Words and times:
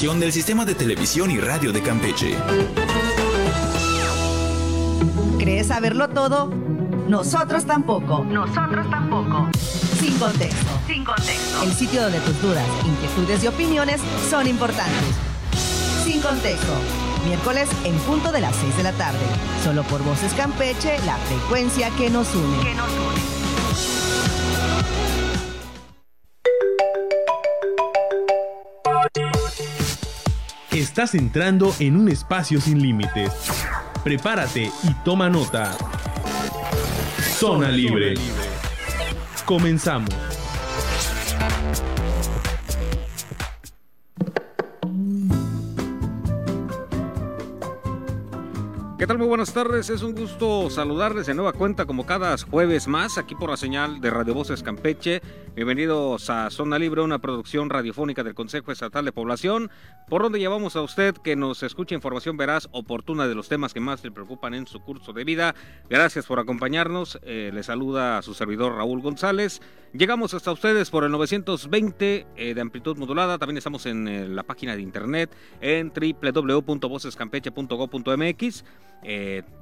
estación 0.00 0.18
del 0.18 0.32
Sistema 0.32 0.64
de 0.64 0.74
Televisión 0.74 1.30
y 1.30 1.38
Radio 1.38 1.72
de 1.72 1.82
Campeche. 1.82 2.34
¿Crees 5.38 5.66
saberlo 5.66 6.08
todo? 6.08 6.46
Nosotros 7.06 7.66
tampoco. 7.66 8.24
Nosotros 8.24 8.88
tampoco. 8.88 9.50
Sin 10.00 10.18
contexto. 10.18 10.70
Sin 10.86 11.04
contexto. 11.04 11.62
El 11.64 11.72
sitio 11.74 12.00
donde 12.00 12.18
tus 12.20 12.40
dudas, 12.40 12.64
inquietudes 12.86 13.44
y 13.44 13.48
opiniones 13.48 14.00
son 14.30 14.46
importantes. 14.46 15.16
Sin 16.02 16.22
contexto. 16.22 16.72
Miércoles 17.26 17.68
en 17.84 17.94
punto 17.98 18.32
de 18.32 18.40
las 18.40 18.56
6 18.56 18.78
de 18.78 18.82
la 18.82 18.92
tarde. 18.92 19.26
Solo 19.62 19.82
por 19.82 20.02
Voces 20.02 20.32
Campeche, 20.32 20.96
la 21.04 21.16
frecuencia 21.16 21.90
que 21.98 22.08
nos 22.08 22.34
une. 22.34 22.64
Que 22.64 22.74
nos 22.74 22.88
une. 22.88 23.39
Estás 30.80 31.14
entrando 31.14 31.74
en 31.78 31.94
un 31.94 32.08
espacio 32.08 32.58
sin 32.58 32.80
límites. 32.80 33.30
Prepárate 34.02 34.72
y 34.82 34.94
toma 35.04 35.28
nota. 35.28 35.76
Zona 37.38 37.68
Libre. 37.68 38.14
Comenzamos. 39.44 40.08
¿Qué 49.00 49.06
tal? 49.06 49.16
Muy 49.16 49.26
buenas 49.26 49.52
tardes. 49.54 49.88
Es 49.88 50.02
un 50.02 50.14
gusto 50.14 50.68
saludarles 50.68 51.26
de 51.26 51.32
nueva 51.32 51.54
cuenta 51.54 51.86
como 51.86 52.04
cada 52.04 52.36
jueves 52.36 52.86
más 52.86 53.16
aquí 53.16 53.34
por 53.34 53.48
la 53.48 53.56
señal 53.56 53.98
de 54.00 54.10
Radio 54.10 54.34
Voces 54.34 54.62
Campeche. 54.62 55.22
Bienvenidos 55.56 56.30
a 56.30 56.48
Zona 56.48 56.78
Libre, 56.78 57.02
una 57.02 57.18
producción 57.18 57.70
radiofónica 57.70 58.22
del 58.22 58.34
Consejo 58.34 58.70
Estatal 58.70 59.04
de 59.04 59.10
Población, 59.10 59.68
por 60.08 60.22
donde 60.22 60.38
llevamos 60.38 60.76
a 60.76 60.82
usted 60.82 61.16
que 61.16 61.34
nos 61.34 61.64
escuche 61.64 61.96
información 61.96 62.36
veraz, 62.36 62.68
oportuna 62.70 63.26
de 63.26 63.34
los 63.34 63.48
temas 63.48 63.74
que 63.74 63.80
más 63.80 64.04
le 64.04 64.12
preocupan 64.12 64.54
en 64.54 64.68
su 64.68 64.78
curso 64.80 65.12
de 65.12 65.24
vida. 65.24 65.56
Gracias 65.88 66.26
por 66.26 66.38
acompañarnos. 66.38 67.18
Eh, 67.24 67.50
le 67.52 67.64
saluda 67.64 68.18
a 68.18 68.22
su 68.22 68.32
servidor 68.32 68.76
Raúl 68.76 69.02
González. 69.02 69.60
Llegamos 69.92 70.34
hasta 70.34 70.52
ustedes 70.52 70.88
por 70.88 71.02
el 71.02 71.10
920 71.10 72.28
eh, 72.36 72.54
de 72.54 72.60
amplitud 72.60 72.96
modulada. 72.96 73.36
También 73.36 73.58
estamos 73.58 73.86
en 73.86 74.06
eh, 74.06 74.28
la 74.28 74.44
página 74.44 74.76
de 74.76 74.82
internet 74.82 75.34
en 75.60 75.92
www.vocescampeche.gov.mx. 75.92 78.64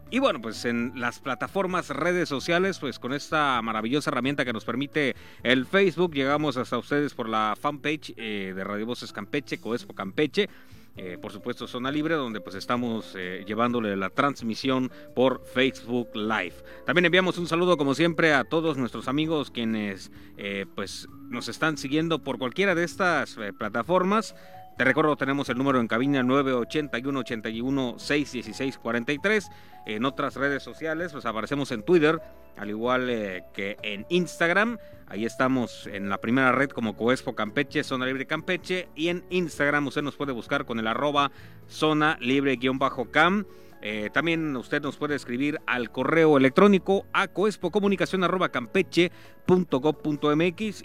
Eh, 0.09 0.17
y 0.17 0.19
bueno, 0.19 0.41
pues 0.41 0.65
en 0.65 0.93
las 0.97 1.19
plataformas, 1.21 1.91
redes 1.91 2.29
sociales, 2.29 2.79
pues 2.79 2.99
con 2.99 3.13
esta 3.13 3.61
maravillosa 3.63 4.11
herramienta 4.11 4.45
que 4.45 4.53
nos 4.53 4.65
permite 4.65 5.15
el 5.43 5.67
Facebook, 5.67 6.15
llegamos 6.15 6.57
hasta 6.57 6.79
ustedes 6.79 7.15
por 7.15 7.29
la 7.29 7.55
fanpage 7.59 8.15
eh, 8.17 8.53
de 8.55 8.65
Radio 8.65 8.87
Voces 8.87 9.13
Campeche, 9.13 9.61
Coespo 9.61 9.95
Campeche. 9.95 10.49
Eh, 11.01 11.17
por 11.17 11.31
supuesto 11.31 11.69
Zona 11.69 11.93
Libre, 11.93 12.17
donde 12.17 12.41
pues 12.41 12.57
estamos 12.57 13.15
llevándole 13.47 13.95
la 13.95 14.11
transmisión 14.11 14.91
por 15.15 15.45
Facebook 15.47 16.09
Live. 16.17 16.55
También 16.87 17.05
enviamos 17.05 17.39
un 17.39 17.47
saludo 17.47 17.77
como 17.77 17.95
siempre 17.95 18.35
a 18.35 18.43
todos 18.43 18.77
nuestros 18.77 19.07
amigos 19.07 19.53
quienes 19.53 20.11
pues 20.75 21.07
nos 21.29 21.47
están 21.47 21.79
siguiendo 21.79 22.19
por 22.19 22.39
cualquiera 22.39 22.75
de 22.75 22.83
estas 22.83 23.39
plataformas. 23.57 24.35
Te 24.79 24.85
recuerdo, 24.85 25.17
tenemos 25.17 25.49
el 25.49 25.59
número 25.59 25.81
en 25.81 25.89
cabina 25.89 26.23
981 26.23 27.19
81 27.19 27.95
616 27.99 28.79
43. 28.79 29.51
En 29.87 30.05
otras 30.05 30.37
redes 30.37 30.63
sociales, 30.63 31.11
pues 31.11 31.27
aparecemos 31.27 31.73
en 31.73 31.83
Twitter, 31.83 32.23
al 32.57 32.71
igual 32.71 33.11
eh, 33.11 33.43
que 33.53 33.77
en 33.83 34.07
Instagram. 34.09 34.79
Ahí 35.09 35.25
estamos 35.25 35.89
en 35.89 36.09
la 36.09 36.19
primera 36.19 36.53
red 36.53 36.71
como 36.71 36.97
Coespo 36.97 37.35
Campeche, 37.35 37.83
Zona 37.83 38.07
Libre 38.07 38.29
Campeche. 38.29 38.89
Y 38.95 39.09
en 39.09 39.25
Instagram 39.31 39.89
usted 39.89 40.03
nos 40.03 40.15
puede 40.15 40.31
buscar 40.31 40.65
con 40.65 40.79
el 40.79 40.87
arroba 40.87 41.33
Zona 41.67 42.17
Libre-Cam. 42.21 43.47
Eh, 43.81 44.11
también 44.13 44.57
usted 44.57 44.83
nos 44.83 44.97
puede 44.97 45.15
escribir 45.15 45.61
al 45.67 45.91
correo 45.91 46.37
electrónico 46.37 47.07
a 47.13 47.29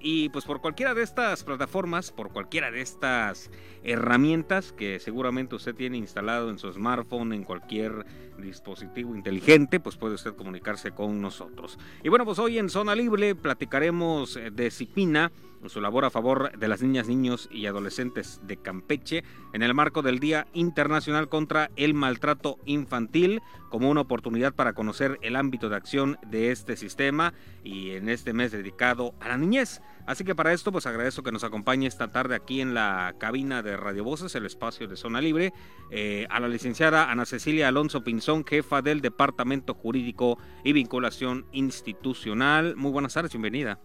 y 0.02 0.30
pues 0.30 0.46
por 0.46 0.62
cualquiera 0.62 0.94
de 0.94 1.04
estas 1.04 1.44
plataformas, 1.44 2.12
por 2.12 2.32
cualquiera 2.32 2.72
de 2.72 2.82
estas 2.82 3.52
herramientas 3.84 4.72
que 4.72 5.00
seguramente 5.00 5.56
usted 5.56 5.76
tiene 5.76 5.98
instalado 5.98 6.50
en 6.50 6.60
su 6.60 6.72
smartphone, 6.72 7.34
en 7.34 7.44
cualquier 7.44 8.06
dispositivo 8.38 9.16
inteligente, 9.16 9.80
pues 9.80 9.98
puede 9.98 10.16
usted 10.16 10.36
comunicarse 10.36 10.92
con 10.92 11.22
nosotros. 11.22 11.78
Y 12.04 12.10
bueno, 12.10 12.26
pues 12.26 12.40
hoy 12.40 12.58
en 12.58 12.70
Zona 12.70 12.96
Libre 12.96 13.36
platicaremos 13.36 14.40
de 14.52 14.72
Cipina 14.72 15.32
su 15.70 15.82
labor 15.82 16.06
a 16.06 16.10
favor 16.10 16.58
de 16.58 16.68
las 16.68 16.82
niñas, 16.82 17.08
niños 17.08 17.50
y 17.52 17.66
adolescentes 17.66 18.42
de 18.44 18.58
Campeche 18.58 19.24
en 19.54 19.64
el 19.64 19.74
marco 19.74 20.02
del 20.02 20.20
Día 20.20 20.48
Internacional 20.54 21.30
contra 21.30 21.72
el 21.76 21.94
Maltrato 21.94 22.58
Infantil 22.66 23.42
como 23.70 23.90
una 23.90 24.02
oportunidad 24.02 24.54
para 24.54 24.74
conocer 24.74 25.18
el 25.24 25.36
ámbito 25.36 25.68
de 25.68 25.76
acción 25.76 26.20
de 26.28 26.52
este 26.52 26.78
sistema 26.78 27.34
y 27.64 27.92
en 27.92 28.08
este 28.08 28.32
mes 28.32 28.52
dedicado 28.52 29.16
a 29.20 29.30
la 29.30 29.38
niñez. 29.38 29.82
Así 30.06 30.24
que 30.24 30.36
para 30.36 30.54
esto 30.54 30.72
pues 30.72 30.86
agradezco 30.86 31.24
que 31.24 31.32
nos 31.32 31.44
acompañe 31.44 31.88
esta 31.88 32.12
tarde 32.12 32.36
aquí 32.36 32.62
en 32.62 32.74
la 32.74 33.16
cabina 33.18 33.64
de 33.64 33.76
Radio 33.78 34.04
Voces, 34.04 34.36
el 34.36 34.46
espacio 34.46 34.88
de 34.88 34.96
Zona 34.96 35.22
Libre, 35.22 35.54
eh, 35.90 36.28
a 36.30 36.40
la 36.40 36.50
licenciada 36.50 37.10
Ana 37.10 37.26
Cecilia 37.26 37.70
Alonso 37.70 38.04
Pinzón, 38.04 38.46
jefa 38.46 38.82
del 38.82 39.02
Departamento 39.02 39.74
Jurídico 39.74 40.38
y 40.64 40.74
Vinculación 40.74 41.46
Institucional. 41.52 42.76
Muy 42.76 42.92
buenas 42.92 43.14
tardes, 43.14 43.32
bienvenida 43.32 43.80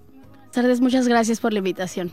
tardes, 0.51 0.81
muchas 0.81 1.09
gracias 1.09 1.41
por 1.41 1.53
la 1.53 1.59
invitación. 1.59 2.13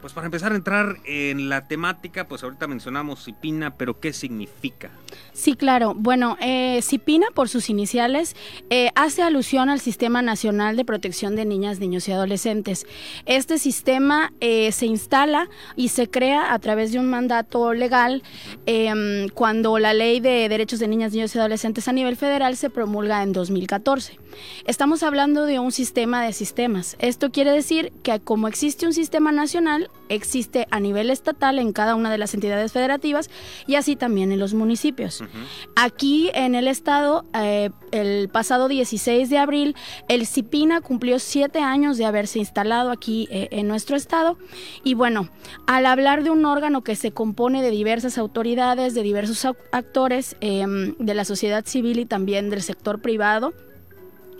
Pues 0.00 0.12
para 0.12 0.26
empezar 0.26 0.52
a 0.52 0.56
entrar 0.56 0.96
en 1.04 1.48
la 1.48 1.66
temática, 1.66 2.28
pues 2.28 2.44
ahorita 2.44 2.68
mencionamos 2.68 3.24
CIPINA, 3.24 3.76
pero 3.76 3.98
¿qué 3.98 4.12
significa? 4.12 4.90
Sí, 5.32 5.54
claro. 5.54 5.94
Bueno, 5.96 6.36
eh, 6.40 6.80
CIPINA, 6.82 7.28
por 7.32 7.48
sus 7.48 7.70
iniciales, 7.70 8.34
eh, 8.70 8.90
hace 8.96 9.22
alusión 9.22 9.68
al 9.68 9.80
Sistema 9.80 10.20
Nacional 10.20 10.76
de 10.76 10.84
Protección 10.84 11.36
de 11.36 11.44
Niñas, 11.44 11.78
Niños 11.78 12.08
y 12.08 12.12
Adolescentes. 12.12 12.86
Este 13.24 13.58
sistema 13.58 14.32
eh, 14.40 14.72
se 14.72 14.86
instala 14.86 15.48
y 15.76 15.88
se 15.88 16.10
crea 16.10 16.52
a 16.52 16.58
través 16.58 16.92
de 16.92 16.98
un 16.98 17.06
mandato 17.06 17.72
legal 17.72 18.22
em, 18.66 19.28
cuando 19.28 19.78
la 19.78 19.94
Ley 19.94 20.20
de 20.20 20.48
Derechos 20.48 20.80
de 20.80 20.88
Niñas, 20.88 21.12
Niños 21.12 21.34
y 21.34 21.38
Adolescentes 21.38 21.86
a 21.86 21.92
nivel 21.92 22.16
federal 22.16 22.56
se 22.56 22.68
promulga 22.68 23.22
en 23.22 23.32
2014. 23.32 24.18
Estamos 24.66 25.02
hablando 25.02 25.44
de 25.44 25.58
un 25.58 25.72
sistema 25.72 26.24
de 26.24 26.32
sistemas. 26.32 26.96
Esto 26.98 27.30
quiere 27.30 27.52
decir 27.52 27.92
que 28.02 28.18
como 28.20 28.48
existe 28.48 28.86
un 28.86 28.92
sistema 28.92 29.32
nacional, 29.32 29.90
existe 30.08 30.66
a 30.70 30.80
nivel 30.80 31.10
estatal 31.10 31.58
en 31.58 31.72
cada 31.72 31.94
una 31.94 32.10
de 32.10 32.18
las 32.18 32.34
entidades 32.34 32.72
federativas 32.72 33.30
y 33.66 33.76
así 33.76 33.96
también 33.96 34.32
en 34.32 34.38
los 34.38 34.54
municipios. 34.54 35.22
Aquí 35.76 36.30
en 36.34 36.54
el 36.54 36.68
estado, 36.68 37.24
eh, 37.34 37.70
el 37.92 38.28
pasado 38.28 38.68
16 38.68 39.30
de 39.30 39.38
abril, 39.38 39.76
el 40.08 40.26
CIPINA 40.26 40.80
cumplió 40.80 41.18
siete 41.18 41.60
años 41.60 41.98
de 41.98 42.04
haberse 42.04 42.38
instalado 42.38 42.90
aquí 42.90 43.28
eh, 43.30 43.48
en 43.50 43.68
nuestro 43.68 43.96
estado 43.96 44.38
y 44.84 44.94
bueno, 44.94 45.28
al 45.66 45.86
hablar 45.86 46.22
de 46.22 46.30
un 46.30 46.44
órgano 46.44 46.82
que 46.82 46.96
se 46.96 47.12
compone 47.12 47.62
de 47.62 47.70
diversas 47.70 48.18
autoridades, 48.18 48.94
de 48.94 49.02
diversos 49.02 49.44
actores 49.72 50.36
em, 50.40 50.94
de 50.98 51.14
la 51.14 51.24
sociedad 51.24 51.64
civil 51.66 51.98
y 51.98 52.06
también 52.06 52.50
del 52.50 52.62
sector 52.62 53.00
privado, 53.00 53.52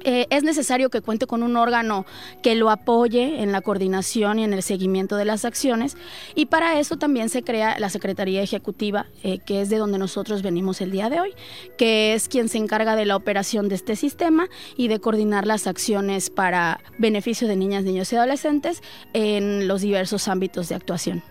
eh, 0.08 0.26
es 0.30 0.42
necesario 0.42 0.88
que 0.88 1.02
cuente 1.02 1.26
con 1.26 1.42
un 1.42 1.54
órgano 1.58 2.06
que 2.42 2.54
lo 2.54 2.70
apoye 2.70 3.42
en 3.42 3.52
la 3.52 3.60
coordinación 3.60 4.38
y 4.38 4.44
en 4.44 4.54
el 4.54 4.62
seguimiento 4.62 5.16
de 5.16 5.26
las 5.26 5.44
acciones 5.44 5.98
y 6.34 6.46
para 6.46 6.80
eso 6.80 6.96
también 6.96 7.28
se 7.28 7.42
crea 7.42 7.78
la 7.78 7.90
Secretaría 7.90 8.40
Ejecutiva, 8.40 9.04
eh, 9.22 9.38
que 9.38 9.60
es 9.60 9.68
de 9.68 9.76
donde 9.76 9.98
nosotros 9.98 10.40
venimos 10.40 10.80
el 10.80 10.92
día 10.92 11.10
de 11.10 11.20
hoy, 11.20 11.34
que 11.76 12.14
es 12.14 12.30
quien 12.30 12.48
se 12.48 12.56
encarga 12.56 12.96
de 12.96 13.04
la 13.04 13.16
operación 13.16 13.68
de 13.68 13.74
este 13.74 13.96
sistema 13.96 14.48
y 14.78 14.88
de 14.88 14.98
coordinar 14.98 15.46
las 15.46 15.66
acciones 15.66 16.30
para 16.30 16.80
beneficio 16.96 17.46
de 17.46 17.56
niñas, 17.56 17.84
niños 17.84 18.10
y 18.10 18.16
adolescentes 18.16 18.82
en 19.12 19.68
los 19.68 19.82
diversos 19.82 20.26
ámbitos 20.26 20.70
de 20.70 20.74
actuación. 20.74 21.22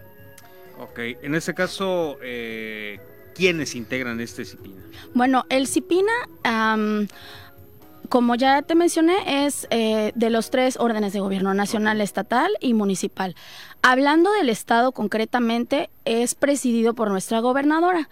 Ok, 0.80 1.00
en 1.24 1.34
ese 1.34 1.56
caso, 1.56 2.20
eh, 2.22 3.00
¿quiénes 3.34 3.74
integran 3.74 4.20
este 4.20 4.46
CIPINA? 4.46 4.84
Bueno, 5.16 5.46
el 5.50 5.66
CIPINA 5.66 6.14
como 8.10 8.36
ya 8.36 8.62
te 8.62 8.76
mencioné, 8.76 9.46
es 9.46 9.68
eh, 9.70 10.12
de 10.16 10.30
los 10.30 10.50
tres 10.50 10.78
órdenes 10.80 11.14
de 11.14 11.20
gobierno, 11.20 11.54
nacional, 11.54 12.02
estatal 12.02 12.52
y 12.60 12.74
municipal. 12.74 13.36
Hablando 13.82 14.32
del 14.32 14.50
Estado 14.50 14.92
concretamente, 14.92 15.90
es 16.06 16.36
presidido 16.36 16.94
por 16.94 17.10
nuestra 17.10 17.40
gobernadora. 17.40 18.10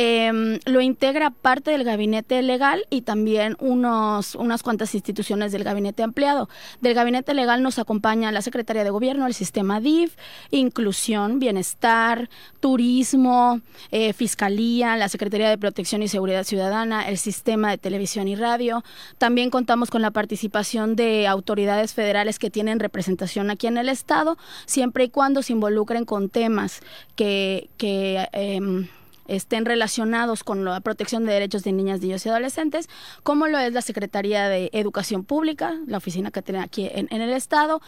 Em, 0.00 0.60
lo 0.64 0.80
integra 0.80 1.30
parte 1.30 1.72
del 1.72 1.82
gabinete 1.82 2.40
legal 2.42 2.84
y 2.88 3.00
también 3.00 3.56
unos, 3.58 4.36
unas 4.36 4.62
cuantas 4.62 4.94
instituciones 4.94 5.50
del 5.50 5.64
gabinete 5.64 6.04
ampliado. 6.04 6.48
Del 6.80 6.94
gabinete 6.94 7.34
legal 7.34 7.64
nos 7.64 7.80
acompaña 7.80 8.30
la 8.30 8.40
Secretaría 8.40 8.84
de 8.84 8.90
Gobierno, 8.90 9.26
el 9.26 9.34
sistema 9.34 9.80
DIF, 9.80 10.14
Inclusión, 10.52 11.40
Bienestar, 11.40 12.30
Turismo, 12.60 13.60
eh, 13.90 14.12
Fiscalía, 14.12 14.96
la 14.96 15.08
Secretaría 15.08 15.50
de 15.50 15.58
Protección 15.58 16.00
y 16.00 16.06
Seguridad 16.06 16.44
Ciudadana, 16.44 17.08
el 17.08 17.18
sistema 17.18 17.70
de 17.70 17.78
televisión 17.78 18.28
y 18.28 18.36
radio. 18.36 18.84
También 19.18 19.50
contamos 19.50 19.90
con 19.90 20.00
la 20.00 20.12
participación 20.12 20.94
de 20.94 21.26
autoridades 21.26 21.92
federales 21.92 22.38
que 22.38 22.50
tienen 22.50 22.78
representación 22.78 23.50
aquí 23.50 23.66
en 23.66 23.78
el 23.78 23.88
Estado, 23.88 24.38
siempre 24.64 25.02
y 25.02 25.08
cuando 25.08 25.42
se 25.42 25.54
involucren 25.54 26.04
con 26.04 26.28
temas 26.28 26.82
que, 27.16 27.68
que 27.78 28.28
em, 28.30 28.86
estén 29.28 29.64
relacionados 29.64 30.42
con 30.42 30.64
la 30.64 30.80
protección 30.80 31.24
de 31.24 31.32
derechos 31.32 31.62
de 31.62 31.72
niñas, 31.72 32.00
niños 32.00 32.24
y 32.26 32.28
adolescentes, 32.28 32.88
como 33.22 33.46
lo 33.46 33.58
es 33.58 33.72
la 33.72 33.82
Secretaría 33.82 34.48
de 34.48 34.70
Educación 34.72 35.24
Pública, 35.24 35.78
la 35.86 35.98
oficina 35.98 36.30
que 36.30 36.42
tiene 36.42 36.60
aquí 36.60 36.88
en, 36.92 37.08
el 37.10 37.30
Estado, 37.30 37.80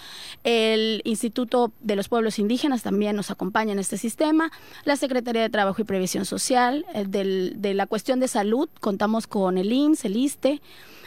el 0.44 1.00
Instituto 1.04 1.72
de 1.80 1.96
los 1.96 2.08
Pueblos 2.08 2.38
Indígenas 2.38 2.82
también 2.82 3.16
nos 3.16 3.30
acompaña 3.30 3.72
en 3.72 3.78
este 3.78 3.96
sistema, 3.96 4.52
la 4.84 4.96
Secretaría 4.96 5.42
de 5.42 5.50
Trabajo 5.50 5.82
y 5.82 5.84
Previsión 5.84 6.24
Social, 6.24 6.86
de 6.94 7.74
la 7.74 7.86
cuestión 7.86 8.20
de 8.20 8.28
salud, 8.28 8.68
contamos 8.80 9.26
con 9.26 9.58
el 9.58 9.72
IMSS, 9.72 10.04
el 10.04 10.16
ISTE, 10.16 10.60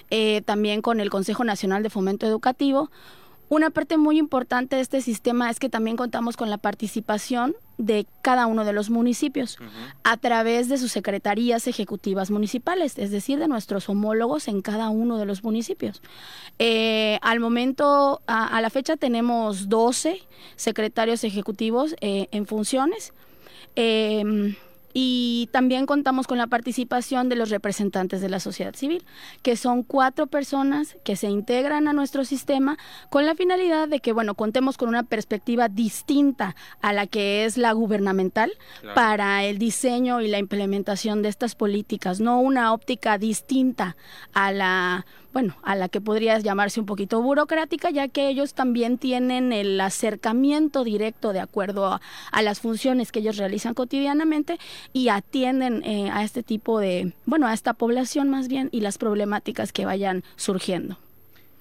eh, 0.10 0.42
también 0.46 0.82
con 0.82 1.00
el 1.00 1.10
Consejo 1.10 1.44
Nacional 1.44 1.84
de 1.84 1.90
Fomento 1.90 2.26
Educativo, 2.26 2.92
una 3.54 3.70
parte 3.70 3.98
muy 3.98 4.18
importante 4.18 4.76
de 4.78 4.82
este 4.82 5.00
sistema 5.02 5.50
es 5.52 5.60
que 5.60 5.70
también 5.70 5.96
contamos 5.96 6.38
con 6.38 6.50
la 6.50 6.58
participación 6.58 7.56
de 7.78 8.08
cada 8.24 8.48
uno 8.48 8.66
de 8.66 8.74
los 8.74 8.90
municipios 8.90 9.60
a 10.04 10.18
través 10.18 10.70
de 10.70 10.80
sus 10.80 10.92
secretarías 10.92 11.68
ejecutivas 11.68 12.32
municipales, 12.32 12.98
es 12.98 13.12
decir, 13.12 13.38
de 13.38 13.48
nuestros 13.48 13.90
homólogos 13.90 14.48
en 14.48 14.64
cada 14.64 14.90
uno 14.90 15.20
de 15.20 15.26
los 15.26 15.44
municipios. 15.44 16.02
Eh, 16.58 17.20
al 17.22 17.40
momento, 17.40 18.22
a, 18.26 18.60
la 18.60 18.72
fecha, 18.72 18.98
tenemos 18.98 19.70
12 19.70 20.20
secretarios 20.56 21.24
ejecutivos 21.24 21.96
eh, 22.02 22.30
en 22.32 22.48
funciones. 22.48 23.14
Eh, 23.76 24.56
y 24.94 25.50
también 25.52 25.86
contamos 25.86 26.28
con 26.28 26.38
la 26.38 26.48
participación 26.48 27.30
de 27.30 27.36
los 27.36 27.50
representantes 27.50 28.22
de 28.22 28.30
la 28.30 28.40
sociedad 28.40 28.76
civil, 28.76 29.04
que 29.42 29.58
son 29.58 29.84
cuatro 29.84 30.28
personas 30.28 30.96
que 31.04 31.16
se 31.16 31.30
integran 31.30 31.88
a 31.88 31.94
nuestro 31.94 32.24
sistema 32.26 32.78
con 33.10 33.26
la 33.26 33.36
finalidad 33.36 33.88
de 33.88 34.00
que, 34.00 34.14
bueno, 34.14 34.36
contemos 34.36 34.78
con 34.78 34.90
una 34.90 35.04
perspectiva 35.04 35.68
distinta 35.68 36.56
a 36.82 36.94
la 36.94 37.08
que 37.08 37.46
es 37.46 37.58
la 37.58 37.72
gubernamental 37.74 38.52
para 38.94 39.44
el 39.44 39.58
diseño 39.58 40.22
y 40.22 40.28
la 40.28 40.38
implementación 40.38 41.22
de 41.22 41.30
estas 41.30 41.56
políticas, 41.56 42.20
no 42.20 42.40
una 42.40 42.74
óptica 42.74 43.18
distinta 43.18 43.96
a 44.34 44.52
la 44.52 45.06
bueno, 45.34 45.58
a 45.64 45.76
la 45.76 45.90
que 45.90 46.00
podría 46.00 46.38
llamarse 46.40 46.80
un 46.80 46.86
poquito 46.86 47.22
burocrática, 47.22 47.90
ya 47.90 48.08
que 48.08 48.30
ellos 48.30 48.54
también 48.54 49.00
tienen 49.00 49.52
el 49.52 49.82
acercamiento 49.82 50.84
directo 50.84 51.34
de 51.34 51.40
acuerdo 51.40 52.00
a, 52.32 52.42
las 52.44 52.60
funciones 52.60 53.12
que 53.12 53.20
ellos 53.20 53.38
realizan 53.38 53.74
cotidianamente 53.74 54.60
y 54.94 55.10
atienden 55.10 55.84
eh, 55.84 56.12
a 56.12 56.24
este 56.24 56.44
tipo 56.44 56.80
de, 56.80 57.14
bueno, 57.26 57.48
a 57.48 57.54
esta 57.54 57.74
población 57.74 58.30
más 58.30 58.48
bien 58.48 58.70
y 58.72 58.82
las 58.82 58.98
problemáticas 58.98 59.74
que 59.74 59.86
vayan 59.86 60.24
surgiendo. 60.36 60.98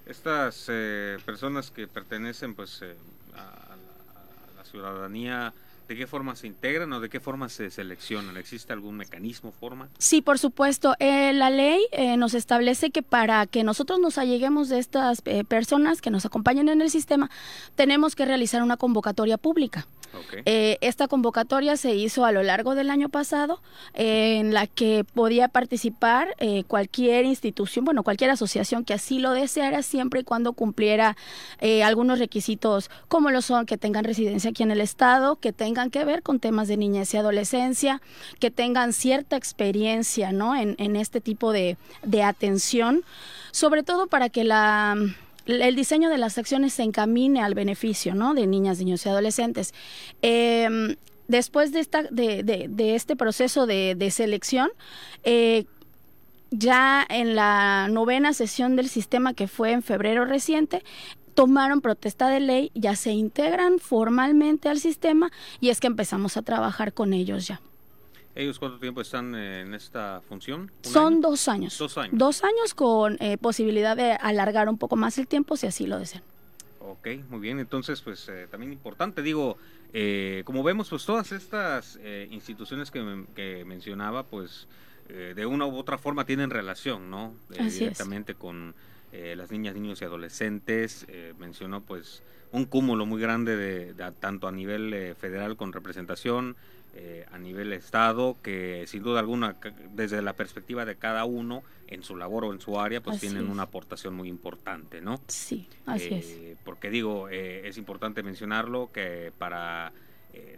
Estas 0.04 0.66
eh, 0.68 1.16
personas 1.24 1.70
que 1.70 1.86
pertenecen 1.86 2.54
pues 2.54 2.82
eh, 2.82 2.94
a 3.34 3.76
la 4.58 4.64
ciudadanía 4.64 5.54
¿De 5.92 5.98
qué 5.98 6.06
forma 6.06 6.34
se 6.36 6.46
integran 6.46 6.90
o 6.94 7.00
de 7.00 7.10
qué 7.10 7.20
forma 7.20 7.50
se 7.50 7.70
seleccionan? 7.70 8.38
¿Existe 8.38 8.72
algún 8.72 8.96
mecanismo, 8.96 9.52
forma? 9.52 9.90
Sí, 9.98 10.22
por 10.22 10.38
supuesto. 10.38 10.94
Eh, 10.98 11.34
la 11.34 11.50
ley 11.50 11.84
eh, 11.92 12.16
nos 12.16 12.32
establece 12.32 12.90
que 12.90 13.02
para 13.02 13.46
que 13.46 13.62
nosotros 13.62 14.00
nos 14.00 14.16
alleguemos 14.16 14.70
de 14.70 14.78
estas 14.78 15.20
eh, 15.26 15.44
personas 15.44 16.00
que 16.00 16.10
nos 16.10 16.24
acompañan 16.24 16.70
en 16.70 16.80
el 16.80 16.88
sistema, 16.88 17.30
tenemos 17.74 18.16
que 18.16 18.24
realizar 18.24 18.62
una 18.62 18.78
convocatoria 18.78 19.36
pública. 19.36 19.86
Eh, 20.44 20.78
esta 20.80 21.08
convocatoria 21.08 21.76
se 21.76 21.94
hizo 21.94 22.24
a 22.24 22.32
lo 22.32 22.42
largo 22.42 22.74
del 22.74 22.90
año 22.90 23.08
pasado, 23.08 23.60
eh, 23.94 24.38
en 24.38 24.54
la 24.54 24.66
que 24.66 25.04
podía 25.04 25.48
participar 25.48 26.34
eh, 26.38 26.64
cualquier 26.64 27.24
institución, 27.24 27.84
bueno, 27.84 28.02
cualquier 28.02 28.30
asociación 28.30 28.84
que 28.84 28.94
así 28.94 29.18
lo 29.18 29.32
deseara, 29.32 29.82
siempre 29.82 30.20
y 30.20 30.24
cuando 30.24 30.52
cumpliera 30.52 31.16
algunos 31.84 32.18
requisitos, 32.18 32.90
como 33.08 33.30
lo 33.30 33.40
son 33.42 33.66
que 33.66 33.78
tengan 33.78 34.04
residencia 34.04 34.50
aquí 34.50 34.62
en 34.62 34.70
el 34.70 34.80
Estado, 34.80 35.36
que 35.36 35.52
tengan 35.52 35.90
que 35.90 36.04
ver 36.04 36.22
con 36.22 36.40
temas 36.40 36.68
de 36.68 36.76
niñez 36.76 37.14
y 37.14 37.16
adolescencia, 37.16 38.00
que 38.40 38.50
tengan 38.50 38.92
cierta 38.92 39.36
experiencia 39.36 40.32
¿no? 40.32 40.56
en, 40.56 40.96
este 40.96 41.20
tipo 41.20 41.52
de 41.52 41.76
atención, 42.24 43.04
sobre 43.52 43.82
todo 43.82 44.06
para 44.06 44.28
que 44.28 44.44
la 44.44 44.96
el 45.46 45.76
diseño 45.76 46.08
de 46.10 46.18
las 46.18 46.38
acciones 46.38 46.72
se 46.74 46.82
encamine 46.82 47.42
al 47.42 47.54
beneficio 47.54 48.14
¿no? 48.14 48.34
de 48.34 48.46
niñas, 48.46 48.78
niños 48.78 49.04
y 49.06 49.08
adolescentes. 49.08 49.74
Em, 50.22 50.96
después 51.28 51.72
de, 51.72 51.80
esta, 51.80 52.02
de, 52.04 52.42
de, 52.42 52.94
este 52.94 53.16
proceso 53.16 53.66
de, 53.66 54.10
selección, 54.10 54.70
eh, 55.24 55.64
ya 56.50 57.06
en 57.08 57.34
la 57.34 57.88
novena 57.90 58.34
sesión 58.34 58.76
del 58.76 58.88
sistema 58.88 59.34
que 59.34 59.48
fue 59.48 59.72
en 59.72 59.82
febrero 59.82 60.24
reciente, 60.24 60.84
tomaron 61.34 61.80
protesta 61.80 62.28
de 62.28 62.40
ley, 62.40 62.70
ya 62.74 62.94
se 62.94 63.12
integran 63.12 63.78
formalmente 63.78 64.68
al 64.68 64.78
sistema 64.78 65.32
y 65.60 65.70
es 65.70 65.80
que 65.80 65.86
empezamos 65.86 66.36
a 66.36 66.42
trabajar 66.42 66.92
con 66.92 67.14
ellos 67.14 67.46
ya. 67.46 67.60
¿Ellos 68.34 68.58
cuánto 68.58 68.78
tiempo 68.78 69.02
están 69.02 69.34
en 69.34 69.74
esta 69.74 70.22
función? 70.26 70.70
Son 70.82 71.20
dos 71.20 71.48
años. 71.48 71.76
Dos 71.76 71.98
años. 71.98 72.14
Dos 72.16 72.44
años 72.44 72.74
con 72.74 73.18
eh, 73.20 73.36
posibilidad 73.36 73.94
de 73.94 74.12
alargar 74.12 74.70
un 74.70 74.78
poco 74.78 74.96
más 74.96 75.18
el 75.18 75.26
tiempo 75.26 75.56
si 75.56 75.66
así 75.66 75.86
lo 75.86 75.98
desean. 75.98 76.22
Ok, 76.80 77.08
muy 77.28 77.40
bien. 77.40 77.58
Entonces, 77.58 78.00
pues 78.00 78.28
eh, 78.28 78.48
también 78.50 78.72
importante, 78.72 79.20
digo, 79.20 79.58
eh, 79.92 80.42
como 80.46 80.62
vemos, 80.62 80.88
pues 80.88 81.04
todas 81.04 81.30
estas 81.32 81.98
instituciones 82.30 82.90
que, 82.90 83.24
que, 83.34 83.64
mencionaba, 83.66 84.22
pues 84.24 84.66
de 85.08 85.44
una 85.44 85.66
u 85.66 85.76
otra 85.76 85.98
forma 85.98 86.24
tienen 86.24 86.48
relación, 86.48 87.10
¿no? 87.10 87.34
directamente 87.50 88.34
con 88.34 88.74
las 89.12 89.50
niñas, 89.50 89.74
niños 89.74 90.00
y 90.00 90.06
adolescentes. 90.06 91.06
mencionó, 91.38 91.82
pues, 91.82 92.22
un 92.52 92.64
cúmulo 92.66 93.06
muy 93.06 93.20
grande 93.20 93.56
de 93.56 93.94
tanto 94.20 94.46
a 94.46 94.52
nivel 94.52 95.14
federal 95.18 95.56
con 95.56 95.72
representación, 95.72 96.56
eh, 96.94 97.24
a 97.32 97.38
nivel 97.38 97.72
Estado, 97.72 98.36
que 98.42 98.84
sin 98.86 99.02
duda 99.02 99.20
alguna, 99.20 99.56
desde 99.94 100.20
la 100.20 100.34
perspectiva 100.34 100.84
de 100.84 100.94
cada 100.94 101.24
uno, 101.24 101.62
en 101.86 102.02
su 102.02 102.16
labor 102.16 102.44
o 102.44 102.52
en 102.52 102.60
su 102.60 102.78
área, 102.78 103.00
pues 103.00 103.18
tienen 103.18 103.48
una 103.48 103.62
aportación 103.62 104.14
muy 104.14 104.28
importante, 104.28 105.00
¿no? 105.00 105.18
Sí, 105.26 105.68
así 105.86 106.12
es. 106.12 106.26
Eh, 106.26 106.56
porque 106.64 106.90
digo, 106.90 107.30
eh, 107.30 107.66
es 107.66 107.78
importante 107.78 108.22
mencionarlo 108.22 108.90
que 108.92 109.32
para, 109.38 109.90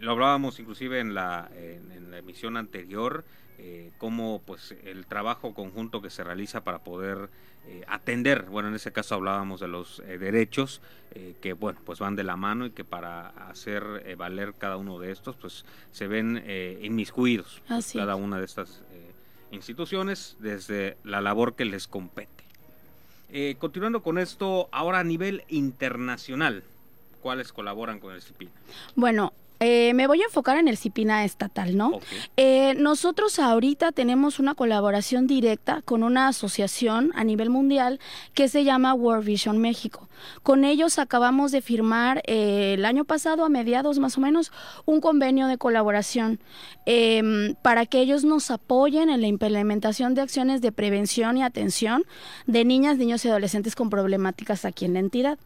lo 0.01 0.11
hablábamos 0.11 0.59
inclusive 0.59 0.99
en 0.99 1.13
la, 1.13 1.49
en, 1.55 2.11
la 2.11 2.17
emisión 2.17 2.57
anterior, 2.57 3.23
como 3.97 4.41
pues 4.45 4.75
el 4.83 5.05
trabajo 5.05 5.53
conjunto 5.53 6.01
que 6.01 6.09
se 6.09 6.23
realiza 6.23 6.63
para 6.63 6.79
poder 6.79 7.29
eh, 7.67 7.83
atender, 7.87 8.43
bueno, 8.43 8.69
en 8.69 8.75
ese 8.75 8.91
caso 8.91 9.15
hablábamos 9.15 9.59
de 9.59 9.67
los 9.67 9.99
eh, 10.01 10.19
derechos 10.19 10.81
eh, 11.15 11.35
que, 11.41 11.53
bueno, 11.53 11.79
pues 11.83 11.97
van 11.97 12.15
de 12.15 12.23
la 12.23 12.35
mano 12.35 12.67
y 12.67 12.71
que 12.71 12.83
para 12.83 13.29
hacer 13.49 14.15
valer 14.17 14.53
cada 14.53 14.77
uno 14.77 14.99
de 14.99 15.11
estos, 15.11 15.35
pues 15.35 15.65
se 15.91 16.05
ven 16.05 16.43
inmiscuidos 16.81 17.61
cada 17.93 18.15
una 18.15 18.37
de 18.37 18.45
estas 18.45 18.81
instituciones 19.51 20.35
desde 20.39 20.97
la 21.03 21.21
labor 21.21 21.55
que 21.55 21.65
les 21.65 21.87
compete. 21.87 22.29
continuando 23.57 24.03
con 24.03 24.19
esto, 24.19 24.69
ahora 24.71 24.99
a 24.99 25.03
nivel 25.03 25.43
internacional, 25.47 26.63
¿cuáles 27.21 27.51
colaboran 27.51 27.99
con 27.99 28.13
el 28.13 28.21
CIPIN? 28.21 28.51
Bueno, 28.95 29.33
eh, 29.59 29.93
me 29.93 30.07
voy 30.07 30.21
a 30.21 30.25
enfocar 30.25 30.57
en 30.57 30.67
el 30.67 30.77
CIPINA 30.77 31.23
estatal, 31.23 31.77
¿no? 31.77 31.99
Eh, 32.37 32.73
nosotros 32.77 33.39
ahorita 33.39 33.91
tenemos 33.91 34.39
una 34.39 34.55
colaboración 34.55 35.27
directa 35.27 35.81
con 35.83 36.03
una 36.03 36.27
asociación 36.27 37.11
a 37.15 37.23
nivel 37.23 37.49
mundial 37.49 37.99
que 38.33 38.47
se 38.47 38.63
llama 38.63 38.93
World 38.93 39.25
Vision 39.25 39.57
México. 39.59 40.09
Con 40.43 40.65
ellos 40.65 40.99
acabamos 40.99 41.51
de 41.51 41.61
firmar 41.61 42.21
eh, 42.25 42.75
el 42.77 42.85
año 42.85 43.05
pasado, 43.05 43.45
a 43.45 43.49
mediados 43.49 43.99
más 43.99 44.17
o 44.17 44.21
menos, 44.21 44.51
un 44.85 45.01
convenio 45.01 45.47
de 45.47 45.57
colaboración 45.57 46.39
em, 46.85 47.55
para 47.61 47.85
que 47.85 47.99
ellos 47.99 48.23
nos 48.23 48.51
apoyen 48.51 49.09
en 49.09 49.21
la 49.21 49.27
implementación 49.27 50.15
de 50.15 50.21
acciones 50.21 50.61
de 50.61 50.71
prevención 50.71 51.37
y 51.37 51.43
atención 51.43 52.03
de 52.47 52.65
niñas, 52.65 52.97
niños 52.97 53.23
y 53.25 53.29
adolescentes 53.29 53.75
con 53.75 53.89
problemáticas 53.89 54.65
aquí 54.65 54.85
en 54.85 54.93
la 54.93 54.99
entidad. 54.99 55.37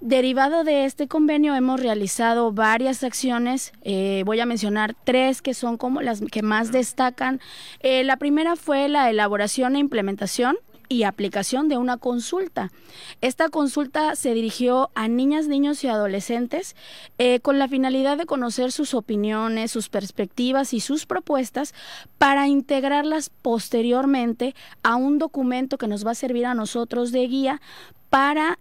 Derivado 0.00 0.64
de 0.64 0.86
este 0.86 1.08
convenio 1.08 1.54
hemos 1.54 1.78
realizado 1.78 2.52
varias 2.52 3.04
acciones, 3.04 3.74
eh, 3.82 4.22
voy 4.24 4.40
a 4.40 4.46
mencionar 4.46 4.96
tres 5.04 5.42
que 5.42 5.52
son 5.52 5.76
como 5.76 6.00
las 6.00 6.22
que 6.22 6.40
más 6.40 6.72
destacan. 6.72 7.38
Eh, 7.80 8.02
la 8.04 8.16
primera 8.16 8.56
fue 8.56 8.88
la 8.88 9.10
elaboración 9.10 9.76
e 9.76 9.78
implementación 9.78 10.56
y 10.88 11.02
aplicación 11.02 11.68
de 11.68 11.76
una 11.76 11.98
consulta. 11.98 12.72
Esta 13.20 13.50
consulta 13.50 14.16
se 14.16 14.32
dirigió 14.32 14.90
a 14.94 15.06
niñas, 15.06 15.48
niños 15.48 15.84
y 15.84 15.88
adolescentes 15.88 16.76
eh, 17.18 17.40
con 17.40 17.58
la 17.58 17.68
finalidad 17.68 18.16
de 18.16 18.24
conocer 18.24 18.72
sus 18.72 18.94
opiniones, 18.94 19.70
sus 19.70 19.90
perspectivas 19.90 20.72
y 20.72 20.80
sus 20.80 21.04
propuestas 21.04 21.74
para 22.16 22.48
integrarlas 22.48 23.28
posteriormente 23.28 24.54
a 24.82 24.96
un 24.96 25.18
documento 25.18 25.76
que 25.76 25.88
nos 25.88 26.06
va 26.06 26.12
a 26.12 26.14
servir 26.14 26.46
a 26.46 26.54
nosotros 26.54 27.12
de 27.12 27.28
guía 27.28 27.60
para 28.08 28.58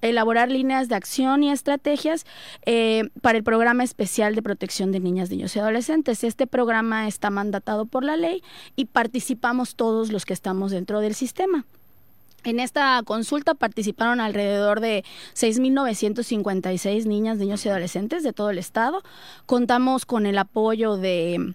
elaborar 0.00 0.50
líneas 0.50 0.88
de 0.88 0.94
acción 0.94 1.42
y 1.42 1.50
estrategias 1.50 2.26
eh, 2.66 3.10
para 3.20 3.38
el 3.38 3.44
programa 3.44 3.84
especial 3.84 4.34
de 4.34 4.42
protección 4.42 4.92
de 4.92 5.00
niñas, 5.00 5.30
niños 5.30 5.54
y 5.56 5.58
adolescentes. 5.58 6.24
Este 6.24 6.46
programa 6.46 7.08
está 7.08 7.30
mandatado 7.30 7.86
por 7.86 8.04
la 8.04 8.16
ley 8.16 8.42
y 8.76 8.86
participamos 8.86 9.74
todos 9.74 10.10
los 10.12 10.24
que 10.24 10.34
estamos 10.34 10.70
dentro 10.70 11.00
del 11.00 11.14
sistema. 11.14 11.64
En 12.44 12.60
esta 12.60 13.02
consulta 13.04 13.54
participaron 13.54 14.20
alrededor 14.20 14.80
de 14.80 15.04
6.956 15.34 17.04
niñas, 17.04 17.38
niños 17.38 17.66
y 17.66 17.68
adolescentes 17.68 18.22
de 18.22 18.32
todo 18.32 18.50
el 18.50 18.58
estado. 18.58 19.02
Contamos 19.46 20.06
con 20.06 20.24
el 20.24 20.38
apoyo 20.38 20.96
de 20.96 21.54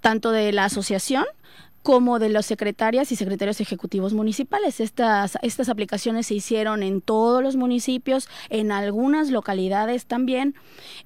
tanto 0.00 0.32
de 0.32 0.52
la 0.52 0.64
asociación 0.64 1.24
como 1.84 2.18
de 2.18 2.30
los 2.30 2.46
secretarias 2.46 3.12
y 3.12 3.16
secretarios 3.16 3.60
ejecutivos 3.60 4.14
municipales. 4.14 4.80
Estas, 4.80 5.36
estas 5.42 5.68
aplicaciones 5.68 6.26
se 6.26 6.34
hicieron 6.34 6.82
en 6.82 7.02
todos 7.02 7.42
los 7.42 7.56
municipios, 7.56 8.26
en 8.48 8.72
algunas 8.72 9.28
localidades 9.28 10.06
también, 10.06 10.54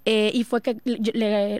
eh, 0.04 0.30
y 0.32 0.44
fue 0.44 0.62
que 0.62 0.76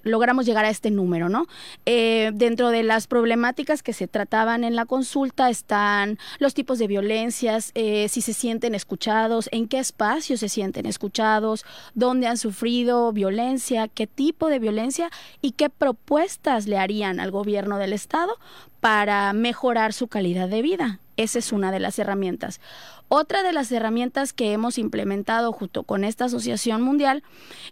logramos 0.05 0.47
llegar 0.47 0.65
a 0.65 0.71
este 0.71 0.93
número, 0.93 1.29
¿no? 1.29 1.49
Eh, 1.85 2.31
dentro 2.33 2.71
de 2.71 2.85
las 2.85 3.09
problemáticas 3.09 3.83
que 3.83 3.93
se 3.93 4.07
trataban 4.07 4.63
en 4.63 4.77
la 4.77 4.87
consulta 4.87 5.51
están 5.51 6.17
los 6.39 6.55
tipos 6.55 6.79
de 6.79 6.87
violencias, 6.87 7.73
eh, 7.75 8.09
si 8.09 8.21
se 8.21 8.33
sienten 8.33 8.77
escuchados, 8.77 9.49
en 9.51 9.67
qué 9.67 9.81
espacios 9.81 10.39
se 10.39 10.49
sienten 10.49 10.87
escuchados, 10.87 11.65
dónde 11.95 12.29
han 12.29 12.39
sufrido 12.39 13.13
violencia, 13.13 13.89
qué 13.89 14.07
tipo 14.07 14.47
de 14.47 14.61
violencia 14.61 15.11
y 15.43 15.53
qué 15.53 15.71
propuestas 15.71 16.69
le 16.69 16.79
harían 16.79 17.19
al 17.19 17.33
gobierno 17.33 17.79
del 17.79 17.93
Estado 17.93 18.39
para 18.81 19.33
mejorar 19.33 19.93
su 19.93 20.09
calidad 20.09 20.49
de 20.49 20.63
vida. 20.63 21.01
Esa 21.17 21.41
es 21.41 21.53
una 21.53 21.73
de 21.73 21.81
las 21.81 21.99
herramientas. 21.99 22.61
Otra 23.09 23.43
de 23.43 23.53
las 23.53 23.73
herramientas 23.73 24.33
que 24.33 24.53
hemos 24.53 24.79
implementado 24.79 25.53
junto 25.53 25.83
con 25.83 26.05
esta 26.05 26.27
Asociación 26.27 26.83
Mundial, 26.83 27.23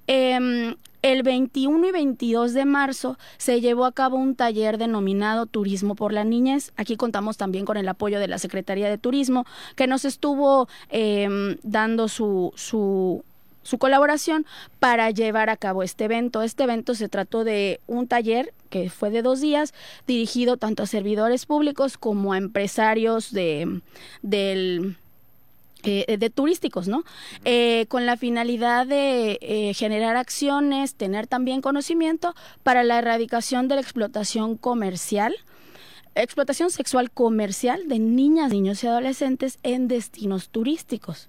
em, 0.07 0.77
el 1.03 1.23
21 1.23 1.87
y 1.87 1.93
22 1.93 2.55
de 2.55 2.65
marzo 2.65 3.19
se 3.37 3.61
llevó 3.61 3.85
a 3.85 3.93
cabo 3.93 4.17
un 4.17 4.35
taller 4.35 4.79
denominado 4.79 5.47
Turismo 5.47 5.95
por 5.95 6.13
la 6.13 6.25
Niñez. 6.25 6.73
Aquí 6.77 6.97
contamos 6.97 7.37
también 7.37 7.65
con 7.65 7.77
el 7.77 7.89
apoyo 7.89 8.19
de 8.19 8.29
la 8.29 8.39
Secretaría 8.39 8.89
de 8.89 8.99
Turismo, 8.99 9.45
que 9.77 9.87
nos 9.87 10.05
estuvo 10.05 10.69
em, 10.89 11.59
dando 11.63 12.09
su, 12.09 12.53
su 12.57 13.23
su 13.67 13.79
colaboración 13.79 14.47
para 14.79 15.11
llevar 15.11 15.51
a 15.51 15.57
cabo 15.57 15.83
este 15.83 16.05
evento. 16.05 16.43
Este 16.43 16.65
evento 16.65 16.95
se 16.95 17.09
trató 17.09 17.43
de 17.45 17.81
un 17.87 18.07
taller 18.07 18.55
que 18.66 18.90
fue 18.90 19.11
de 19.11 19.23
dos 19.23 19.40
días, 19.40 19.75
dirigido 20.06 20.56
tanto 20.56 20.82
a 20.82 20.87
servidores 20.87 21.46
públicos 21.46 21.99
como 21.99 22.32
a 22.32 22.38
empresarios 22.38 23.32
de, 23.32 23.80
del 24.23 24.96
eh, 25.88 26.16
de 26.18 26.30
turísticos, 26.30 26.88
¿no? 26.88 27.04
Eh, 27.44 27.87
con 27.88 28.06
la 28.06 28.16
finalidad 28.16 28.88
de 28.88 29.38
eh, 29.40 29.73
generar 29.73 30.16
acciones, 30.16 30.96
tener 30.96 31.28
también 31.28 31.61
conocimiento 31.61 32.35
para 32.64 32.82
la 32.82 32.99
erradicación 32.99 33.68
de 33.68 33.76
la 33.76 33.82
explotación 33.82 34.56
comercial, 34.56 35.37
explotación 36.16 36.70
sexual 36.70 37.12
comercial 37.12 37.87
de 37.87 38.00
niñas, 38.00 38.50
niños 38.50 38.82
y 38.82 38.88
adolescentes 38.88 39.58
en 39.62 39.87
destinos 39.87 40.49
turísticos. 40.49 41.28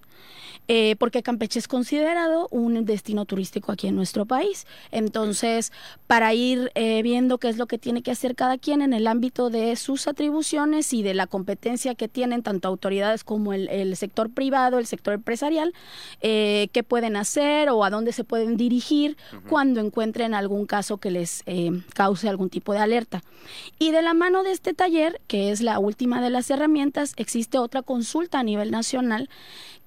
Eh, 0.68 0.96
porque 1.00 1.24
Campeche 1.24 1.60
es 1.60 1.68
considerado 1.68 2.48
un 2.52 2.84
destino 2.84 3.26
turístico 3.26 3.72
aquí 3.72 3.88
en 3.88 3.96
nuestro 3.96 4.26
país. 4.26 4.68
Entonces, 4.92 5.72
para 6.08 6.34
ir 6.34 6.72
eh, 6.76 7.02
viendo 7.04 7.38
qué 7.38 7.48
es 7.48 7.58
lo 7.58 7.68
que 7.68 7.78
tiene 7.78 8.02
que 8.02 8.12
hacer 8.12 8.36
cada 8.36 8.58
quien 8.58 8.82
en 8.82 8.94
el 8.94 9.08
ámbito 9.08 9.50
de 9.50 9.76
sus 9.78 10.08
atribuciones 10.08 10.92
y 10.94 11.04
de 11.04 11.14
la 11.14 11.26
competencia 11.26 11.96
que 11.96 12.10
tienen 12.10 12.44
tanto 12.44 12.68
autoridades 12.68 13.24
como 13.24 13.54
el, 13.54 13.96
sector 13.96 14.30
privado, 14.30 14.78
el 14.78 14.86
sector 14.86 15.14
empresarial, 15.14 15.74
eh, 16.22 16.68
qué 16.74 16.84
pueden 16.84 17.16
hacer 17.16 17.70
o 17.70 17.84
a 17.84 17.90
dónde 17.90 18.12
se 18.12 18.24
pueden 18.24 18.58
dirigir 18.58 19.18
cuando 19.50 19.80
encuentren 19.80 20.34
algún 20.34 20.66
caso 20.66 20.98
que 20.98 21.12
les 21.12 21.44
cause 21.94 22.28
algún 22.28 22.50
tipo 22.50 22.74
de 22.74 22.80
alerta. 22.80 23.24
Y 23.80 23.92
de 23.92 24.02
la 24.02 24.14
mano 24.14 24.44
de 24.44 24.52
este 24.52 24.74
taller, 24.74 25.22
que 25.28 25.52
es 25.52 25.62
la 25.62 25.80
última 25.80 26.22
de 26.22 26.30
las 26.30 26.50
herramientas, 26.50 27.14
existe 27.16 27.58
otra 27.58 27.82
consulta 27.82 28.40
a 28.40 28.44
nivel 28.44 28.72
nacional 28.72 29.30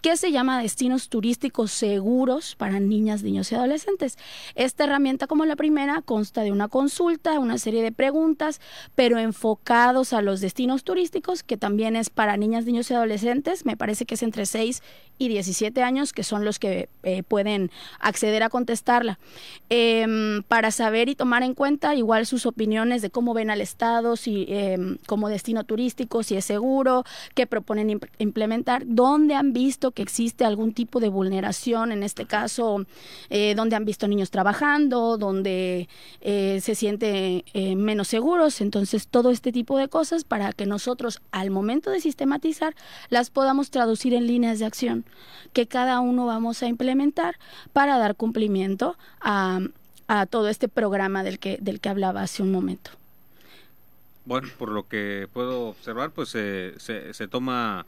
que 0.01 0.17
se 0.17 0.33
llama 0.33 0.63
Destinos 0.63 1.09
Turísticos 1.09 1.73
Seguros 1.73 2.55
para 2.57 2.81
Niñas, 2.81 3.23
Niños 3.23 3.53
y 3.53 3.55
Adolescentes. 3.55 4.17
Esta 4.55 4.85
herramienta, 4.85 5.27
como 5.27 5.45
la 5.45 5.57
primera, 5.57 6.01
consta 6.03 6.43
de 6.43 6.53
una 6.53 6.69
consulta, 6.69 7.39
una 7.39 7.59
serie 7.59 7.83
de 7.83 7.93
preguntas, 7.93 8.61
pero 8.95 9.19
enfocados 9.19 10.13
a 10.13 10.23
los 10.23 10.41
destinos 10.41 10.85
turísticos, 10.85 11.43
que 11.43 11.57
también 11.57 11.97
es 11.97 12.09
para 12.09 12.37
niñas, 12.37 12.65
niños 12.65 12.91
y 12.91 12.95
adolescentes. 12.95 13.67
Me 13.67 13.77
parece 13.77 14.07
que 14.07 14.15
es 14.15 14.23
entre 14.23 14.47
6 14.47 14.83
y 15.19 15.29
17 15.29 15.83
años, 15.83 16.15
que 16.15 16.25
son 16.25 16.47
los 16.47 16.59
que 16.59 16.89
eh, 17.03 17.23
pueden 17.23 17.71
acceder 17.99 18.43
a 18.43 18.49
contestarla. 18.49 19.19
Em, 19.69 20.43
para 20.45 20.71
saber 20.71 21.11
y 21.11 21.15
tomar 21.15 21.43
en 21.43 21.55
cuenta 21.55 21.95
igual 21.95 22.25
sus 22.25 22.47
opiniones 22.47 23.03
de 23.03 23.11
cómo 23.11 23.35
ven 23.35 23.51
al 23.51 23.61
Estado, 23.61 24.17
si 24.17 24.47
em, 24.49 24.97
como 25.07 25.29
destino 25.29 25.65
turístico, 25.65 26.23
si 26.23 26.37
es 26.37 26.47
seguro, 26.47 27.05
qué 27.35 27.47
proponen 27.47 28.01
implementar, 28.19 28.85
dónde 28.87 29.35
han 29.35 29.53
visto 29.53 29.90
que 29.93 30.03
existe 30.03 30.45
algún 30.45 30.73
tipo 30.73 31.01
de 31.01 31.09
vulneración, 31.09 31.93
en 31.93 32.03
este 32.03 32.27
caso, 32.27 32.87
eh, 33.29 33.55
donde 33.57 33.77
han 33.77 33.85
visto 33.85 34.09
niños 34.09 34.31
trabajando, 34.31 35.17
donde 35.19 35.89
eh, 36.21 36.61
se 36.63 36.75
sienten 36.75 37.45
eh, 37.53 37.77
menos 37.77 38.09
seguros. 38.09 38.61
Entonces, 38.61 39.09
todo 39.09 39.31
este 39.31 39.53
tipo 39.53 39.79
de 39.79 39.89
cosas 39.89 40.25
para 40.25 40.53
que 40.53 40.67
nosotros, 40.67 41.21
al 41.33 41.51
momento 41.51 41.91
de 41.91 42.01
sistematizar, 42.01 42.75
las 43.09 43.31
podamos 43.31 43.71
traducir 43.71 44.15
en 44.15 44.27
líneas 44.27 44.59
de 44.59 44.67
acción 44.67 45.05
que 45.53 45.67
cada 45.67 46.01
uno 46.01 46.27
vamos 46.27 46.63
a 46.63 46.69
implementar 46.69 47.37
para 47.73 47.99
dar 47.99 48.15
cumplimiento 48.17 48.97
a, 49.21 49.61
todo 50.29 50.49
este 50.49 50.69
programa 50.69 51.23
del 51.23 51.39
que, 51.39 51.57
del 51.61 51.79
que 51.79 51.89
hablaba 51.89 52.23
hace 52.23 52.43
un 52.43 52.51
momento. 52.51 52.91
Bueno, 54.25 54.49
por 54.59 54.71
lo 54.71 54.89
que 54.89 55.29
puedo 55.33 55.69
observar, 55.69 56.11
pues 56.11 56.31
se, 56.31 56.75
se 56.81 57.29
toma 57.29 57.87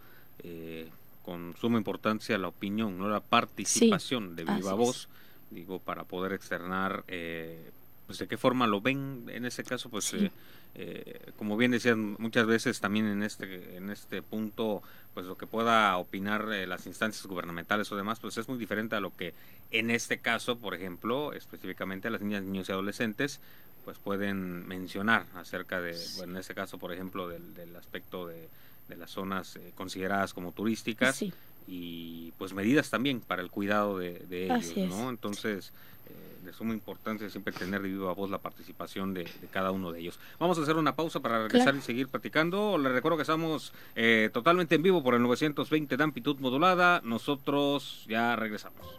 con 1.23 1.55
suma 1.57 1.79
importancia 1.79 2.37
la 2.38 2.49
opinión, 2.49 2.99
no 2.99 3.09
la 3.09 3.21
participación 3.21 4.37
de 4.37 4.45
viva 4.45 4.75
voz, 4.75 5.09
digo, 5.50 5.79
para 5.79 6.05
poder 6.05 6.33
externar, 6.33 7.05
eh, 7.09 7.71
pues 8.07 8.19
de 8.19 8.26
qué 8.26 8.37
forma 8.37 8.67
lo 8.67 8.81
ven 8.81 9.26
en 9.29 9.45
ese 9.45 9.64
caso, 9.64 9.88
pues 9.88 10.12
eh, 10.14 10.31
eh, 10.75 11.33
como 11.37 11.57
bien 11.57 11.71
decían 11.71 12.17
muchas 12.19 12.47
veces 12.47 12.81
también 12.81 13.07
en 13.07 13.23
este 13.23 13.76
en 13.76 13.91
este 13.91 14.23
punto, 14.23 14.83
pues 15.14 15.26
lo 15.26 15.37
que 15.37 15.47
pueda 15.47 15.97
opinar 15.97 16.47
las 16.47 16.87
instancias 16.87 17.25
gubernamentales 17.26 17.91
o 17.93 17.97
demás, 17.97 18.19
pues 18.19 18.37
es 18.37 18.49
muy 18.49 18.59
diferente 18.59 18.97
a 18.97 19.00
lo 19.00 19.14
que 19.17 19.35
en 19.71 19.91
este 19.91 20.19
caso, 20.19 20.59
por 20.59 20.75
ejemplo, 20.75 21.33
específicamente 21.33 22.09
a 22.09 22.11
las 22.11 22.21
niñas, 22.21 22.43
niños 22.43 22.69
y 22.69 22.73
adolescentes, 22.73 23.41
pues 23.85 23.99
pueden 23.99 24.67
mencionar 24.67 25.26
acerca 25.35 25.81
de, 25.81 25.97
bueno, 26.17 26.35
en 26.35 26.38
este 26.38 26.55
caso, 26.55 26.79
por 26.79 26.93
ejemplo, 26.93 27.29
del 27.29 27.76
aspecto 27.76 28.26
de 28.26 28.49
de 28.89 28.97
las 28.97 29.11
zonas 29.11 29.57
eh, 29.57 29.73
consideradas 29.75 30.35
como 30.35 30.53
turísticas 30.53 31.25
y 31.67 32.33
pues 32.39 32.53
medidas 32.53 32.91
también 32.91 33.21
para 33.21 33.43
el 33.43 33.51
cuidado 33.51 33.99
de, 33.99 34.25
ellos, 34.31 34.77
¿no? 34.89 35.11
Entonces, 35.11 35.73
eh, 36.07 36.45
de 36.45 36.53
suma 36.53 36.75
importancia 36.75 37.29
siempre 37.31 37.53
tener 37.53 37.83
de 37.83 37.89
viva 37.89 38.12
voz 38.12 38.31
la 38.31 38.39
participación 38.39 39.15
de, 39.15 39.29
cada 39.51 39.71
uno 39.71 39.93
de 39.93 40.01
ellos. 40.01 40.19
Vamos 40.39 40.59
a 40.59 40.62
hacer 40.62 40.77
una 40.77 40.95
pausa 40.95 41.21
para 41.21 41.43
regresar 41.43 41.75
y 41.77 41.81
seguir 41.81 42.09
platicando. 42.09 42.79
Les 42.79 42.93
recuerdo 42.93 43.17
que 43.17 43.23
estamos 43.23 43.73
eh, 43.95 44.31
totalmente 44.33 44.75
en 44.75 44.83
vivo 44.83 45.03
por 45.03 45.15
el 45.15 45.23
920 45.23 45.97
de 45.97 46.03
amplitud 46.03 46.37
modulada. 46.41 47.01
Nosotros 47.05 48.05
ya 48.09 48.35
regresamos. 48.37 48.99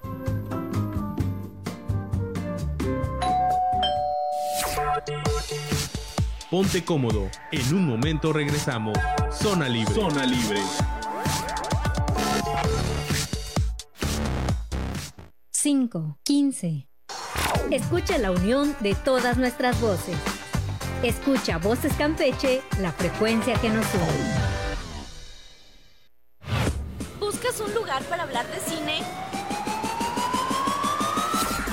Ponte 6.54 6.86
cómodo. 6.86 7.32
En 7.52 7.74
un 7.74 7.88
momento 7.88 8.32
regresamos. 8.32 8.96
Zona 9.32 9.68
Libre. 9.68 9.92
Zona 9.92 10.24
Libre. 10.24 10.62
Cinco, 15.50 16.20
quince. 16.24 16.88
Escucha 17.72 18.20
la 18.20 18.30
unión 18.30 18.76
de 18.82 18.94
todas 18.94 19.38
nuestras 19.38 19.82
voces. 19.82 20.16
Escucha 21.02 21.58
Voces 21.58 21.94
Campeche, 21.96 22.62
la 22.80 22.92
frecuencia 22.92 23.60
que 23.60 23.70
nos 23.70 23.88
une. 23.96 24.06
¿Buscas 27.20 27.60
un 27.62 27.74
lugar 27.74 28.04
para 28.04 28.22
hablar 28.22 28.46
de 28.46 28.60
cine? 28.60 29.02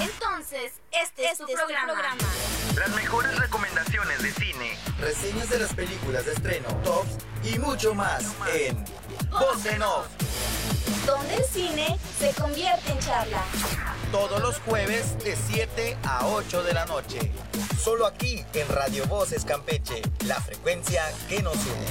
Entonces, 0.00 0.72
este, 0.90 1.26
es, 1.26 1.36
tu 1.36 1.44
este 1.44 1.54
programa. 1.54 2.16
Las 2.76 2.94
mejores 2.94 3.38
recomendaciones 3.38 4.22
de 4.22 4.32
cine, 4.32 4.49
reseñas 5.10 5.50
de 5.50 5.58
las 5.58 5.74
películas 5.74 6.24
de 6.24 6.32
estreno, 6.34 6.68
tops 6.84 7.16
y 7.42 7.58
mucho 7.58 7.96
más 7.96 8.32
en 8.54 8.76
Voz 9.28 9.66
en 9.66 9.82
Off. 9.82 10.06
Donde 11.04 11.34
el 11.34 11.44
cine 11.46 11.98
se 12.16 12.32
convierte 12.40 12.92
en 12.92 12.98
charla. 13.00 13.42
Todos 14.12 14.40
los 14.40 14.60
jueves 14.60 15.18
de 15.24 15.34
7 15.34 15.96
a 16.04 16.28
8 16.28 16.62
de 16.62 16.74
la 16.74 16.86
noche. 16.86 17.32
Solo 17.76 18.06
aquí 18.06 18.44
en 18.54 18.68
Radio 18.68 19.04
Voces 19.06 19.44
Campeche, 19.44 20.00
la 20.26 20.40
frecuencia 20.40 21.02
que 21.28 21.42
nos 21.42 21.56
une. 21.56 21.90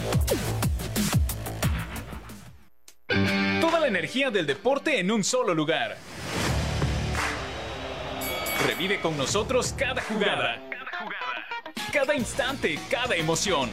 Toda 3.59 3.81
la 3.81 3.87
energía 3.87 4.31
del 4.31 4.47
deporte 4.47 4.97
en 4.97 5.11
un 5.11 5.25
solo 5.25 5.53
lugar. 5.53 5.97
Revive 8.65 9.01
con 9.01 9.17
nosotros 9.17 9.75
cada 9.77 10.01
jugada 10.03 10.69
cada 11.91 12.15
instante, 12.15 12.79
cada 12.89 13.15
emoción. 13.15 13.69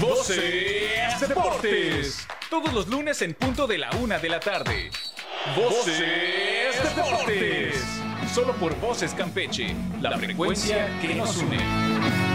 Voces 0.00 1.20
Deportes. 1.20 2.26
Todos 2.50 2.72
los 2.72 2.88
lunes 2.88 3.22
en 3.22 3.34
punto 3.34 3.66
de 3.66 3.78
la 3.78 3.90
una 3.92 4.18
de 4.18 4.28
la 4.28 4.40
tarde. 4.40 4.90
Voces 5.56 6.94
Deportes. 6.94 7.84
Solo 8.32 8.54
por 8.54 8.74
Voces 8.80 9.14
Campeche, 9.14 9.74
la 10.00 10.18
frecuencia 10.18 10.88
que 11.00 11.14
nos 11.14 11.36
une. 11.36 12.33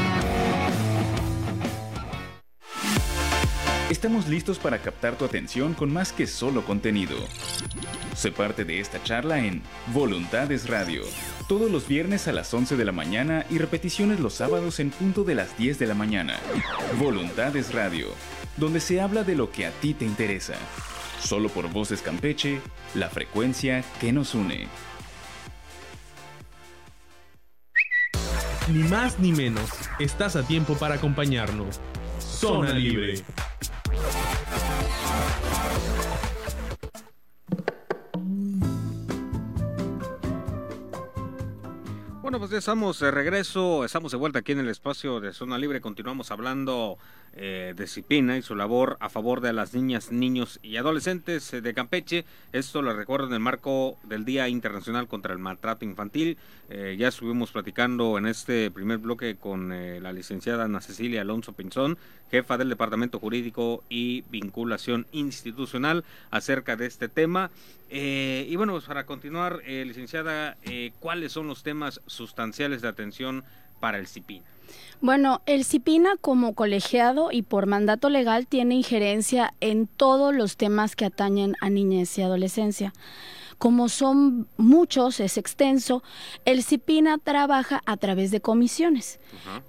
Estamos 3.89 4.27
listos 4.27 4.59
para 4.59 4.77
captar 4.77 5.17
tu 5.17 5.25
atención 5.25 5.73
con 5.73 5.91
más 5.91 6.13
que 6.13 6.27
solo 6.27 6.63
contenido. 6.63 7.17
Sé 8.15 8.31
parte 8.31 8.63
de 8.63 8.79
esta 8.79 9.01
charla 9.03 9.39
en 9.39 9.63
Voluntades 9.95 10.69
Radio, 10.69 11.01
todos 11.47 11.71
los 11.71 11.87
viernes 11.87 12.27
a 12.27 12.31
las 12.31 12.53
11 12.53 12.77
de 12.77 12.85
la 12.85 12.91
mañana 12.91 13.47
y 13.49 13.57
repeticiones 13.57 14.19
los 14.19 14.35
sábados 14.35 14.79
en 14.79 14.91
punto 14.91 15.23
de 15.23 15.33
las 15.33 15.57
10 15.57 15.79
de 15.79 15.87
la 15.87 15.95
mañana. 15.95 16.37
Voluntades 16.99 17.73
Radio, 17.73 18.09
donde 18.57 18.79
se 18.79 19.01
habla 19.01 19.23
de 19.23 19.35
lo 19.35 19.51
que 19.51 19.65
a 19.65 19.71
ti 19.71 19.95
te 19.95 20.05
interesa. 20.05 20.53
Solo 21.19 21.49
por 21.49 21.67
Voces 21.71 22.03
Campeche, 22.03 22.61
la 22.93 23.09
frecuencia 23.09 23.83
que 23.99 24.13
nos 24.13 24.35
une. 24.35 24.67
Ni 28.71 28.83
más 28.83 29.17
ni 29.17 29.31
menos, 29.31 29.67
estás 29.97 30.35
a 30.35 30.43
tiempo 30.43 30.75
para 30.75 30.93
acompañarnos. 30.93 31.79
Zona 32.19 32.73
Libre. 32.73 33.23
Bueno, 42.29 42.37
pues 42.37 42.51
ya 42.51 42.59
estamos 42.59 42.99
de 42.99 43.09
regreso, 43.09 43.83
estamos 43.83 44.11
de 44.11 44.17
vuelta 44.19 44.37
aquí 44.37 44.51
en 44.51 44.59
el 44.59 44.69
espacio 44.69 45.19
de 45.19 45.33
Zona 45.33 45.57
Libre, 45.57 45.81
continuamos 45.81 46.29
hablando 46.29 46.99
eh, 47.33 47.73
de 47.75 47.87
Cipina 47.87 48.37
y 48.37 48.41
su 48.41 48.55
labor 48.55 48.97
a 48.99 49.09
favor 49.09 49.39
de 49.39 49.53
las 49.53 49.73
niñas, 49.73 50.11
niños 50.11 50.59
y 50.61 50.77
adolescentes 50.77 51.53
eh, 51.53 51.61
de 51.61 51.73
Campeche. 51.73 52.25
Esto 52.51 52.81
lo 52.81 52.93
recuerdo 52.93 53.27
en 53.27 53.33
el 53.33 53.39
marco 53.39 53.97
del 54.03 54.25
Día 54.25 54.49
Internacional 54.49 55.07
contra 55.07 55.33
el 55.33 55.39
Maltrato 55.39 55.85
Infantil. 55.85 56.37
Eh, 56.69 56.97
ya 56.99 57.07
estuvimos 57.07 57.51
platicando 57.51 58.17
en 58.17 58.25
este 58.25 58.69
primer 58.71 58.97
bloque 58.97 59.35
con 59.35 59.69
la 59.69 60.11
licenciada 60.11 60.65
Ana 60.65 60.81
Cecilia 60.81 61.21
Alonso 61.21 61.53
Pinzón, 61.53 61.97
jefa 62.31 62.57
del 62.57 62.69
Departamento 62.69 63.19
Jurídico 63.19 63.83
y 63.89 64.23
Vinculación 64.29 65.07
Institucional, 65.11 66.03
acerca 66.31 66.75
de 66.75 66.85
este 66.85 67.09
tema. 67.09 67.51
y 67.91 68.55
bueno, 68.55 68.73
pues 68.73 68.85
para 68.85 69.05
continuar, 69.05 69.61
licenciada, 69.65 70.57
¿cuáles 70.99 71.31
son 71.31 71.47
los 71.47 71.63
temas 71.63 72.01
sustanciales 72.05 72.81
de 72.81 72.87
atención 72.87 73.43
para 73.79 73.97
el 73.97 74.07
CIPINA? 74.07 74.45
Bueno, 75.01 75.41
el 75.45 75.63
CIPINA 75.63 76.17
como 76.19 76.53
colegiado 76.53 77.31
y 77.31 77.41
por 77.41 77.65
mandato 77.67 78.09
legal 78.09 78.47
tiene 78.47 78.75
injerencia 78.75 79.53
en 79.61 79.87
todos 79.87 80.35
los 80.35 80.57
temas 80.57 80.95
que 80.95 81.05
atañen 81.05 81.55
a 81.61 81.69
niñez 81.69 82.17
y 82.17 82.21
adolescencia. 82.21 82.93
Como 83.59 83.89
son 83.89 84.47
muchos, 84.55 85.19
es 85.19 85.37
extenso, 85.37 86.01
el 86.45 86.63
CIPINA 86.63 87.17
trabaja 87.17 87.81
a 87.85 87.97
través 87.97 88.31
de 88.31 88.39
comisiones. 88.39 89.19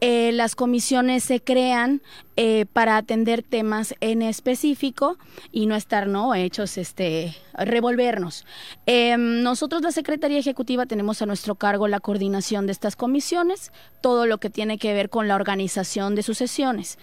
Eh, 0.00 0.30
las 0.32 0.54
comisiones 0.54 1.25
se 1.25 1.40
crean 1.40 2.00
eh, 2.37 2.66
para 2.73 2.97
atender 2.97 3.42
temas 3.42 3.97
en 4.00 4.23
específico 4.23 5.18
y 5.50 5.66
no 5.66 5.75
estar 5.75 6.06
no 6.06 6.37
hechos 6.37 6.78
este 6.78 7.37
revolvernos. 7.52 8.47
Em, 8.87 9.42
nosotros 9.42 9.82
la 9.82 9.90
Secretaría 9.90 10.38
Ejecutiva 10.38 10.87
tenemos 10.87 11.20
a 11.20 11.26
nuestro 11.26 11.56
cargo 11.56 11.88
la 11.88 11.99
coordinación 11.99 12.66
de 12.66 12.73
estas 12.73 12.94
comisiones, 12.94 13.73
todo 14.00 14.25
lo 14.26 14.38
que 14.38 14.50
tiene 14.50 14.78
que 14.78 14.94
ver 14.94 15.11
con 15.11 15.26
la 15.26 15.35
organización 15.35 16.14
de 16.14 16.23
sus 16.23 16.38
sesiones. 16.38 16.97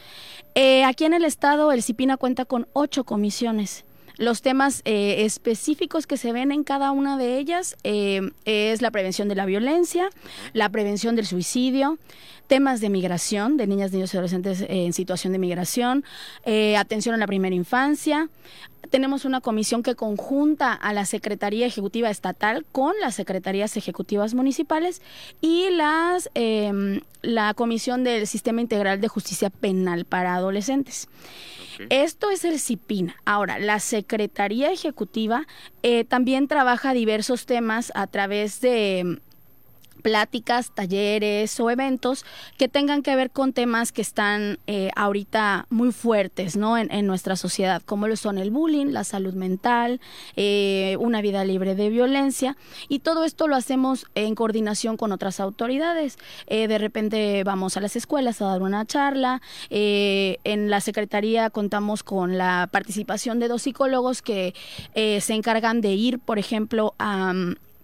Eh, 0.55 0.85
aquí 0.85 1.03
en 1.03 1.13
el 1.13 1.25
estado 1.25 1.73
el 1.73 1.83
CIPINA 1.83 2.15
cuenta 2.15 2.45
con 2.45 2.67
ocho 2.71 3.03
comisiones 3.03 3.83
los 4.17 4.41
temas 4.41 4.81
eh, 4.85 5.25
específicos 5.25 6.07
que 6.07 6.17
se 6.17 6.31
ven 6.31 6.51
en 6.51 6.63
cada 6.63 6.91
una 6.91 7.17
de 7.17 7.37
ellas 7.37 7.75
eh, 7.83 8.31
es 8.45 8.81
la 8.81 8.91
prevención 8.91 9.27
de 9.27 9.35
la 9.35 9.45
violencia, 9.45 10.09
la 10.53 10.69
prevención 10.69 11.15
del 11.15 11.25
suicidio, 11.25 11.97
temas 12.47 12.81
de 12.81 12.89
migración, 12.89 13.57
de 13.57 13.67
niñas, 13.67 13.91
niños 13.91 14.13
y 14.13 14.17
adolescentes 14.17 14.65
en 14.67 14.93
situación 14.93 15.33
de 15.33 15.39
migración, 15.39 16.03
eh, 16.45 16.77
atención 16.77 17.13
a 17.13 17.17
la 17.17 17.27
primera 17.27 17.55
infancia. 17.55 18.29
Tenemos 18.89 19.25
una 19.25 19.41
comisión 19.41 19.83
que 19.83 19.95
conjunta 19.95 20.71
a 20.73 20.93
la 20.93 21.05
Secretaría 21.05 21.65
Ejecutiva 21.65 22.09
Estatal 22.09 22.65
con 22.71 22.93
las 23.01 23.15
Secretarías 23.15 23.75
Ejecutivas 23.75 24.33
Municipales 24.33 25.01
y 25.41 25.69
las, 25.71 26.29
em, 26.35 27.01
la 27.21 27.53
Comisión 27.53 28.05
del 28.05 28.27
Sistema 28.27 28.61
Integral 28.61 29.01
de 29.01 29.09
Justicia 29.09 29.49
Penal 29.49 30.05
para 30.05 30.35
Adolescentes. 30.35 31.09
Esto 31.89 32.31
es 32.31 32.43
el 32.43 32.59
CIPINA. 32.59 33.15
Ahora, 33.25 33.59
la 33.59 33.79
Secretaría 34.07 34.71
Ejecutiva 34.71 35.45
eh, 35.83 36.05
también 36.05 36.47
trabaja 36.47 36.93
diversos 36.93 37.45
temas 37.45 37.91
a 37.93 38.07
través 38.07 38.61
de 38.61 39.19
pláticas, 40.07 40.71
talleres 40.71 41.59
o 41.59 41.69
eventos 41.69 42.23
que 42.57 42.69
tengan 42.69 43.03
que 43.03 43.13
ver 43.13 43.29
con 43.29 43.51
temas 43.51 43.91
que 43.91 44.01
están 44.01 44.57
eh, 44.65 44.89
ahorita 44.95 45.65
muy 45.69 45.91
fuertes 45.91 46.55
¿no? 46.55 46.77
En, 46.77 47.07
nuestra 47.07 47.35
sociedad, 47.35 47.81
como 47.81 48.07
lo 48.07 48.15
son 48.15 48.37
el 48.37 48.49
bullying, 48.49 48.93
la 48.93 49.03
salud 49.03 49.33
mental, 49.33 49.99
eh, 50.37 50.95
una 51.01 51.21
vida 51.21 51.43
libre 51.43 51.75
de 51.75 51.89
violencia. 51.89 52.55
Y 52.87 52.99
todo 52.99 53.25
esto 53.25 53.49
lo 53.49 53.57
hacemos 53.57 54.05
en 54.15 54.33
coordinación 54.33 54.95
con 54.95 55.11
otras 55.11 55.41
autoridades. 55.41 56.17
Eh, 56.47 56.69
de 56.69 56.77
repente 56.77 57.43
vamos 57.43 57.75
a 57.75 57.81
las 57.81 57.97
escuelas 57.97 58.41
a 58.41 58.45
dar 58.45 58.61
una 58.61 58.85
charla. 58.85 59.41
en 59.69 60.69
la 60.69 60.79
Secretaría 60.79 61.49
contamos 61.49 62.03
con 62.03 62.37
la 62.37 62.69
participación 62.71 63.39
de 63.39 63.49
dos 63.49 63.63
psicólogos 63.63 64.21
que 64.21 64.53
se 64.95 65.33
encargan 65.33 65.81
de 65.81 65.93
ir, 65.95 66.19
por 66.19 66.39
ejemplo, 66.39 66.95
a 66.97 67.33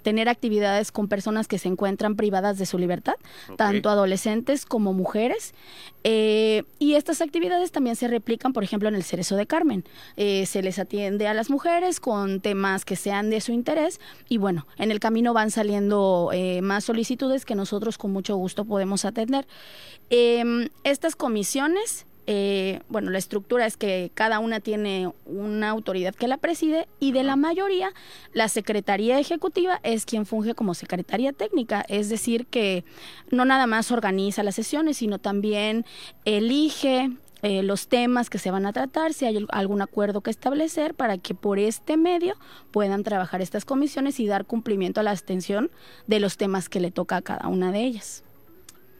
tener 0.04 0.30
actividades 0.30 0.92
con 0.92 1.08
personas 1.08 1.48
que 1.48 1.58
se 1.58 1.70
encuentran 1.70 2.16
privadas 2.16 2.58
de 2.58 2.66
su 2.66 2.78
libertad, 2.78 3.16
tanto 3.58 3.90
adolescentes 3.90 4.66
como 4.66 4.94
mujeres. 4.94 5.54
Eh, 6.04 6.64
y 6.78 6.96
estas 6.96 7.22
actividades 7.22 7.72
también 7.72 7.96
se 7.96 8.08
replican, 8.08 8.54
por 8.54 8.64
ejemplo, 8.64 8.90
en 8.90 8.96
el 8.96 9.04
Cerezo 9.04 9.36
de 9.36 9.48
Carmen. 9.48 9.86
Eh, 10.18 10.46
se 10.46 10.62
les 10.62 10.78
atiende 10.78 11.28
a 11.28 11.34
las 11.34 11.50
mujeres 11.50 12.00
con 12.00 12.42
temas 12.42 12.86
que 12.86 12.96
sean 12.96 13.30
de 13.30 13.42
su 13.42 13.52
interés 13.54 14.00
y 14.30 14.38
bueno, 14.38 14.68
en 14.78 14.92
el 14.92 15.00
camino 15.00 15.34
van 15.34 15.50
saliendo 15.50 16.30
eh, 16.34 16.62
más 16.62 16.84
solicitudes 16.84 17.46
que 17.46 17.56
nosotros 17.56 17.98
con 17.98 18.12
mucho 18.12 18.36
gusto 18.36 18.66
podemos 18.66 19.06
atender. 19.06 19.48
Em, 20.10 20.68
estas 20.84 21.16
comisiones 21.16 22.06
eh, 22.26 22.82
bueno, 22.88 23.12
la 23.12 23.18
estructura 23.18 23.66
es 23.66 23.76
que 23.76 24.12
cada 24.14 24.40
una 24.40 24.62
tiene 24.62 25.12
una 25.26 25.70
autoridad 25.70 26.16
que 26.16 26.28
la 26.28 26.38
preside 26.38 26.88
y 27.00 27.12
de 27.12 27.24
la 27.24 27.36
mayoría 27.36 27.92
la 28.32 28.48
Secretaría 28.48 29.20
Ejecutiva 29.20 29.82
es 29.84 30.06
quien 30.06 30.26
funge 30.26 30.56
como 30.56 30.74
Secretaría 30.74 31.34
Técnica, 31.34 31.86
es 31.90 32.08
decir, 32.08 32.46
que 32.48 32.86
no 33.30 33.44
nada 33.44 33.68
más 33.68 33.92
organiza 33.92 34.44
las 34.44 34.56
sesiones, 34.56 34.98
sino 34.98 35.20
también 35.20 35.86
elige 36.24 37.12
eh, 37.42 37.62
los 37.62 37.90
temas 37.90 38.30
que 38.30 38.38
se 38.38 38.52
van 38.52 38.66
a 38.66 38.72
tratar, 38.72 39.14
si 39.14 39.26
hay 39.26 39.46
algún 39.50 39.82
acuerdo 39.82 40.22
que 40.22 40.32
establecer 40.32 40.94
para 40.94 41.18
que 41.18 41.36
por 41.36 41.60
este 41.60 41.98
medio 41.98 42.36
puedan 42.72 43.04
trabajar 43.04 43.42
estas 43.42 43.66
comisiones 43.66 44.22
y 44.22 44.28
dar 44.28 44.46
cumplimiento 44.46 45.02
a 45.02 45.04
la 45.04 45.12
extensión 45.12 45.70
de 46.08 46.22
los 46.22 46.38
temas 46.38 46.70
que 46.70 46.80
le 46.80 46.90
toca 46.90 47.18
a 47.18 47.22
cada 47.22 47.50
una 47.50 47.74
de 47.74 47.82
ellas. 47.82 48.24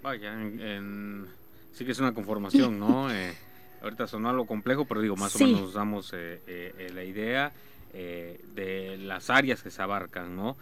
Vaya, 0.02 0.34
en 0.34 1.30
Sí 1.74 1.86
que 1.86 1.92
es 1.92 2.00
una 2.00 2.14
conformación, 2.14 2.80
¿no? 2.80 3.10
Eh, 3.14 3.34
ahorita 3.82 4.08
sonó 4.08 4.30
algo 4.30 4.46
complejo, 4.46 4.86
pero 4.86 5.02
digo, 5.02 5.16
más 5.16 5.36
o 5.36 5.40
menos 5.40 5.62
nos 5.62 5.74
damos 5.74 6.14
eh, 6.14 6.40
eh, 6.48 6.92
la 6.94 7.04
idea 7.04 7.52
de 7.94 8.98
las 8.98 9.30
áreas 9.30 9.62
que 9.62 9.70
se 9.70 9.80
abarcan, 9.80 10.36
¿no? 10.36 10.58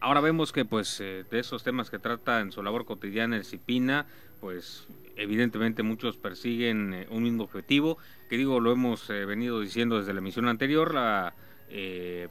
ahora 0.00 0.20
vemos 0.20 0.52
que, 0.52 0.66
pues, 0.66 0.98
de 0.98 1.38
esos 1.38 1.62
temas 1.62 1.88
que 1.88 1.98
trata 1.98 2.40
en 2.40 2.52
su 2.52 2.62
labor 2.62 2.84
cotidiana 2.84 3.38
el 3.38 3.46
CIPINA, 3.46 4.04
pues, 4.42 4.86
evidentemente 5.16 5.82
muchos 5.82 6.18
persiguen 6.18 7.06
un 7.08 7.22
mismo 7.22 7.44
objetivo, 7.44 7.96
que 8.28 8.36
digo, 8.36 8.60
lo 8.60 8.72
hemos 8.72 9.08
venido 9.08 9.58
diciendo 9.62 9.98
desde 9.98 10.12
la 10.12 10.18
emisión 10.18 10.48
anterior, 10.48 10.92
la 10.92 11.32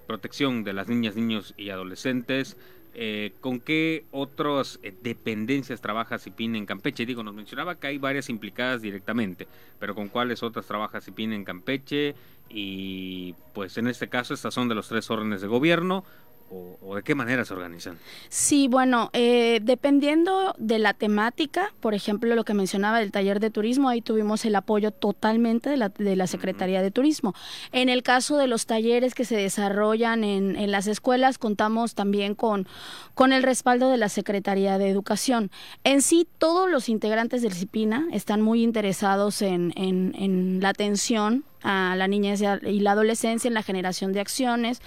protección 0.05 0.63
de 0.63 0.73
las 0.73 0.87
niñas, 0.89 1.15
niños 1.15 1.55
y 1.57 1.71
adolescentes, 1.71 2.55
eh, 2.97 3.33
¿Con 3.41 3.59
qué 3.59 4.05
otras 4.11 4.79
eh, 4.81 4.93
dependencias 5.03 5.81
trabaja 5.81 6.17
CIPIN 6.17 6.55
en 6.55 6.65
Campeche? 6.65 7.05
Digo, 7.05 7.23
nos 7.23 7.35
mencionaba 7.35 7.75
que 7.75 7.87
hay 7.87 7.97
varias 7.97 8.29
implicadas 8.29 8.81
directamente, 8.81 9.47
pero 9.79 9.93
¿con 9.93 10.07
cuáles 10.07 10.43
otras 10.43 10.65
trabaja 10.65 11.01
CIPIN 11.01 11.33
en 11.33 11.43
Campeche? 11.43 12.15
Y 12.47 13.35
pues 13.53 13.77
en 13.77 13.87
este 13.87 14.07
caso 14.07 14.33
estas 14.33 14.53
son 14.53 14.69
de 14.69 14.75
los 14.75 14.87
tres 14.87 15.09
órdenes 15.11 15.41
de 15.41 15.47
gobierno 15.47 16.05
o, 16.49 16.95
de 16.95 17.03
qué 17.03 17.15
manera 17.15 17.43
se 17.43 17.53
organizan? 17.53 17.97
Sí, 18.29 18.67
bueno, 18.67 19.09
eh, 19.13 19.59
dependiendo 19.61 20.55
de 20.57 20.79
la 20.79 20.93
temática, 20.93 21.73
por 21.79 21.93
ejemplo, 21.93 22.33
lo 22.35 22.43
que 22.43 22.53
mencionaba 22.53 22.99
del 22.99 23.11
taller 23.11 23.39
de 23.39 23.49
turismo, 23.49 23.89
ahí 23.89 24.01
tuvimos 24.01 24.45
el 24.45 24.55
apoyo 24.55 24.91
totalmente 24.91 25.69
de 25.69 25.77
la, 25.77 25.89
de 25.89 26.15
la 26.15 26.27
Secretaría 26.27 26.81
de 26.81 26.91
Turismo. 26.91 27.33
En 27.71 27.89
el 27.89 28.03
caso 28.03 28.37
de 28.37 28.47
los 28.47 28.65
talleres 28.65 29.15
que 29.15 29.25
se 29.25 29.35
desarrollan 29.35 30.23
en, 30.23 30.55
en 30.55 30.71
las 30.71 30.87
escuelas, 30.87 31.37
contamos 31.37 31.95
también 31.95 32.35
con, 32.35 32.67
con 33.13 33.33
el 33.33 33.43
respaldo 33.43 33.89
de 33.89 33.97
la 33.97 34.09
Secretaría 34.09 34.77
de 34.77 34.89
Educación. 34.89 35.51
En 35.83 36.01
sí, 36.01 36.27
todos 36.37 36.69
los 36.69 36.89
integrantes 36.89 37.41
del 37.41 37.53
CIPINA 37.53 38.07
están 38.11 38.41
muy 38.41 38.63
interesados 38.63 39.41
en, 39.41 39.73
en, 39.75 40.13
en 40.17 40.59
la 40.61 40.69
atención 40.69 41.43
a 41.63 41.95
la 41.95 42.07
niñez 42.07 42.41
y 42.41 42.79
la 42.79 42.91
adolescencia 42.91 43.47
en 43.47 43.55
la 43.55 43.63
generación 43.63 44.13
de 44.13 44.19
acciones. 44.19 44.81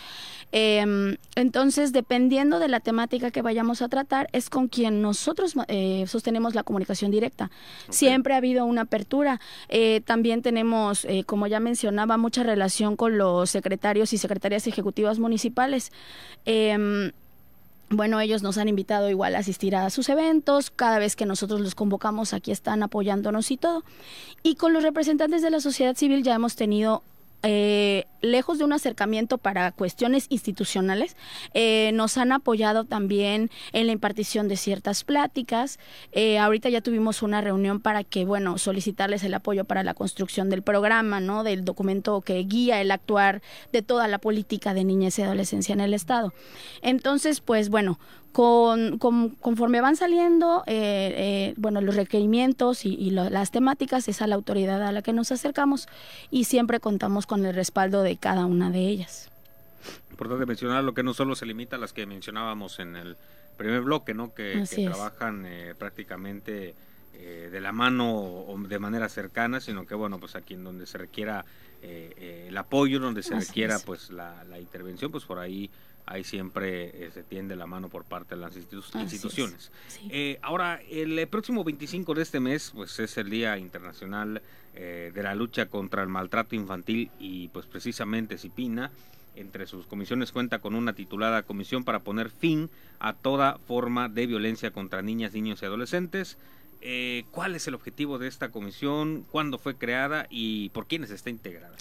Em, 0.51 1.17
entonces, 1.35 1.93
dependiendo 1.93 2.59
de 2.59 2.69
la 2.69 2.81
temática 2.81 3.31
que 3.31 3.43
vayamos 3.43 3.83
a 3.83 3.89
tratar, 3.89 4.29
es 4.33 4.49
con 4.49 4.69
quien 4.69 5.03
nosotros 5.03 5.55
eh, 5.69 6.05
sostenemos 6.07 6.55
la 6.55 6.63
comunicación 6.63 7.11
directa. 7.11 7.51
Siempre 7.91 8.35
ha 8.35 8.39
habido 8.39 8.65
una 8.65 8.83
apertura. 8.83 9.41
Eh, 9.69 10.01
también 10.05 10.43
tenemos, 10.43 11.05
eh, 11.05 11.25
como 11.25 11.47
ya 11.47 11.61
mencionaba, 11.61 12.17
mucha 12.17 12.43
relación 12.43 12.97
con 12.97 13.19
los 13.19 13.51
secretarios 13.51 14.13
y 14.13 14.19
secretarias 14.19 14.67
ejecutivas 14.67 15.19
municipales. 15.19 15.93
Em, 16.47 17.13
bueno, 17.91 18.21
ellos 18.21 18.43
nos 18.43 18.59
han 18.59 18.69
invitado 18.69 19.09
igual 19.09 19.35
a 19.35 19.39
asistir 19.39 19.75
a 19.75 19.89
sus 19.91 20.09
eventos, 20.11 20.71
cada 20.71 20.99
vez 20.99 21.17
que 21.17 21.25
nosotros 21.25 21.61
los 21.61 21.75
convocamos 21.75 22.35
aquí 22.35 22.53
están 22.53 22.83
apoyándonos 22.83 23.51
y 23.51 23.57
todo. 23.57 23.83
Y 24.43 24.57
con 24.57 24.73
los 24.73 24.83
representantes 24.83 25.41
de 25.41 25.51
la 25.51 25.61
sociedad 25.61 25.97
civil 25.97 26.23
ya 26.23 26.35
hemos 26.35 26.55
tenido 26.55 27.03
eh, 27.43 28.05
lejos 28.21 28.59
de 28.59 28.65
un 28.65 28.73
acercamiento 28.73 29.39
para 29.39 29.73
cuestiones 29.73 30.27
institucionales, 30.29 31.17
eh, 31.55 31.91
nos 31.95 32.19
han 32.19 32.33
apoyado 32.33 32.85
también 32.85 33.51
en 33.73 33.87
la 33.87 33.93
impartición 33.93 34.49
de 34.49 34.57
ciertas 34.57 35.05
pláticas. 35.05 35.79
Eh, 36.13 36.39
ahorita 36.39 36.69
ya 36.69 36.81
tuvimos 36.81 37.23
una 37.23 37.41
reunión 37.41 37.81
para 37.81 38.05
que, 38.05 38.25
bueno, 38.25 38.59
solicitarles 38.59 39.25
el 39.25 39.35
apoyo 39.35 39.65
para 39.65 39.83
la 39.83 39.95
construcción 39.95 40.51
del 40.51 40.63
programa, 40.63 41.21
¿no? 41.21 41.45
Del 41.45 41.65
documento 41.65 42.21
que 42.21 42.39
guía 42.45 42.81
el 42.81 42.91
actuar 42.91 43.43
de 43.73 43.83
toda 43.83 44.09
la 44.09 44.19
política 44.19 44.75
de 44.75 44.85
niñez 44.85 45.19
y 45.19 45.23
adolescencia 45.23 45.73
en 45.73 45.81
el 45.81 45.95
Estado. 45.95 46.33
Entonces, 46.83 47.41
pues 47.41 47.69
bueno, 47.69 47.99
con, 48.33 48.99
conforme 48.99 49.81
van 49.81 49.97
saliendo 49.97 50.63
eh, 50.67 51.55
bueno 51.57 51.81
los 51.81 51.97
requerimientos 51.97 52.85
y, 52.85 53.11
las 53.11 53.51
temáticas 53.51 54.07
es 54.09 54.23
a 54.23 54.27
la 54.27 54.35
autoridad 54.35 54.83
a 54.83 54.93
la 54.93 55.03
que 55.03 55.13
nos 55.13 55.33
acercamos 55.33 55.89
y 56.31 56.45
siempre 56.45 56.79
contamos 56.79 57.27
con 57.27 57.45
el 57.47 57.55
respaldo 57.55 58.03
de 58.03 58.08
cada 58.17 58.47
una 58.47 58.71
de 58.71 58.81
ellas. 58.81 59.31
Importante 60.11 60.47
mencionar 60.47 60.85
lo 60.85 60.95
que 60.95 61.03
no 61.03 61.15
solo 61.15 61.37
se 61.37 61.47
limita 61.47 61.77
a 61.77 61.79
las 61.79 61.93
que 61.93 62.07
mencionábamos 62.07 62.81
en 62.81 62.97
el 62.97 63.17
primer 63.57 63.83
bloque 63.83 64.15
no 64.15 64.35
que, 64.35 64.65
trabajan 64.85 65.45
eh, 65.47 65.75
prácticamente 65.77 66.75
de 67.19 67.61
la 67.61 67.73
mano 67.73 68.15
o 68.15 68.57
de 68.57 68.79
manera 68.79 69.09
cercana 69.09 69.61
sino 69.61 69.85
que 69.87 69.97
bueno 69.97 70.21
pues 70.21 70.37
aquí 70.37 70.55
en 70.55 70.63
donde 70.63 70.87
se 70.87 70.99
requiera 70.99 71.45
el 71.83 72.57
apoyo 72.57 73.01
donde 73.01 73.25
se 73.25 73.35
requiera 73.35 73.81
pues 73.81 74.11
la, 74.11 74.45
la 74.45 74.61
intervención 74.61 75.11
pues 75.11 75.25
por 75.25 75.41
ahí 75.41 75.69
ahí 76.09 76.25
siempre 76.25 77.07
eh, 77.07 77.11
se 77.13 77.23
tiende 77.23 77.55
la 77.57 77.67
mano 77.67 77.89
por 77.89 78.05
parte 78.05 78.35
de 78.35 78.41
las 78.41 78.57
instituciones. 78.57 79.71
Eh, 80.11 80.39
ahora, 80.43 80.81
el 80.91 81.19
eh, 81.19 81.27
próximo 81.27 81.65
25 81.65 82.15
de 82.15 82.23
este 82.23 82.41
mes, 82.41 82.73
pues 82.75 82.99
es 82.99 83.17
el 83.19 83.31
Día 83.31 83.59
Internacional 83.59 84.43
de 84.75 85.23
la 85.25 85.35
Lucha 85.35 85.67
contra 85.67 86.03
el 86.05 86.09
Maltrato 86.09 86.55
Infantil 86.55 87.11
y 87.19 87.49
pues 87.49 87.67
precisamente 87.67 88.39
Cipina 88.39 88.93
entre 89.35 89.67
sus 89.67 89.87
comisiones 89.87 90.31
cuenta 90.31 90.61
con 90.61 90.77
una 90.77 90.93
titulada 90.93 91.43
Comisión 91.43 91.83
para 91.83 91.99
poner 91.99 92.31
fin 92.31 92.71
a 93.01 93.13
toda 93.13 93.59
forma 93.67 94.09
de 94.09 94.29
violencia 94.29 94.71
contra 94.71 95.03
niñas, 95.03 95.33
niños 95.33 95.63
y 95.63 95.65
adolescentes. 95.65 96.39
¿Cuál 97.33 97.57
es 97.57 97.67
el 97.67 97.75
objetivo 97.75 98.19
de 98.19 98.29
esta 98.29 98.51
comisión? 98.51 99.27
¿Cuándo 99.33 99.59
fue 99.59 99.75
creada 99.75 100.29
y 100.31 100.69
por 100.69 100.87
quiénes 100.87 101.11
está 101.11 101.29
integrada? 101.29 101.75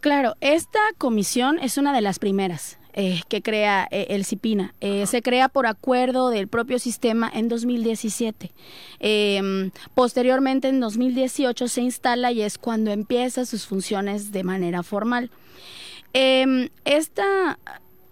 Claro, 0.00 0.34
esta 0.42 0.80
comisión 0.98 1.58
es 1.58 1.78
una 1.78 1.94
de 1.94 2.02
las 2.02 2.18
primeras. 2.18 2.76
Eh, 2.94 3.22
que 3.28 3.40
crea 3.40 3.88
eh, 3.90 4.08
el 4.10 4.26
CIPINA. 4.26 4.74
Eh, 4.82 5.06
se 5.06 5.22
crea 5.22 5.48
por 5.48 5.66
acuerdo 5.66 6.28
del 6.28 6.46
propio 6.46 6.78
sistema 6.78 7.30
en 7.32 7.48
2017. 7.48 8.52
Em, 9.00 9.70
posteriormente, 9.94 10.68
en 10.68 10.78
2018, 10.78 11.68
se 11.68 11.80
instala 11.80 12.32
y 12.32 12.42
es 12.42 12.58
cuando 12.58 12.90
empieza 12.90 13.46
sus 13.46 13.66
funciones 13.66 14.30
de 14.30 14.44
manera 14.44 14.82
formal. 14.82 15.30
Em, 16.12 16.68
esta 16.84 17.58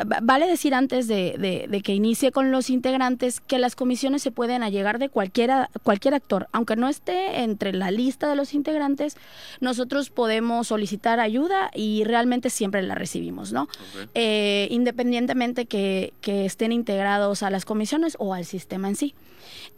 vale 0.05 0.47
decir 0.47 0.75
antes 0.75 1.09
de, 1.09 1.81
que 1.85 1.95
inicie 1.95 2.33
con 2.33 2.51
los 2.51 2.71
integrantes 2.71 3.41
que 3.41 3.59
las 3.59 3.77
comisiones 3.77 4.23
se 4.23 4.31
pueden 4.31 4.63
allegar 4.63 4.99
de 4.99 5.09
cualquiera, 5.09 5.71
cualquier 5.83 6.15
actor, 6.15 6.49
aunque 6.53 6.77
no 6.77 6.89
esté 6.89 7.43
entre 7.43 7.73
la 7.73 7.91
lista 7.91 8.29
de 8.29 8.37
los 8.37 8.55
integrantes, 8.55 9.17
nosotros 9.61 10.11
podemos 10.11 10.69
solicitar 10.69 11.21
ayuda 11.21 11.71
y 11.75 12.05
realmente 12.05 12.51
siempre 12.51 12.83
la 12.83 12.95
recibimos, 12.95 13.53
¿no? 13.53 13.69
Eh, 14.15 14.69
independientemente 14.71 15.67
que, 15.67 16.13
estén 16.23 16.73
integrados 16.73 17.43
a 17.43 17.51
las 17.51 17.65
comisiones 17.65 18.17
o 18.19 18.35
al 18.35 18.45
sistema 18.45 18.89
en 18.89 18.97
sí. 18.97 19.15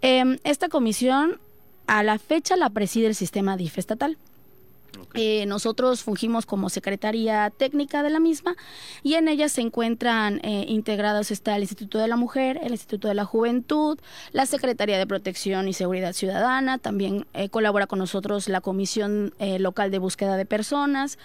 Em, 0.01 0.39
esta 0.45 0.69
comisión 0.69 1.39
a 1.87 2.03
la 2.03 2.19
fecha 2.19 2.57
la 2.57 2.71
preside 2.71 3.07
el 3.07 3.15
sistema 3.15 3.57
DIF 3.57 3.79
estatal. 3.79 4.17
Eh, 5.15 5.45
nosotros 5.47 6.03
fungimos 6.03 6.47
como 6.47 6.71
secretaría 6.71 7.51
técnica 7.51 8.03
de 8.03 8.11
la 8.11 8.21
misma 8.21 8.57
y 9.03 9.15
en 9.15 9.29
ella 9.29 9.49
se 9.49 9.61
encuentran 9.61 10.41
eh, 10.43 10.65
integrados 10.69 11.31
está 11.31 11.57
el 11.57 11.63
Instituto 11.63 11.99
de 11.99 12.09
la 12.09 12.17
Mujer, 12.17 12.59
el 12.63 12.73
Instituto 12.73 13.09
de 13.09 13.15
la 13.15 13.25
Juventud, 13.25 13.99
la 14.33 14.47
Secretaría 14.47 14.99
de 14.99 15.07
Protección 15.07 15.69
y 15.69 15.75
Seguridad 15.75 16.13
Ciudadana, 16.13 16.79
también 16.79 17.27
eh, 17.35 17.49
colabora 17.49 17.87
con 17.87 17.99
nosotros 17.99 18.49
la 18.49 18.61
Comisión 18.61 19.35
Local 19.59 19.91
de 19.91 19.99
Búsqueda 19.99 20.37
de 20.37 20.47
Personas, 20.47 21.19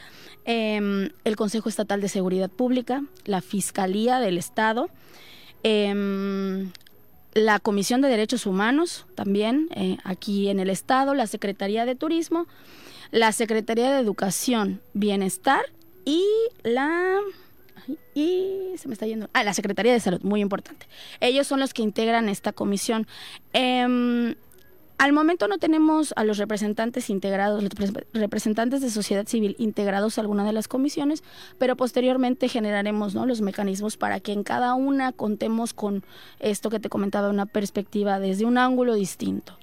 em, 0.46 1.10
el 1.24 1.36
Consejo 1.36 1.70
Estatal 1.70 2.02
de 2.02 2.10
Seguridad 2.10 2.50
Pública, 2.50 3.04
la 3.26 3.42
Fiscalía 3.42 4.20
del 4.20 4.38
Estado, 4.38 4.90
em, 5.64 6.72
la 7.38 7.60
Comisión 7.60 8.02
de 8.02 8.08
Derechos 8.08 8.48
Humanos 8.48 9.06
también 9.14 9.70
aquí 10.04 10.50
en 10.50 10.60
el 10.60 10.72
Estado, 10.72 11.14
la 11.14 11.28
Secretaría 11.28 11.86
de 11.86 11.94
Turismo, 11.94 12.48
la 13.12 13.32
Secretaría 13.32 13.92
de 13.92 14.00
Educación, 14.00 14.82
Bienestar 14.94 15.62
y 16.04 16.26
la 16.64 17.20
y 18.16 18.74
se 18.78 18.88
me 18.88 18.94
está 18.94 19.06
yendo. 19.06 19.30
Ah, 19.34 19.44
la 19.44 19.54
Secretaría 19.54 19.94
de 19.94 20.00
Salud, 20.00 20.22
muy 20.24 20.42
importante. 20.42 20.88
Ellos 21.22 21.46
son 21.46 21.60
los 21.60 21.74
que 21.74 21.84
integran 21.84 22.28
esta 22.28 22.52
comisión. 22.52 23.08
Em, 23.54 24.36
al 24.98 25.14
momento 25.14 25.48
no 25.48 25.60
tenemos 25.60 26.14
a 26.16 26.24
los 26.24 26.38
representantes 26.38 27.10
integrados, 27.10 27.62
los 27.62 27.94
representantes 28.14 28.82
de 28.82 28.90
sociedad 28.90 29.28
civil 29.28 29.56
integrados 29.60 30.18
a 30.18 30.22
alguna 30.22 30.44
de 30.44 30.54
las 30.54 30.68
comisiones, 30.68 31.24
pero 31.60 31.76
posteriormente 31.76 32.50
generaremos 32.50 33.14
¿no? 33.14 33.26
los 33.26 33.42
mecanismos 33.42 33.96
para 33.96 34.20
que 34.20 34.32
en 34.32 34.44
cada 34.44 34.74
una 34.74 35.12
contemos 35.12 35.74
con 35.74 36.04
esto 36.40 36.70
que 36.70 36.80
te 36.80 36.90
comentaba, 36.90 37.30
una 37.30 37.46
perspectiva 37.46 38.20
desde 38.20 38.46
un 38.46 38.58
ángulo 38.58 38.96
distinto. 38.96 39.58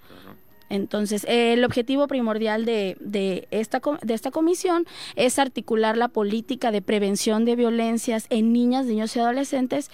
Entonces, 0.70 1.26
el 1.28 1.64
objetivo 1.64 2.08
primordial 2.08 2.64
de, 2.64 2.96
de, 3.00 3.46
esta, 3.50 3.80
de 4.02 4.14
esta 4.14 4.30
comisión 4.30 4.86
es 5.14 5.38
articular 5.38 5.96
la 5.96 6.08
política 6.08 6.70
de 6.70 6.80
prevención 6.80 7.44
de 7.44 7.54
violencias 7.54 8.26
en 8.30 8.52
niñas, 8.52 8.86
niños 8.86 9.14
y 9.14 9.20
adolescentes, 9.20 9.90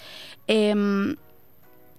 em, 0.47 1.17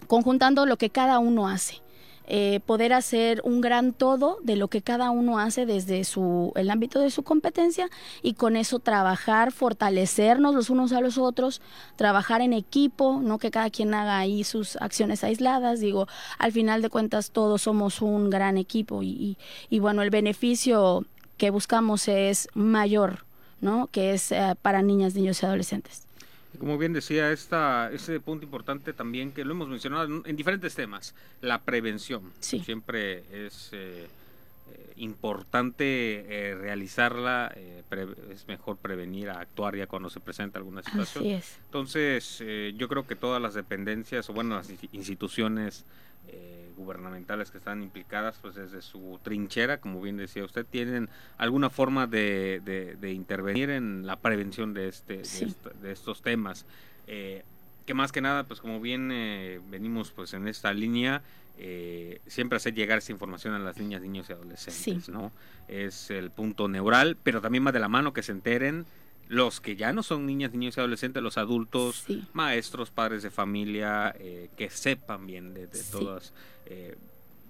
conjuntando 0.07 0.65
lo 0.67 0.79
que 0.79 0.91
cada 0.91 1.19
uno 1.19 1.49
hace. 1.49 1.83
Eh, 2.29 2.61
poder 2.67 2.93
hacer 2.93 3.41
un 3.45 3.61
gran 3.61 3.93
todo 3.93 4.39
de 4.43 4.57
lo 4.57 4.69
que 4.69 4.81
cada 4.81 5.11
uno 5.11 5.39
hace 5.41 5.67
desde 5.67 6.05
su, 6.05 6.53
el 6.55 6.71
ámbito 6.71 7.01
de 7.01 7.11
su 7.11 7.25
competencia 7.25 7.91
y 8.23 8.35
con 8.35 8.57
eso 8.57 8.79
trabajar, 8.79 9.51
fortalecernos 9.51 10.55
los 10.55 10.71
unos 10.71 10.93
a 10.93 11.01
los 11.01 11.19
otros, 11.19 11.61
trabajar 11.97 12.41
en 12.41 12.53
equipo, 12.53 13.21
no 13.23 13.39
que 13.39 13.51
cada 13.51 13.71
quien 13.71 13.93
haga 13.93 14.19
ahí 14.19 14.45
sus 14.45 14.77
acciones 14.77 15.25
aisladas, 15.25 15.81
digo, 15.81 16.07
al 16.39 16.53
final 16.53 16.81
de 16.81 16.91
cuentas 16.91 17.33
todos 17.33 17.63
somos 17.63 18.01
un 18.01 18.31
gran 18.31 18.57
equipo 18.57 19.03
y, 19.03 19.37
y, 19.69 19.79
bueno, 19.81 20.03
el 20.03 20.11
beneficio 20.11 21.05
que 21.37 21.51
buscamos 21.51 22.07
es 22.07 22.49
mayor, 22.55 23.25
¿no? 23.61 23.89
Que 23.89 24.15
es 24.15 24.31
eh, 24.31 24.55
para 24.63 24.83
niñas, 24.83 25.15
niños 25.15 25.43
y 25.43 25.47
adolescentes. 25.47 26.07
Como 26.59 26.79
bien 26.79 26.93
decía, 26.93 27.33
esta, 27.33 27.91
ese 27.93 28.21
punto 28.21 28.45
importante 28.45 28.93
también 28.93 29.33
que 29.33 29.45
lo 29.45 29.53
hemos 29.53 29.69
mencionado 29.69 30.23
en, 30.25 30.37
diferentes 30.37 30.75
temas, 30.75 31.15
la 31.41 31.63
prevención. 31.63 32.33
Siempre 32.41 33.25
es 33.47 33.71
eh, 33.73 34.07
eh, 34.71 34.93
importante 34.97 36.25
eh, 36.29 36.55
realizarla, 36.55 37.55
es 38.31 38.47
mejor 38.49 38.77
prevenir 38.77 39.31
a 39.31 39.41
actuar 39.41 39.77
ya 39.77 39.87
cuando 39.87 40.11
se 40.11 40.21
presenta 40.21 40.59
alguna 40.59 40.83
situación. 40.83 41.43
Entonces, 41.65 42.43
yo 42.77 42.89
creo 42.89 43.07
que 43.07 43.17
todas 43.17 43.41
las 43.41 43.55
dependencias 43.55 44.29
o 44.29 44.33
bueno, 44.33 44.57
las 44.57 44.71
instituciones 44.93 45.85
gubernamentales 46.83 47.51
que 47.51 47.59
están 47.59 47.83
implicadas, 47.83 48.39
pues 48.41 48.55
desde 48.55 48.83
su 48.83 49.19
trinchera, 49.23 49.79
como 49.79 50.01
bien 50.01 50.17
decía 50.17 50.45
usted, 50.45 50.67
tienen 50.67 51.09
alguna 51.39 51.71
forma 51.71 52.07
de, 52.07 52.61
de, 53.01 53.13
intervenir 53.13 53.71
en 53.71 54.07
la 54.07 54.17
prevención 54.17 54.75
de, 54.75 54.89
este, 54.89 55.23
de, 55.81 55.93
estos 55.93 56.23
temas. 56.23 56.67
Eh, 57.07 57.43
que 57.87 57.95
más 57.95 58.13
que 58.13 58.21
nada, 58.21 58.45
pues 58.45 58.61
como 58.61 58.81
bien 58.81 59.11
eh, 59.13 59.61
venimos 59.71 60.11
pues 60.11 60.35
en 60.35 60.47
esta 60.47 60.73
línea, 60.73 61.23
eh, 61.59 62.21
siempre 62.27 62.57
hacer 62.57 62.75
llegar 62.75 62.99
esa 62.99 63.13
información 63.13 63.55
a 63.55 63.59
las 63.59 63.77
niñas, 63.77 64.03
niños 64.03 64.29
y 64.29 64.33
adolescentes, 64.33 65.09
¿no? 65.09 65.33
Es 65.69 66.11
el 66.11 66.31
punto 66.31 66.69
neural, 66.69 67.17
pero 67.23 67.41
también 67.41 67.65
más 67.65 67.73
de 67.73 67.81
la 67.81 67.89
mano 67.89 68.13
que 68.13 68.23
se 68.23 68.33
enteren 68.33 68.87
los 69.29 69.61
que 69.61 69.77
ya 69.77 69.95
no 69.95 70.03
son 70.03 70.27
niñas, 70.27 70.53
niños 70.53 70.77
y 70.77 70.81
adolescentes, 70.81 71.23
los 71.23 71.39
adultos, 71.39 72.05
maestros, 72.35 72.91
padres 72.91 73.23
de 73.23 73.31
familia, 73.31 74.15
eh, 74.19 74.51
que 74.59 74.69
sepan 74.69 75.27
bien 75.27 75.55
de, 75.55 75.69
todas. 75.91 76.35
Eh, 76.67 76.97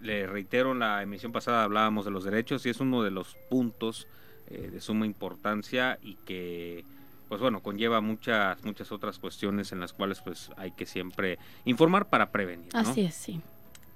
le 0.00 0.26
reitero, 0.26 0.72
en 0.72 0.80
la 0.80 1.02
emisión 1.02 1.32
pasada 1.32 1.62
hablábamos 1.62 2.04
de 2.04 2.10
los 2.10 2.24
derechos 2.24 2.66
y 2.66 2.70
es 2.70 2.80
uno 2.80 3.02
de 3.02 3.10
los 3.10 3.36
puntos 3.48 4.08
eh, 4.48 4.68
de 4.72 4.80
suma 4.80 5.06
importancia 5.06 5.98
y 6.02 6.16
que 6.26 6.84
pues 7.28 7.40
bueno, 7.40 7.62
conlleva 7.62 8.02
muchas, 8.02 8.62
muchas 8.62 8.92
otras 8.92 9.18
cuestiones 9.18 9.72
en 9.72 9.80
las 9.80 9.94
cuales 9.94 10.20
pues 10.20 10.50
hay 10.58 10.72
que 10.72 10.84
siempre 10.84 11.38
informar 11.64 12.10
para 12.10 12.30
prevenir. 12.30 12.68
Así 12.74 13.06
es, 13.06 13.14
sí. 13.14 13.40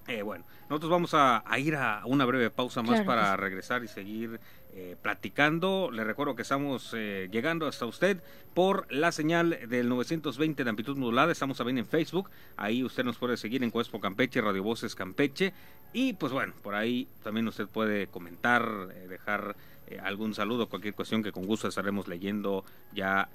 Eh, 0.09 0.23
bueno, 0.23 0.45
nosotros 0.71 0.91
vamos 0.91 1.11
a, 1.13 1.43
ir 1.59 1.75
a 1.75 2.01
una 2.07 2.25
breve 2.25 2.49
pausa 2.49 2.81
más 2.83 3.03
para 3.03 3.37
regresar 3.37 3.85
y 3.85 3.89
seguir 3.89 4.41
eh, 4.79 4.95
platicando. 5.01 5.91
Le 5.91 6.05
recuerdo 6.05 6.37
que 6.37 6.43
estamos 6.43 6.93
eh, 6.95 7.31
llegando 7.33 7.67
hasta 7.67 7.87
usted 7.87 8.23
por 8.53 8.87
la 8.93 9.11
señal 9.11 9.59
del 9.71 9.89
920 9.89 10.65
de 10.65 10.69
amplitud 10.69 10.99
modulada. 10.99 11.33
Estamos 11.33 11.57
también 11.57 11.79
en 11.79 11.87
Facebook. 11.87 12.29
Ahí 12.59 12.85
usted 12.85 13.03
nos 13.03 13.17
puede 13.17 13.39
seguir 13.39 13.65
en 13.65 13.71
Cuespo 13.71 14.01
Campeche, 14.01 14.43
Radio 14.43 14.63
Voces 14.63 14.95
Campeche. 14.95 15.55
Y 15.95 16.13
pues 16.13 16.31
bueno, 16.31 16.53
por 16.63 16.75
ahí 16.75 17.09
también 17.25 17.49
usted 17.49 17.67
puede 17.67 18.09
comentar, 18.09 18.89
dejar 19.09 19.57
algún 20.03 20.35
saludo, 20.35 20.69
cualquier 20.69 20.93
cuestión 20.93 21.23
que 21.23 21.33
con 21.33 21.47
gusto 21.47 21.69
estaremos 21.69 22.07
leyendo 22.07 22.63
ya 22.93 23.31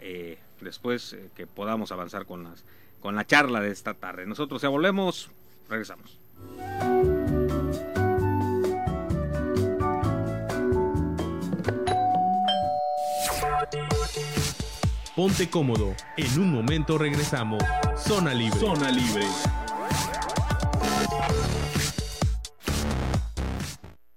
después 0.60 1.18
que 1.34 1.48
podamos 1.48 1.92
avanzar 1.92 2.28
con, 2.28 2.54
con 3.00 3.16
la 3.16 3.26
charla 3.26 3.62
de 3.62 3.72
esta 3.72 3.96
tarde. 3.96 4.28
Nosotros 4.28 4.62
ya 4.62 4.70
volvemos, 4.70 5.32
regresamos. 5.68 6.20
Ponte 15.22 15.52
cómodo. 15.52 15.94
En 16.18 16.40
un 16.40 16.52
momento 16.52 16.98
regresamos. 16.98 17.62
Zona 17.96 18.34
Libre. 18.34 18.60
Zona 18.60 18.90
Libre. 18.90 19.24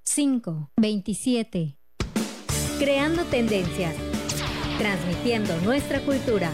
5, 0.04 0.70
27. 0.78 1.76
Creando 2.78 3.24
tendencias. 3.26 3.94
Transmitiendo 4.78 5.54
nuestra 5.60 6.00
cultura. 6.00 6.50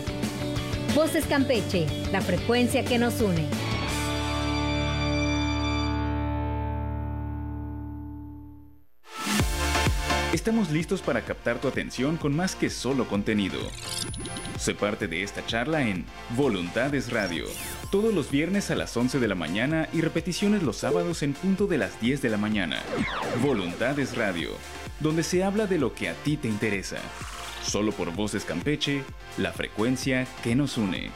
Voces 0.97 1.27
Campeche, 1.27 1.87
la 2.11 2.21
frecuencia 2.21 2.85
que 2.85 2.99
nos 2.99 3.21
une. 3.21 3.70
Estamos 10.33 10.71
listos 10.71 11.03
para 11.03 11.23
captar 11.23 11.59
tu 11.59 11.66
atención 11.66 12.16
con 12.16 12.37
más 12.37 12.55
que 12.55 12.71
solo 12.71 13.09
contenido. 13.09 13.59
Sé 14.59 14.77
parte 14.77 15.09
de 15.09 15.25
esta 15.25 15.45
charla 15.45 15.83
en 15.83 16.05
Voluntades 16.37 17.11
Radio, 17.12 17.47
todos 17.90 18.14
los 18.14 18.31
viernes 18.31 18.71
a 18.71 18.77
las 18.77 18.97
11 18.97 19.19
de 19.19 19.27
la 19.27 19.35
mañana 19.35 19.88
y 19.93 20.03
repeticiones 20.03 20.62
los 20.62 20.77
sábados 20.77 21.25
en 21.25 21.33
punto 21.33 21.66
de 21.66 21.79
las 21.79 22.01
10 22.01 22.23
de 22.23 22.29
la 22.29 22.37
mañana. 22.37 22.79
Voluntades 23.43 24.16
Radio, 24.16 24.51
donde 25.01 25.25
se 25.25 25.43
habla 25.43 25.66
de 25.66 25.79
lo 25.79 25.95
que 25.95 26.09
a 26.09 26.14
ti 26.14 26.37
te 26.37 26.47
interesa. 26.47 26.99
Solo 27.64 27.90
por 27.90 28.14
Voces 28.14 28.45
Campeche, 28.45 29.03
la 29.37 29.53
frecuencia 29.53 30.29
que 30.45 30.55
nos 30.55 30.79
une. 30.79 31.11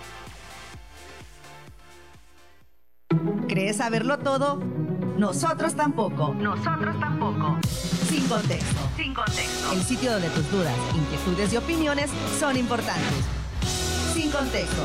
¿Crees 3.47 3.77
saberlo 3.77 4.19
todo? 4.19 4.84
Nosotros 5.17 5.75
tampoco. 5.75 6.35
Nosotros 6.35 6.99
tampoco. 6.99 7.59
Sin 8.09 8.27
contexto. 8.27 8.81
Sin 8.97 9.15
contexto. 9.15 9.73
El 9.73 9.83
sitio 9.83 10.13
donde 10.13 10.29
tus 10.31 10.51
dudas, 10.51 10.75
inquietudes 10.95 11.53
y 11.53 11.57
opiniones 11.57 12.11
son 12.39 12.57
importantes. 12.57 13.25
Sin 14.13 14.31
contexto. 14.33 14.83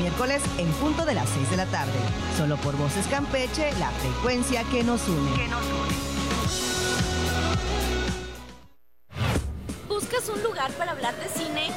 Miércoles 0.00 0.42
en 0.58 0.68
punto 0.72 1.04
de 1.04 1.14
las 1.14 1.28
6 1.28 1.50
de 1.50 1.56
la 1.58 1.66
tarde. 1.66 1.92
Solo 2.36 2.56
por 2.56 2.76
Voces 2.76 3.06
Campeche, 3.06 3.70
la 3.78 3.90
frecuencia 3.90 4.64
que 4.64 4.82
nos 4.82 5.06
une. 5.08 5.32
Que 5.34 5.48
nos 5.48 5.64
une. 5.64 6.08
¿Buscas 9.88 10.28
un 10.28 10.42
lugar 10.42 10.72
para 10.72 10.90
hablar 10.92 11.14
de 11.16 11.28
cine? 11.28 11.70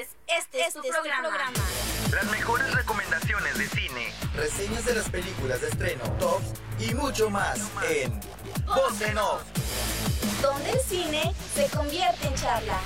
Este, 0.00 0.66
es, 0.66 0.72
tu, 0.72 0.80
este 0.80 0.90
programa. 0.90 1.52
Las 2.12 2.24
mejores 2.30 2.72
recomendaciones 2.74 3.58
de 3.58 3.68
cine, 3.68 4.12
reseñas 4.34 4.84
de 4.84 4.94
las 4.94 5.08
películas 5.08 5.60
de 5.60 5.68
estreno, 5.68 6.02
tops 6.18 6.46
y 6.78 6.94
mucho 6.94 7.30
más 7.30 7.58
en 7.88 8.18
Voz 8.66 9.00
en 9.00 9.18
Off. 9.18 9.42
Donde 10.40 10.70
el 10.70 10.80
cine 10.80 11.34
se 11.54 11.68
convierte 11.76 12.26
en 12.26 12.34
charla. 12.34 12.80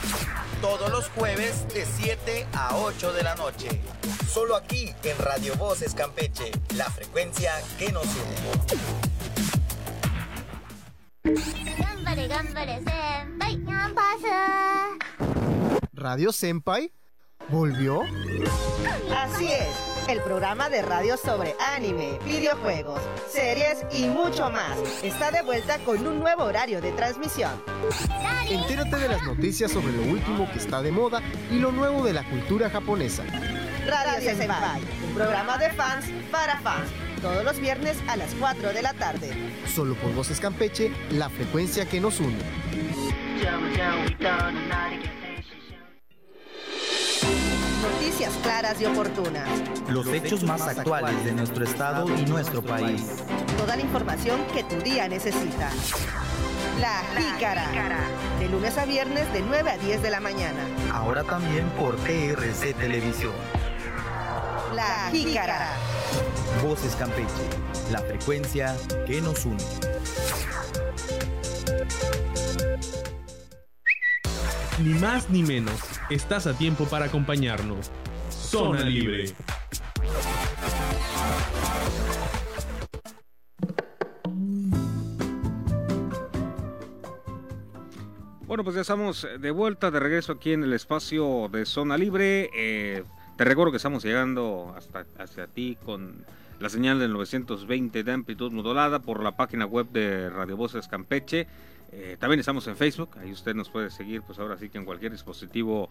Todos 0.61 0.91
los 0.91 1.09
jueves 1.11 1.69
de 1.69 1.87
7 1.87 2.47
a 2.53 2.77
8 2.77 3.13
de 3.13 3.23
la 3.23 3.35
noche. 3.37 3.81
Solo 4.29 4.57
aquí 4.57 4.95
en 5.05 5.19
Radio 5.19 5.55
Voces 5.57 5.95
Campeche, 5.95 6.51
la 6.75 6.91
frecuencia 6.91 7.53
que 7.79 7.93
nos 7.93 8.05
une. 8.05 9.07
Radio 16.07 16.31
Senpai 16.31 16.93
¿Volvió? 17.49 18.03
Así 19.13 19.49
es, 19.49 20.09
el 20.09 20.21
programa 20.21 20.71
de 20.71 20.81
radio 20.81 21.17
sobre 21.17 21.57
anime, 21.75 22.21
videojuegos, 22.25 23.01
series 23.29 23.85
y 23.91 24.07
mucho 24.07 24.49
más 24.49 24.79
está 25.03 25.33
de 25.33 25.43
vuelta 25.43 25.81
con 25.81 26.07
un 26.07 26.21
nuevo 26.21 26.45
horario 26.45 26.81
de 26.81 26.93
transmisión. 26.93 27.51
Entérate 28.49 28.99
de 28.99 29.09
las 29.09 29.23
noticias 29.25 29.73
sobre 29.73 29.93
lo 29.95 30.03
último 30.05 30.49
que 30.53 30.59
está 30.59 30.81
de 30.81 30.93
moda 30.93 31.21
y 31.51 31.59
lo 31.59 31.73
nuevo 31.73 32.05
de 32.05 32.13
la 32.13 32.23
cultura 32.31 32.71
japonesa. 32.71 33.25
Radio, 33.85 34.33
Senpai, 34.33 34.83
un 35.09 35.15
programa 35.17 35.59
de 35.59 35.71
fans 35.71 36.07
para 36.31 36.61
fans, 36.61 36.89
todos 37.21 37.45
los 37.45 37.59
viernes 37.59 37.97
a 38.07 38.17
las 38.17 38.33
4 38.37 38.73
de 38.73 38.83
la 38.83 38.93
tarde. 38.93 39.33
Solo 39.75 39.97
por 39.97 40.15
Voces 40.15 40.39
Campeche, 40.39 40.93
la 41.11 41.29
frecuencia 41.29 41.85
que 41.85 42.01
nos 42.01 42.21
une. 42.21 42.39
Noticias 48.07 48.35
claras 48.41 48.81
y 48.81 48.85
oportunas. 48.85 49.49
Los 49.89 50.07
hechos 50.07 50.45
más 50.45 50.61
actuales 50.63 51.25
de 51.25 51.33
nuestro 51.33 51.65
estado 51.65 52.07
y 52.17 52.25
nuestro 52.25 52.63
país. 52.63 53.05
Toda 53.59 53.75
la 53.75 53.83
información 53.83 54.39
que 54.55 54.63
tu 54.63 54.77
día 54.77 55.09
necesita. 55.09 55.71
La 56.81 57.03
Jícara. 57.19 57.69
De 58.39 58.49
lunes 58.49 58.79
a 58.79 58.85
viernes 58.85 59.31
de 59.33 59.43
9 59.43 59.71
a 59.71 59.77
10 59.79 60.03
de 60.03 60.11
la 60.11 60.21
mañana. 60.21 60.61
Ahora 60.93 61.25
también 61.25 61.69
por 61.71 61.97
TRC 61.97 62.77
Televisión. 62.77 63.33
La 64.73 65.11
Jícara. 65.11 65.73
Voces 66.63 66.95
Campeche. 66.95 67.27
La 67.91 67.99
frecuencia 68.03 68.77
que 69.05 69.21
nos 69.21 69.45
une. 69.45 69.65
Ni 74.85 74.93
más 74.93 75.31
ni 75.31 75.43
menos, 75.43 75.81
estás 76.11 76.47
a 76.47 76.53
tiempo 76.53 76.85
para 76.85 77.07
acompañarnos. 77.07 77.91
Zona 78.29 78.85
Libre. 78.85 79.33
Bueno, 88.47 88.65
pues 88.65 88.77
ya 88.77 88.83
estamos 88.83 89.27
de 89.41 89.51
vuelta, 89.51 89.91
de 89.91 89.99
regreso 89.99 90.33
aquí 90.33 90.53
en 90.53 90.63
el 90.63 90.75
espacio 90.75 91.49
de 91.51 91.65
Zona 91.65 91.97
Libre. 91.97 92.51
Eh, 92.55 93.03
te 93.39 93.45
recuerdo 93.45 93.71
que 93.71 93.79
estamos 93.79 94.05
llegando 94.05 94.75
hasta 94.77 95.07
hacia 95.19 95.47
ti 95.47 95.79
con 95.87 96.23
la 96.61 96.69
señal 96.69 96.99
del 96.99 97.15
920 97.15 98.05
de 98.05 98.13
amplitud 98.13 98.53
modulada 98.53 98.99
por 98.99 99.23
la 99.23 99.37
página 99.37 99.65
web 99.65 99.89
de 99.91 100.29
Radio 100.29 100.59
Voces 100.59 100.87
Campeche 100.87 101.47
eh, 101.93 102.17
también 102.19 102.41
estamos 102.41 102.67
en 102.67 102.77
Facebook, 102.77 103.11
ahí 103.19 103.33
usted 103.33 103.55
nos 103.55 103.71
puede 103.71 103.91
seguir, 103.91 104.23
pues 104.23 104.39
ahora 104.39 104.59
sí 104.59 104.69
que 104.69 104.79
en 104.79 104.85
cualquier 104.85 105.13
dispositivo 105.13 105.89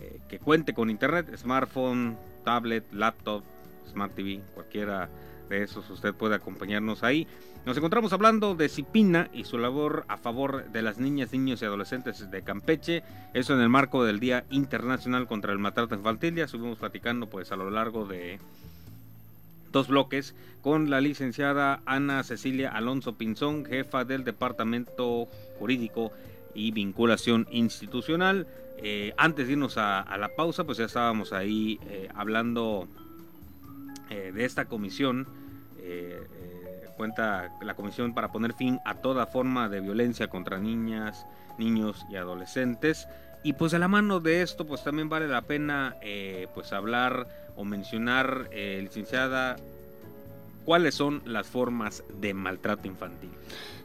eh, 0.00 0.20
que 0.28 0.38
cuente 0.38 0.74
con 0.74 0.90
internet, 0.90 1.34
smartphone, 1.36 2.16
tablet, 2.44 2.84
laptop, 2.92 3.42
smart 3.90 4.14
TV, 4.14 4.40
cualquiera 4.54 5.08
de 5.48 5.62
esos 5.62 5.88
usted 5.90 6.14
puede 6.14 6.34
acompañarnos 6.34 7.02
ahí. 7.02 7.26
Nos 7.66 7.76
encontramos 7.76 8.12
hablando 8.12 8.54
de 8.54 8.68
Cipina 8.68 9.28
y 9.32 9.44
su 9.44 9.58
labor 9.58 10.04
a 10.08 10.16
favor 10.16 10.70
de 10.70 10.82
las 10.82 10.98
niñas, 10.98 11.32
niños 11.32 11.60
y 11.60 11.64
adolescentes 11.64 12.30
de 12.30 12.42
Campeche, 12.42 13.02
eso 13.34 13.54
en 13.54 13.60
el 13.60 13.68
marco 13.68 14.04
del 14.04 14.20
Día 14.20 14.44
Internacional 14.50 15.26
contra 15.26 15.52
el 15.52 15.58
Maltrato 15.58 15.94
Infantil, 15.94 16.34
ya 16.34 16.44
estuvimos 16.44 16.78
platicando 16.78 17.28
pues 17.28 17.52
a 17.52 17.56
lo 17.56 17.70
largo 17.70 18.06
de 18.06 18.38
dos 19.72 19.88
bloques 19.88 20.34
con 20.62 20.90
la 20.90 21.00
licenciada 21.00 21.80
Ana 21.86 22.22
Cecilia 22.22 22.70
Alonso 22.70 23.14
Pinzón, 23.14 23.64
jefa 23.64 24.04
del 24.04 24.24
Departamento 24.24 25.28
Jurídico 25.58 26.12
y 26.54 26.72
Vinculación 26.72 27.46
Institucional. 27.50 28.46
Eh, 28.78 29.12
antes 29.16 29.46
de 29.46 29.54
irnos 29.54 29.76
a, 29.76 30.04
la 30.18 30.28
pausa, 30.28 30.64
pues 30.64 30.78
ya 30.78 30.84
estábamos 30.84 31.32
ahí 31.32 31.80
eh, 31.88 32.08
hablando 32.14 32.88
eh, 34.10 34.32
de 34.34 34.44
esta 34.44 34.66
comisión. 34.66 35.26
cuenta 36.96 37.52
la 37.62 37.74
comisión 37.74 38.12
para 38.12 38.32
poner 38.32 38.54
fin 38.54 38.80
a 38.84 38.94
toda 38.94 39.26
forma 39.26 39.68
de 39.68 39.80
violencia 39.80 40.26
contra 40.26 40.58
niñas, 40.58 41.26
niños 41.56 42.04
y 42.10 42.16
adolescentes. 42.16 43.06
Y 43.42 43.52
pues 43.54 43.72
de 43.72 43.78
la 43.78 43.88
mano 43.88 44.20
de 44.20 44.42
esto, 44.42 44.66
pues 44.66 44.82
también 44.82 45.08
vale 45.08 45.28
la 45.28 45.42
pena 45.42 45.96
pues 46.54 46.72
hablar 46.72 47.26
o 47.58 47.64
mencionar, 47.64 48.48
eh, 48.52 48.78
licenciada, 48.80 49.56
¿cuáles 50.64 50.94
son 50.94 51.22
las 51.24 51.48
formas 51.48 52.04
de 52.20 52.32
maltrato 52.32 52.86
infantil? 52.86 53.30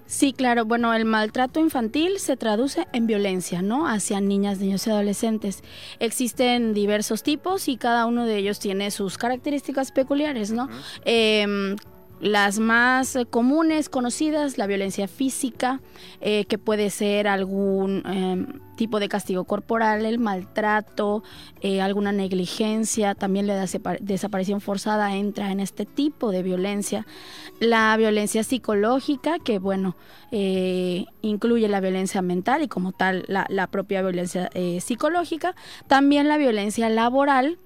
Sí, 0.06 0.32
claro. 0.32 0.66
Bueno, 0.66 0.94
el 0.94 1.06
maltrato 1.06 1.60
infantil 1.60 2.20
se 2.20 2.38
traduce 2.38 2.88
en 2.94 3.08
violencia, 3.08 3.64
¿no? 3.64 3.88
Hacia 3.88 4.22
niñas, 4.22 4.60
niños 4.60 4.86
y 4.86 4.92
adolescentes. 4.92 5.64
Existen 6.00 6.76
diversos 6.76 7.24
tipos 7.24 7.68
y 7.68 7.78
cada 7.78 8.06
uno 8.06 8.28
de 8.28 8.38
ellos 8.38 8.60
tiene 8.60 8.92
sus 8.92 9.18
características 9.18 9.92
peculiares, 9.92 10.52
¿no? 10.52 10.70
Las 12.24 12.58
más 12.60 13.18
comunes, 13.30 13.90
conocidas, 13.90 14.58
la 14.58 14.66
violencia 14.66 15.10
física, 15.10 15.82
eh, 16.22 16.46
que 16.46 16.58
puede 16.58 16.90
ser 16.90 17.28
algún 17.28 18.02
em, 18.06 18.60
tipo 18.78 19.02
de 19.02 19.10
castigo 19.10 19.44
corporal, 19.44 20.06
el 20.06 20.20
maltrato, 20.20 21.22
eh, 21.60 21.82
alguna 21.82 22.14
negligencia, 22.14 23.14
también 23.14 23.46
la 23.46 23.68
desaparición 24.00 24.62
forzada 24.62 25.14
entra 25.18 25.52
en 25.52 25.60
este 25.60 25.86
tipo 25.86 26.32
de 26.32 26.44
violencia. 26.44 27.06
La 27.60 27.96
violencia 27.98 28.46
psicológica, 28.46 29.40
que 29.40 29.60
bueno, 29.60 29.98
eh, 30.32 31.06
incluye 31.22 31.68
la 31.68 31.82
violencia 31.82 32.22
mental 32.22 32.62
y 32.62 32.70
como 32.70 32.94
tal 32.94 33.26
la, 33.28 33.46
la 33.50 33.68
propia 33.68 34.02
violencia 34.02 34.50
psicológica. 34.80 35.56
También 35.88 36.30
la 36.30 36.38
violencia 36.38 36.88
laboral. 36.88 37.58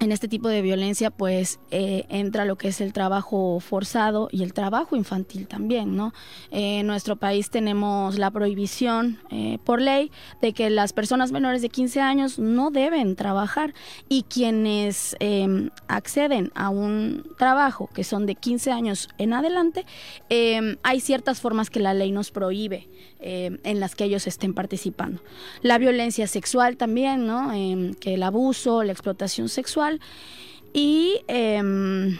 Em, 0.00 0.10
en 0.10 0.12
este 0.12 0.26
tipo 0.26 0.48
de 0.48 0.60
violencia 0.60 1.12
pues 1.12 1.60
eh, 1.70 2.04
entra 2.08 2.44
lo 2.44 2.56
que 2.56 2.66
es 2.66 2.80
el 2.80 2.92
trabajo 2.92 3.60
forzado 3.60 4.28
y 4.32 4.42
el 4.42 4.52
trabajo 4.52 4.96
infantil 4.96 5.46
también, 5.46 5.94
¿no? 5.94 6.12
Eh, 6.50 6.80
en 6.80 6.88
nuestro 6.88 7.14
país 7.14 7.48
tenemos 7.48 8.18
la 8.18 8.32
prohibición 8.32 9.20
eh, 9.30 9.58
por 9.62 9.80
ley 9.80 10.10
de 10.42 10.52
que 10.52 10.68
las 10.68 10.92
personas 10.92 11.30
menores 11.30 11.62
de 11.62 11.68
15 11.68 12.00
años 12.00 12.40
no 12.40 12.72
deben 12.72 13.14
trabajar 13.14 13.72
y 14.08 14.24
quienes 14.24 15.14
em, 15.20 15.70
acceden 15.86 16.50
a 16.56 16.70
un 16.70 17.24
trabajo 17.38 17.88
que 17.94 18.02
son 18.02 18.26
de 18.26 18.34
15 18.34 18.72
años 18.72 19.08
en 19.16 19.32
adelante, 19.32 19.86
em, 20.28 20.76
hay 20.82 20.98
ciertas 20.98 21.40
formas 21.40 21.70
que 21.70 21.78
la 21.78 21.94
ley 21.94 22.10
nos 22.10 22.32
prohíbe 22.32 22.88
en 23.22 23.80
las 23.80 23.94
que 23.94 24.04
ellos 24.04 24.26
estén 24.26 24.54
participando. 24.54 25.22
La 25.60 25.76
violencia 25.76 26.26
sexual 26.26 26.78
también, 26.78 27.26
¿no? 27.26 27.52
Em, 27.52 27.92
que 27.92 28.14
el 28.14 28.22
abuso, 28.22 28.82
la 28.82 28.92
explotación 28.92 29.50
sexual, 29.50 29.89
y 30.72 31.22
em, 31.26 32.18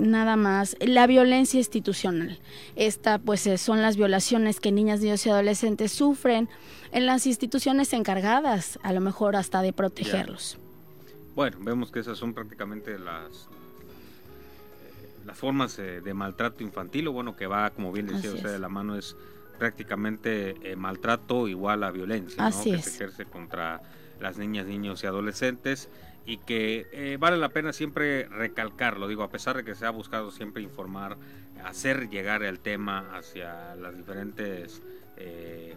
nada 0.00 0.36
más, 0.36 0.76
la 0.80 1.06
violencia 1.06 1.58
institucional. 1.58 2.38
Esta 2.76 3.18
pues 3.18 3.46
eh, 3.46 3.58
son 3.58 3.82
las 3.82 3.96
violaciones 3.96 4.60
que 4.60 4.72
niñas, 4.72 5.00
niños 5.00 5.24
y 5.26 5.30
adolescentes 5.30 5.92
sufren 5.92 6.48
en 6.92 7.06
las 7.06 7.26
instituciones 7.26 7.92
encargadas, 7.92 8.78
a 8.82 8.92
lo 8.92 9.00
mejor 9.00 9.36
hasta 9.36 9.62
de 9.62 9.72
protegerlos. 9.72 10.58
Bueno, 11.34 11.58
vemos 11.60 11.92
que 11.92 12.00
esas 12.00 12.18
son 12.18 12.34
prácticamente 12.34 12.98
las 12.98 13.48
eh, 14.82 15.08
las 15.24 15.38
formas 15.38 15.78
eh, 15.78 16.00
de 16.00 16.14
maltrato 16.14 16.64
infantil, 16.64 17.08
o 17.08 17.12
bueno, 17.12 17.36
que 17.36 17.46
va, 17.46 17.70
como 17.70 17.92
bien 17.92 18.06
decía 18.06 18.32
usted, 18.32 18.50
de 18.50 18.58
la 18.58 18.68
mano 18.68 18.96
es 18.96 19.16
prácticamente 19.58 20.74
maltrato 20.76 21.46
igual 21.46 21.84
a 21.84 21.90
violencia, 21.90 22.46
Así 22.46 22.70
que 22.70 22.76
es. 22.76 22.84
se 22.86 22.94
ejerce 22.94 23.26
contra 23.26 23.82
las 24.18 24.38
niñas, 24.38 24.66
niños 24.66 25.04
y 25.04 25.06
adolescentes 25.06 25.90
y 26.26 26.38
que 26.38 26.86
eh, 26.92 27.16
vale 27.18 27.36
la 27.36 27.48
pena 27.48 27.72
siempre 27.72 28.28
recalcarlo, 28.28 29.08
digo, 29.08 29.22
a 29.22 29.30
pesar 29.30 29.56
de 29.56 29.64
que 29.64 29.74
se 29.74 29.86
ha 29.86 29.90
buscado 29.90 30.30
siempre 30.30 30.62
informar, 30.62 31.16
hacer 31.64 32.08
llegar 32.08 32.42
el 32.42 32.60
tema 32.60 33.16
hacia 33.16 33.74
las 33.76 33.96
diferentes 33.96 34.82
eh, 35.16 35.74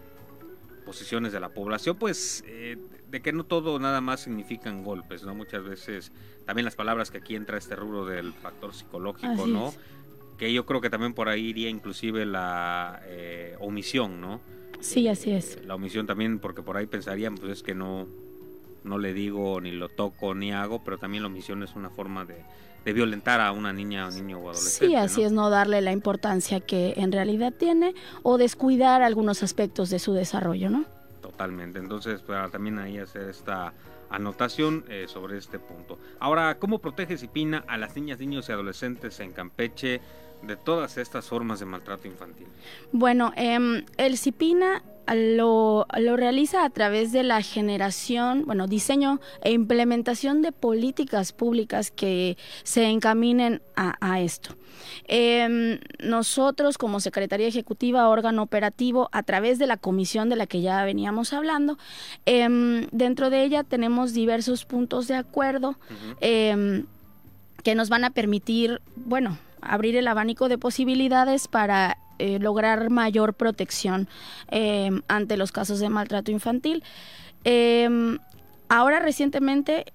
posiciones 0.86 1.32
de 1.32 1.40
la 1.40 1.50
población, 1.50 1.98
pues 1.98 2.44
eh, 2.48 2.78
de 3.10 3.22
que 3.22 3.34
no 3.34 3.46
todo 3.46 3.80
nada 3.80 4.02
más 4.02 4.22
significan 4.22 4.84
golpes, 4.84 5.24
¿no? 5.24 5.34
Muchas 5.36 5.64
veces 5.64 6.12
también 6.46 6.66
las 6.66 6.76
palabras 6.76 7.10
que 7.10 7.18
aquí 7.20 7.36
entra 7.36 7.58
este 7.58 7.76
rubro 7.76 8.06
del 8.06 8.34
factor 8.34 8.74
psicológico, 8.74 9.44
Así 9.44 9.52
¿no? 9.52 9.70
es. 9.70 9.80
Que 10.38 10.52
yo 10.52 10.66
creo 10.66 10.82
que 10.82 10.90
también 10.90 11.14
por 11.14 11.30
ahí 11.30 11.48
iría 11.48 11.70
inclusive 11.70 12.26
la 12.26 13.02
omisión, 13.60 14.20
¿no? 14.20 14.42
Sí, 14.82 15.08
así 15.08 15.32
es. 15.32 15.64
La 15.64 15.76
omisión 15.76 16.06
también, 16.06 16.40
porque 16.40 16.62
por 16.62 16.76
ahí 16.76 16.86
pensarían, 16.86 17.36
pues 17.36 17.52
es 17.52 17.64
que 17.64 17.74
no, 17.74 18.08
no 18.84 18.98
le 18.98 19.14
digo, 19.14 19.60
ni 19.62 19.72
lo 19.72 19.90
toco, 19.90 20.36
ni 20.36 20.52
hago, 20.52 20.84
pero 20.84 20.98
también 20.98 21.24
la 21.24 21.28
omisión 21.28 21.64
es 21.64 21.76
una 21.76 21.90
forma 21.90 22.26
de, 22.26 22.44
de 22.86 22.94
violentar 22.94 23.42
a 23.42 23.52
una 23.52 23.74
niña, 23.74 24.10
niño 24.10 24.40
o 24.40 24.50
adolescente. 24.50 24.88
Sí, 24.88 24.96
así 24.96 25.22
¿no? 25.22 25.28
es, 25.28 25.32
no 25.34 25.50
darle 25.50 25.82
la 25.82 25.92
importancia 25.92 26.60
que 26.60 26.94
en 26.98 27.12
realidad 27.12 27.54
tiene 27.54 27.96
o 28.24 28.38
descuidar 28.38 29.02
algunos 29.02 29.44
aspectos 29.44 29.90
de 29.90 30.00
su 30.00 30.14
desarrollo, 30.14 30.70
¿no? 30.70 30.86
Totalmente. 31.22 31.80
Entonces, 31.80 32.22
para 32.22 32.50
también 32.50 32.80
ahí 32.80 32.98
hacer 32.98 33.30
esta 33.30 33.74
anotación 34.10 34.86
eh, 34.90 35.06
sobre 35.08 35.38
este 35.38 35.58
punto. 35.60 35.98
Ahora, 36.20 36.60
¿cómo 36.60 36.80
protege 36.80 37.18
Cipina 37.18 37.64
a 37.68 37.78
las 37.78 37.96
niñas, 37.96 38.20
niños 38.20 38.48
y 38.50 38.52
adolescentes 38.52 39.20
en 39.20 39.32
Campeche 39.32 40.02
de 40.44 40.56
todas 40.56 40.98
estas 40.98 41.26
formas 41.26 41.60
de 41.60 41.66
maltrato 41.66 42.08
infantil? 42.08 42.48
Bueno, 42.92 43.32
em, 43.36 43.86
el 43.98 44.18
CIPINA 44.18 44.84
lo, 45.08 45.86
lo, 45.98 46.18
realiza 46.18 46.64
a 46.64 46.70
través 46.70 47.12
de 47.12 47.24
la 47.24 47.42
generación, 47.42 48.44
bueno, 48.46 48.68
diseño 48.68 49.20
e 49.42 49.52
implementación 49.52 50.42
de 50.42 50.52
políticas 50.52 51.34
públicas 51.34 51.92
que 51.92 52.38
se 52.64 52.86
encaminen 52.86 53.62
a, 53.76 53.96
a 54.00 54.22
esto. 54.22 54.56
Eh, 55.08 55.80
nosotros 56.00 56.78
como 56.78 57.00
Secretaría 57.00 57.48
Ejecutiva, 57.48 58.10
órgano 58.10 58.42
operativo, 58.42 59.10
a 59.12 59.24
través 59.24 59.60
de 59.60 59.68
la 59.68 59.78
comisión 59.78 60.30
de 60.30 60.36
la 60.36 60.48
que 60.48 60.62
ya 60.62 60.84
veníamos 60.84 61.34
hablando, 61.34 61.78
eh, 62.26 62.88
dentro 62.92 63.30
de 63.30 63.44
ella 63.44 63.64
tenemos 63.64 64.14
diversos 64.14 64.66
puntos 64.66 65.08
de 65.08 65.16
acuerdo 65.16 65.70
uh 65.70 66.22
-huh. 66.22 66.86
que 67.64 67.76
nos 67.76 67.90
van 67.90 68.04
a 68.04 68.10
permitir, 68.10 68.82
bueno, 68.96 69.38
abrir 69.62 69.96
el 69.96 70.08
abanico 70.08 70.50
de 70.50 70.58
posibilidades 70.58 71.48
para 71.48 71.98
eh, 72.20 72.40
lograr 72.40 72.90
mayor 72.90 73.34
protección 73.34 74.08
eh, 74.52 74.92
ante 75.08 75.38
los 75.38 75.52
casos 75.52 75.80
de 75.80 75.90
maltrato 75.90 76.32
infantil. 76.32 76.84
Eh, 77.44 78.18
ahora 78.70 79.00
recientemente 79.00 79.86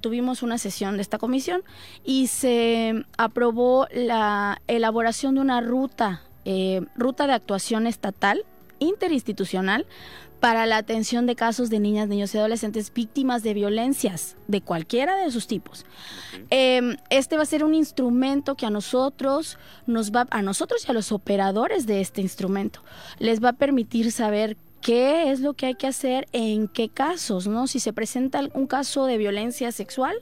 tuvimos 0.00 0.42
una 0.42 0.58
sesión 0.58 0.96
de 0.96 1.02
esta 1.02 1.18
comisión 1.18 1.62
y 2.04 2.28
se 2.28 3.04
aprobó 3.16 3.88
la 3.92 4.60
elaboración 4.68 5.34
de 5.34 5.40
una 5.40 5.60
ruta, 5.60 6.22
ruta 6.94 7.26
de 7.26 7.32
actuación 7.32 7.86
estatal 7.86 8.44
interinstitucional 8.78 9.86
para 10.40 10.66
la 10.66 10.76
atención 10.76 11.26
de 11.26 11.34
casos 11.34 11.70
de 11.70 11.80
niñas, 11.80 12.08
niños 12.08 12.34
y 12.34 12.38
adolescentes 12.38 12.92
víctimas 12.92 13.42
de 13.42 13.54
violencias 13.54 14.36
de 14.46 14.60
cualquiera 14.60 15.16
de 15.16 15.30
sus 15.30 15.46
tipos. 15.46 15.84
Eh, 16.50 16.96
este 17.10 17.36
va 17.36 17.42
a 17.42 17.46
ser 17.46 17.64
un 17.64 17.74
instrumento 17.74 18.54
que 18.54 18.66
a 18.66 18.70
nosotros 18.70 19.58
nos 19.86 20.12
va, 20.12 20.26
a 20.30 20.42
nosotros 20.42 20.84
y 20.86 20.90
a 20.90 20.94
los 20.94 21.12
operadores 21.12 21.86
de 21.86 22.00
este 22.00 22.20
instrumento 22.20 22.82
les 23.18 23.42
va 23.42 23.50
a 23.50 23.52
permitir 23.54 24.12
saber 24.12 24.56
qué 24.80 25.30
es 25.30 25.40
lo 25.40 25.54
que 25.54 25.66
hay 25.66 25.74
que 25.74 25.86
hacer 25.86 26.28
en 26.32 26.68
qué 26.68 26.88
casos, 26.88 27.46
¿no? 27.46 27.66
Si 27.66 27.80
se 27.80 27.92
presenta 27.92 28.40
un 28.54 28.66
caso 28.66 29.06
de 29.06 29.18
violencia 29.18 29.72
sexual 29.72 30.16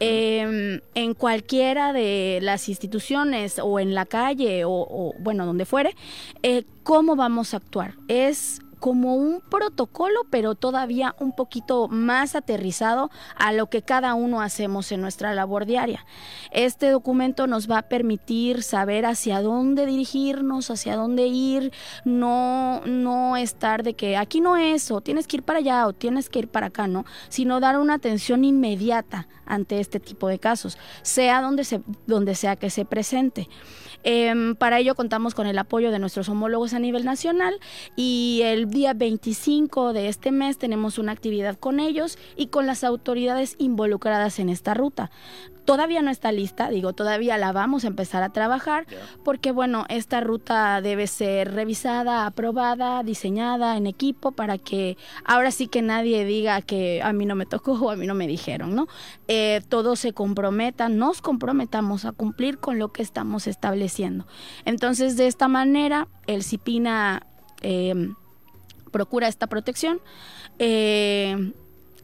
eh, 0.00 0.80
en 0.94 1.14
cualquiera 1.14 1.92
de 1.92 2.40
las 2.42 2.68
instituciones 2.68 3.60
o 3.62 3.78
en 3.78 3.94
la 3.94 4.06
calle 4.06 4.64
o, 4.64 4.72
o 4.72 5.14
bueno, 5.20 5.46
donde 5.46 5.66
fuere, 5.66 5.94
eh, 6.42 6.64
¿cómo 6.82 7.14
vamos 7.16 7.54
a 7.54 7.58
actuar? 7.58 7.94
Es 8.08 8.60
como 8.82 9.14
un 9.14 9.40
protocolo, 9.40 10.22
pero 10.28 10.56
todavía 10.56 11.14
un 11.20 11.30
poquito 11.30 11.86
más 11.86 12.34
aterrizado 12.34 13.12
a 13.36 13.52
lo 13.52 13.70
que 13.70 13.82
cada 13.82 14.14
uno 14.14 14.40
hacemos 14.40 14.90
en 14.90 15.00
nuestra 15.00 15.32
labor 15.34 15.66
diaria. 15.66 16.04
Este 16.50 16.90
documento 16.90 17.46
nos 17.46 17.70
va 17.70 17.78
a 17.78 17.82
permitir 17.82 18.64
saber 18.64 19.06
hacia 19.06 19.40
dónde 19.40 19.86
dirigirnos, 19.86 20.68
hacia 20.68 20.96
dónde 20.96 21.28
ir, 21.28 21.72
no, 22.04 22.80
no 22.84 23.36
estar 23.36 23.84
de 23.84 23.94
que 23.94 24.16
aquí 24.16 24.40
no 24.40 24.56
es, 24.56 24.90
o 24.90 25.00
tienes 25.00 25.28
que 25.28 25.36
ir 25.36 25.42
para 25.44 25.60
allá, 25.60 25.86
o 25.86 25.92
tienes 25.92 26.28
que 26.28 26.40
ir 26.40 26.48
para 26.48 26.66
acá, 26.66 26.88
¿no? 26.88 27.04
Sino 27.28 27.60
dar 27.60 27.78
una 27.78 27.94
atención 27.94 28.44
inmediata 28.44 29.28
ante 29.46 29.78
este 29.78 30.00
tipo 30.00 30.26
de 30.26 30.40
casos, 30.40 30.76
sea 31.02 31.40
donde, 31.40 31.62
se, 31.62 31.82
donde 32.08 32.34
sea 32.34 32.56
que 32.56 32.68
se 32.68 32.84
presente. 32.84 33.48
Eh, 34.04 34.54
para 34.58 34.78
ello 34.78 34.94
contamos 34.94 35.34
con 35.34 35.46
el 35.46 35.58
apoyo 35.58 35.90
de 35.90 35.98
nuestros 35.98 36.28
homólogos 36.28 36.74
a 36.74 36.78
nivel 36.78 37.04
nacional 37.04 37.58
y 37.96 38.40
el 38.44 38.68
día 38.70 38.94
25 38.94 39.92
de 39.92 40.08
este 40.08 40.32
mes 40.32 40.58
tenemos 40.58 40.98
una 40.98 41.12
actividad 41.12 41.56
con 41.56 41.80
ellos 41.80 42.18
y 42.36 42.48
con 42.48 42.66
las 42.66 42.84
autoridades 42.84 43.56
involucradas 43.58 44.38
en 44.38 44.48
esta 44.48 44.74
ruta. 44.74 45.10
Todavía 45.64 46.02
no 46.02 46.10
está 46.10 46.32
lista, 46.32 46.70
digo, 46.70 46.92
todavía 46.92 47.38
la 47.38 47.52
vamos 47.52 47.84
a 47.84 47.86
empezar 47.86 48.24
a 48.24 48.30
trabajar 48.30 48.84
yeah. 48.88 48.98
porque, 49.24 49.52
bueno, 49.52 49.86
esta 49.88 50.20
ruta 50.20 50.80
debe 50.80 51.06
ser 51.06 51.52
revisada, 51.52 52.26
aprobada, 52.26 53.04
diseñada 53.04 53.76
en 53.76 53.86
equipo 53.86 54.32
para 54.32 54.58
que 54.58 54.96
ahora 55.24 55.52
sí 55.52 55.68
que 55.68 55.80
nadie 55.80 56.24
diga 56.24 56.62
que 56.62 57.00
a 57.00 57.12
mí 57.12 57.26
no 57.26 57.36
me 57.36 57.46
tocó 57.46 57.74
o 57.74 57.90
a 57.90 57.96
mí 57.96 58.08
no 58.08 58.14
me 58.14 58.26
dijeron, 58.26 58.74
¿no? 58.74 58.88
Eh, 59.28 59.62
todos 59.68 60.00
se 60.00 60.12
comprometan, 60.12 60.98
nos 60.98 61.22
comprometamos 61.22 62.06
a 62.06 62.12
cumplir 62.12 62.58
con 62.58 62.80
lo 62.80 62.92
que 62.92 63.02
estamos 63.02 63.46
estableciendo. 63.46 63.91
Entonces, 64.64 65.16
de 65.16 65.26
esta 65.26 65.48
manera, 65.48 66.08
el 66.26 66.42
CIPINA 66.42 67.26
eh, 67.60 68.10
procura 68.90 69.28
esta 69.28 69.46
protección. 69.46 70.00
Eh, 70.58 71.52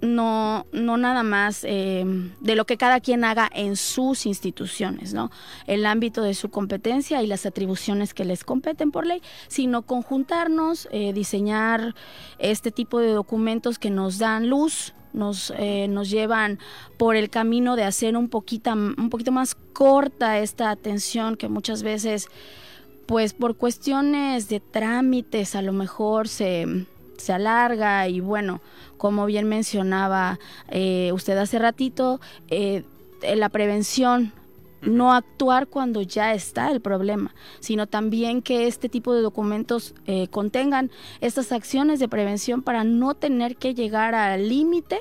no, 0.01 0.65
no 0.71 0.97
nada 0.97 1.25
más 1.25 1.65
eh, 1.65 2.05
de 2.41 2.55
lo 2.55 2.67
que 2.67 2.77
cada 2.77 3.01
quien 3.01 3.25
haga 3.25 3.51
en 3.53 3.75
sus 3.75 4.27
instituciones, 4.27 5.13
¿no? 5.13 5.33
El 5.67 5.85
ámbito 5.87 6.23
de 6.23 6.35
su 6.35 6.51
competencia 6.51 7.21
y 7.21 7.27
las 7.27 7.47
atribuciones 7.47 8.15
que 8.15 8.25
les 8.25 8.45
competen 8.45 8.93
por 8.93 9.07
ley, 9.07 9.23
sino 9.49 9.83
conjuntarnos, 9.83 10.89
diseñar 10.93 11.97
este 12.39 12.71
tipo 12.71 13.01
de 13.01 13.11
documentos 13.11 13.81
que 13.81 13.91
nos 13.91 14.19
dan 14.19 14.49
luz, 14.49 14.95
nos, 15.19 15.53
eh, 15.59 15.87
nos 15.89 16.09
llevan 16.09 16.59
por 16.97 17.17
el 17.17 17.29
camino 17.29 17.77
de 17.77 17.85
hacer 17.85 18.17
un 18.17 18.29
poquito, 18.29 18.73
un 18.73 19.11
poquito 19.11 19.33
más 19.33 19.55
corta 19.55 20.39
esta 20.39 20.71
atención 20.71 21.37
que 21.37 21.49
muchas 21.49 21.83
veces, 21.83 22.29
pues 23.07 23.35
por 23.35 23.57
cuestiones 23.57 24.49
de 24.49 24.61
trámites, 24.61 25.55
a 25.55 25.63
lo 25.63 25.73
mejor 25.73 26.29
se 26.29 26.87
se 27.19 27.33
alarga. 27.33 28.09
Y 28.09 28.21
bueno, 28.21 28.61
como 28.97 29.27
bien 29.27 29.49
mencionaba 29.49 30.39
eh, 30.69 31.11
usted 31.13 31.37
hace 31.37 31.59
ratito, 31.59 32.21
eh, 32.49 32.85
la 33.37 33.49
prevención 33.49 34.33
no 34.83 35.13
actuar 35.13 35.67
cuando 35.67 36.03
ya 36.03 36.35
está 36.35 36.71
el 36.71 36.81
problema, 36.81 37.35
sino 37.61 37.87
también 37.87 38.43
que 38.43 38.67
este 38.67 38.89
tipo 38.89 39.15
de 39.15 39.23
documentos 39.23 39.95
eh, 40.07 40.29
contengan 40.29 40.91
estas 41.21 41.53
acciones 41.53 42.01
de 42.01 42.09
prevención 42.09 42.63
para 42.63 42.85
no 42.85 43.15
tener 43.15 43.57
que 43.57 43.75
llegar 43.75 44.15
al 44.15 44.49
límite 44.49 45.01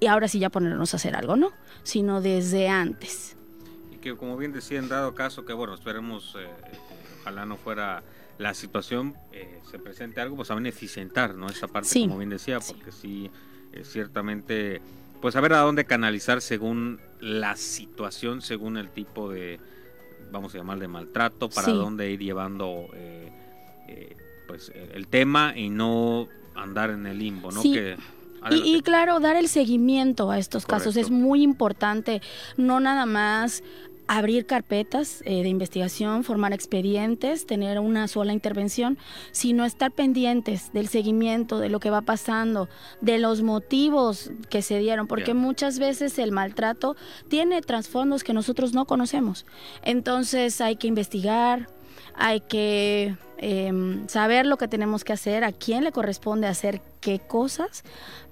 y 0.00 0.06
ahora 0.06 0.28
sí 0.28 0.38
ya 0.38 0.50
ponernos 0.50 0.92
a 0.94 0.96
hacer 0.98 1.16
algo, 1.16 1.36
¿no? 1.36 1.50
Sino 1.82 2.20
desde 2.20 2.68
antes. 2.68 3.36
Y 3.92 3.96
que 3.96 4.16
como 4.16 4.36
bien 4.36 4.52
decía, 4.52 4.78
en 4.78 4.88
dado 4.88 5.14
caso 5.14 5.44
que, 5.44 5.52
bueno, 5.52 5.74
esperemos, 5.74 6.36
ojalá 7.22 7.46
no 7.46 7.56
fuera 7.56 8.02
la 8.38 8.54
situación 8.54 9.14
eh, 9.32 9.60
se 9.70 9.78
presente 9.78 10.20
algo, 10.20 10.36
pues 10.36 10.48
saben 10.48 10.66
eficientar, 10.66 11.34
¿no? 11.34 11.48
Esa 11.48 11.68
parte, 11.68 11.88
como 12.00 12.18
bien 12.18 12.30
decía, 12.30 12.60
porque 12.60 12.92
sí, 12.92 13.30
eh, 13.72 13.82
ciertamente, 13.84 14.80
pues 15.20 15.34
saber 15.34 15.52
a 15.52 15.58
dónde 15.60 15.84
canalizar 15.84 16.40
según 16.40 17.00
la 17.20 17.56
situación, 17.56 18.42
según 18.42 18.76
el 18.76 18.90
tipo 18.90 19.30
de, 19.30 19.58
vamos 20.30 20.54
a 20.54 20.58
llamar, 20.58 20.78
de 20.78 20.88
maltrato, 20.88 21.48
para 21.48 21.72
dónde 21.72 22.10
ir 22.10 22.20
llevando, 22.20 22.88
eh, 22.94 24.16
pues, 24.46 24.72
el 24.94 25.06
tema 25.08 25.52
y 25.56 25.70
no 25.70 26.28
andar 26.54 26.90
en 26.90 27.06
el 27.06 27.18
limbo, 27.18 27.50
¿no? 27.50 27.62
Que, 27.62 27.96
y, 28.50 28.80
claro, 28.82 29.18
dar 29.20 29.36
el 29.36 29.48
seguimiento 29.48 30.30
a 30.30 30.38
estos 30.38 30.66
casos 30.66 30.96
es 30.96 31.10
muy 31.10 31.42
importante, 31.42 32.22
no 32.56 32.80
nada 32.80 33.06
más 33.06 33.62
abrir 34.08 34.46
carpetas 34.46 35.22
eh, 35.24 35.42
de 35.42 35.48
investigación, 35.48 36.24
formar 36.24 36.52
expedientes, 36.52 37.46
tener 37.46 37.78
una 37.80 38.08
sola 38.08 38.32
intervención, 38.32 38.98
sino 39.32 39.64
estar 39.64 39.90
pendientes 39.90 40.72
del 40.72 40.88
seguimiento, 40.88 41.58
de 41.58 41.68
lo 41.68 41.80
que 41.80 41.90
va 41.90 42.02
pasando, 42.02 42.68
de 43.00 43.18
los 43.18 43.42
motivos 43.42 44.30
que 44.48 44.62
se 44.62 44.78
dieron, 44.78 45.06
porque 45.06 45.34
muchas 45.34 45.78
veces 45.78 46.18
el 46.18 46.32
maltrato 46.32 46.96
tiene 47.28 47.60
trasfondos 47.62 48.22
que 48.22 48.32
nosotros 48.32 48.72
no 48.72 48.84
conocemos. 48.84 49.46
Entonces 49.82 50.60
hay 50.60 50.76
que 50.76 50.86
investigar, 50.86 51.68
hay 52.14 52.40
que 52.40 53.16
em, 53.38 54.06
saber 54.08 54.46
lo 54.46 54.56
que 54.56 54.68
tenemos 54.68 55.04
que 55.04 55.12
hacer, 55.12 55.44
a 55.44 55.52
quién 55.52 55.84
le 55.84 55.92
corresponde 55.92 56.46
hacer 56.46 56.80
qué 57.00 57.18
cosas, 57.18 57.82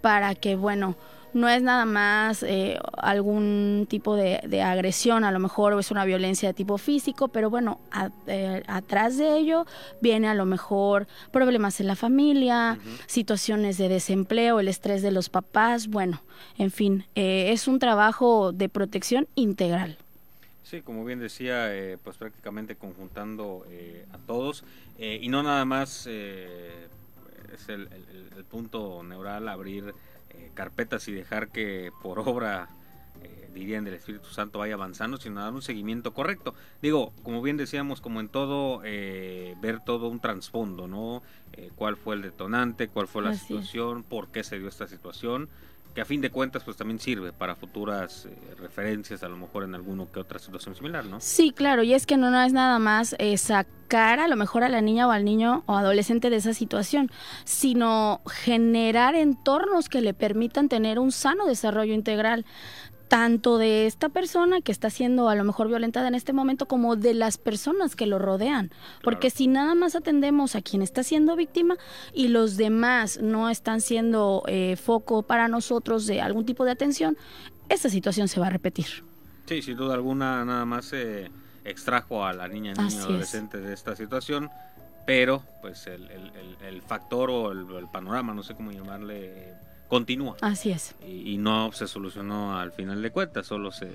para 0.01 0.35
que, 0.35 0.57
bueno, 0.57 0.97
no 1.35 1.49
es 1.49 1.63
nada 1.63 1.85
más 1.85 2.43
eh, 2.43 2.79
algún 2.97 3.87
tipo 3.89 4.17
de, 4.17 4.63
agresión, 4.63 5.25
a 5.25 5.33
lo 5.33 5.41
mejor 5.41 5.79
es 5.79 5.91
una 5.91 6.05
violencia 6.05 6.49
de 6.49 6.55
tipo 6.55 6.79
físico, 6.79 7.29
pero 7.29 7.51
bueno, 7.51 7.81
eh, 8.27 8.63
atrás 8.67 9.19
de 9.19 9.37
ello 9.37 9.67
viene 10.01 10.29
a 10.29 10.35
lo 10.35 10.47
mejor 10.47 11.07
problemas 11.33 11.81
en 11.81 11.89
la 11.89 11.97
familia, 11.97 12.79
situaciones 13.07 13.77
de 13.79 13.89
desempleo, 13.89 14.61
el 14.61 14.69
estrés 14.69 15.03
de 15.03 15.11
los 15.11 15.29
papás, 15.29 15.89
bueno, 15.89 16.23
en 16.57 16.71
fin, 16.71 17.05
eh, 17.15 17.51
es 17.53 17.69
un 17.69 17.79
trabajo 17.79 18.53
de 18.53 18.69
protección 18.69 19.27
integral. 19.35 19.99
Sí, 20.63 20.81
como 20.81 21.05
bien 21.05 21.19
decía, 21.19 21.69
pues 22.03 22.17
prácticamente 22.17 22.75
conjuntando 22.75 23.67
a 24.13 24.19
todos 24.19 24.65
y 24.99 25.29
no 25.29 25.43
nada 25.43 25.65
más 25.65 26.07
es 26.07 27.69
el 27.69 27.89
punto 28.51 29.03
neural 29.03 29.49
abrir 29.49 29.93
eh, 30.39 30.51
carpetas 30.55 31.09
y 31.09 31.13
dejar 31.13 31.49
que 31.49 31.91
por 32.03 32.19
obra, 32.21 32.69
eh, 33.23 33.51
dirían 33.55 33.85
del 33.85 33.95
Espíritu 33.95 34.29
Santo, 34.29 34.59
vaya 34.59 34.75
avanzando, 34.75 35.17
sino 35.17 35.41
dar 35.41 35.53
un 35.53 35.63
seguimiento 35.63 36.13
correcto. 36.13 36.55
Digo, 36.83 37.13
como 37.23 37.43
bien 37.43 37.57
decíamos, 37.57 38.01
como 38.01 38.21
en 38.21 38.29
todo, 38.29 38.83
eh, 38.85 39.55
ver 39.61 39.81
todo 39.81 40.09
un 40.09 40.21
trasfondo, 40.21 40.87
¿no? 40.87 41.23
¿Cuál 41.77 41.97
fue 41.97 42.17
el 42.17 42.23
detonante? 42.23 42.89
¿Cuál 42.89 43.07
fue 43.07 43.23
la 43.23 43.35
situación? 43.35 44.03
¿Por 44.03 44.29
qué 44.29 44.43
se 44.43 44.59
dio 44.59 44.69
esta 44.69 44.89
situación? 44.89 45.49
Que 45.95 46.01
a 46.01 46.05
fin 46.05 46.21
de 46.21 46.31
cuentas 46.31 46.65
pues 46.65 46.77
también 46.77 46.99
sirve 46.99 47.33
para 47.33 47.55
futuras 47.55 48.29
referencias 48.59 49.23
a 49.23 49.29
lo 49.29 49.37
mejor 49.37 49.65
en 49.65 49.75
alguno 49.75 50.11
que 50.11 50.19
otra 50.19 50.39
situación 50.39 50.75
similar, 50.75 51.05
¿no? 51.05 51.21
Sí, 51.21 51.53
claro, 51.53 51.83
y 51.85 51.95
es 51.95 52.05
que 52.05 52.17
no, 52.17 52.31
no 52.31 52.43
es 52.43 52.53
nada 52.53 52.79
más 52.79 53.17
sacar 53.37 54.19
a 54.19 54.27
lo 54.27 54.37
mejor 54.37 54.65
a 54.65 54.69
la 54.69 54.81
niña 54.81 55.07
o 55.07 55.13
al 55.13 55.25
niño 55.25 55.63
o 55.67 55.77
adolescente 55.77 56.31
de 56.31 56.37
esa 56.37 56.53
situación, 56.53 57.11
sino 57.45 58.21
generar 58.27 59.15
entornos 59.15 59.89
que 59.89 60.01
le 60.01 60.15
permitan 60.15 60.69
tener 60.69 60.99
un 60.99 61.13
sano 61.13 61.47
desarrollo 61.47 61.95
integral 61.95 62.45
tanto 63.15 63.59
de 63.59 63.87
esta 63.87 64.09
persona 64.09 64.61
que 64.61 64.73
está 64.73 64.91
siendo 64.91 65.29
a 65.29 65.37
lo 65.37 65.45
mejor 65.45 65.69
violentada 65.69 66.09
en 66.09 66.17
este 66.17 66.33
momento 66.33 66.67
como 66.67 66.97
de 66.97 67.15
las 67.15 67.39
personas 67.39 67.95
que 67.95 68.07
lo 68.07 68.19
rodean. 68.19 68.73
Porque 69.05 69.31
si 69.31 69.47
nada 69.47 69.77
más 69.77 69.95
atendemos 69.95 70.57
a 70.57 70.63
quien 70.63 70.83
está 70.83 71.05
siendo 71.05 71.37
víctima 71.37 71.77
y 72.13 72.27
los 72.27 72.57
demás 72.57 73.21
no 73.23 73.51
están 73.51 73.81
siendo 73.81 74.43
eh, 74.49 74.75
foco 74.75 75.23
para 75.23 75.47
nosotros 75.47 76.09
de 76.09 76.23
algún 76.23 76.45
tipo 76.45 76.65
de 76.65 76.73
atención, 76.73 77.17
esta 77.69 77.89
situación 77.89 78.27
se 78.27 78.41
va 78.41 78.49
a 78.49 78.51
repetir. 78.51 79.05
Sí, 79.47 79.63
sin 79.63 79.77
duda 79.77 79.95
alguna, 79.95 80.45
nada 80.45 80.65
más 80.65 80.87
se 80.87 81.31
extrajo 81.65 82.25
a 82.25 82.33
la 82.33 82.49
niña, 82.49 82.73
niño, 82.73 83.01
adolescente 83.01 83.61
de 83.61 83.75
esta 83.75 83.95
situación, 83.95 84.51
pero 85.07 85.45
pues 85.63 85.87
el, 85.87 86.83
factor 86.83 87.31
o 87.31 87.53
el 87.53 87.87
panorama, 87.93 88.35
no 88.35 88.43
sé 88.43 88.57
cómo 88.57 88.73
llamarle 88.73 89.55
continúa. 89.89 90.37
Así 90.41 90.71
es. 90.71 90.95
Y, 91.07 91.37
no 91.39 91.73
se 91.73 91.87
solucionó 91.87 92.59
al 92.59 92.73
final 92.73 93.03
de 93.03 93.11
cuentas, 93.11 93.47
solo 93.47 93.71
se, 93.73 93.91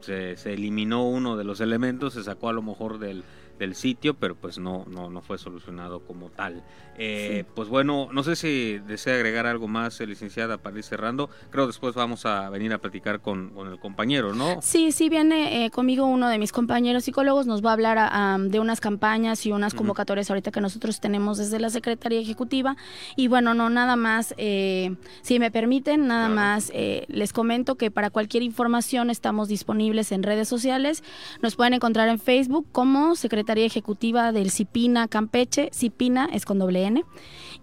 se, 0.00 0.36
se, 0.36 0.52
eliminó 0.52 1.08
uno 1.08 1.36
de 1.36 1.44
los 1.44 1.60
elementos, 1.60 2.14
se 2.14 2.22
sacó 2.22 2.48
a 2.48 2.52
lo 2.52 2.62
mejor 2.62 2.98
del, 2.98 3.24
del 3.58 3.74
sitio, 3.74 4.14
pero 4.14 4.34
pues 4.34 4.58
no, 4.58 4.84
no, 4.88 5.10
no 5.10 5.20
fue 5.20 5.38
solucionado 5.38 6.00
como 6.00 6.30
tal. 6.30 6.62
Eh, 7.00 7.44
pues 7.54 7.68
bueno, 7.68 8.08
no 8.12 8.24
sé 8.24 8.34
si 8.34 8.78
desea 8.78 9.14
agregar 9.14 9.46
algo 9.46 9.68
más, 9.68 10.00
eh, 10.00 10.06
licenciada, 10.06 10.58
para 10.58 10.76
ir 10.76 10.82
cerrando. 10.82 11.30
Creo 11.50 11.68
después 11.68 11.94
vamos 11.94 12.26
a 12.26 12.50
venir 12.50 12.72
a 12.72 12.78
platicar 12.78 13.20
con, 13.20 13.52
el 13.70 13.78
compañero, 13.78 14.34
¿no? 14.34 14.60
Sí, 14.62 14.90
sí, 14.90 15.08
viene 15.08 15.64
eh, 15.64 15.70
conmigo 15.70 16.06
uno 16.06 16.28
de 16.28 16.38
mis 16.38 16.50
compañeros 16.50 17.04
psicólogos, 17.04 17.46
nos 17.46 17.64
va 17.64 17.70
a 17.70 17.72
hablar 17.74 18.40
de 18.50 18.60
unas 18.60 18.80
campañas 18.80 19.46
y 19.46 19.52
unas 19.52 19.74
convocatorias 19.74 20.30
ahorita 20.30 20.50
que 20.50 20.60
nosotros 20.60 21.00
tenemos 21.00 21.38
desde 21.38 21.60
la 21.60 21.70
Secretaría 21.70 22.20
Ejecutiva. 22.20 22.76
Y 23.16 23.28
bueno, 23.28 23.54
no, 23.54 23.70
nada 23.70 23.94
más, 23.94 24.34
si 24.36 25.38
me 25.38 25.50
permiten, 25.50 26.08
nada 26.08 26.28
más 26.28 26.72
les 26.74 27.32
comento 27.32 27.76
que 27.76 27.90
para 27.90 28.10
cualquier 28.10 28.42
información 28.42 29.10
estamos 29.10 29.48
disponibles 29.48 30.10
en 30.10 30.22
redes 30.22 30.48
sociales. 30.48 31.04
Nos 31.42 31.54
pueden 31.54 31.74
encontrar 31.74 32.08
en 32.08 32.18
Facebook 32.18 32.66
como 32.72 33.14
Secretaría 33.14 33.47
Ejecutiva 33.56 34.32
del 34.32 34.50
CIPINA 34.50 35.08
Campeche. 35.08 35.70
CIPINA 35.72 36.28
es 36.32 36.44
con 36.44 36.58
doble 36.58 36.78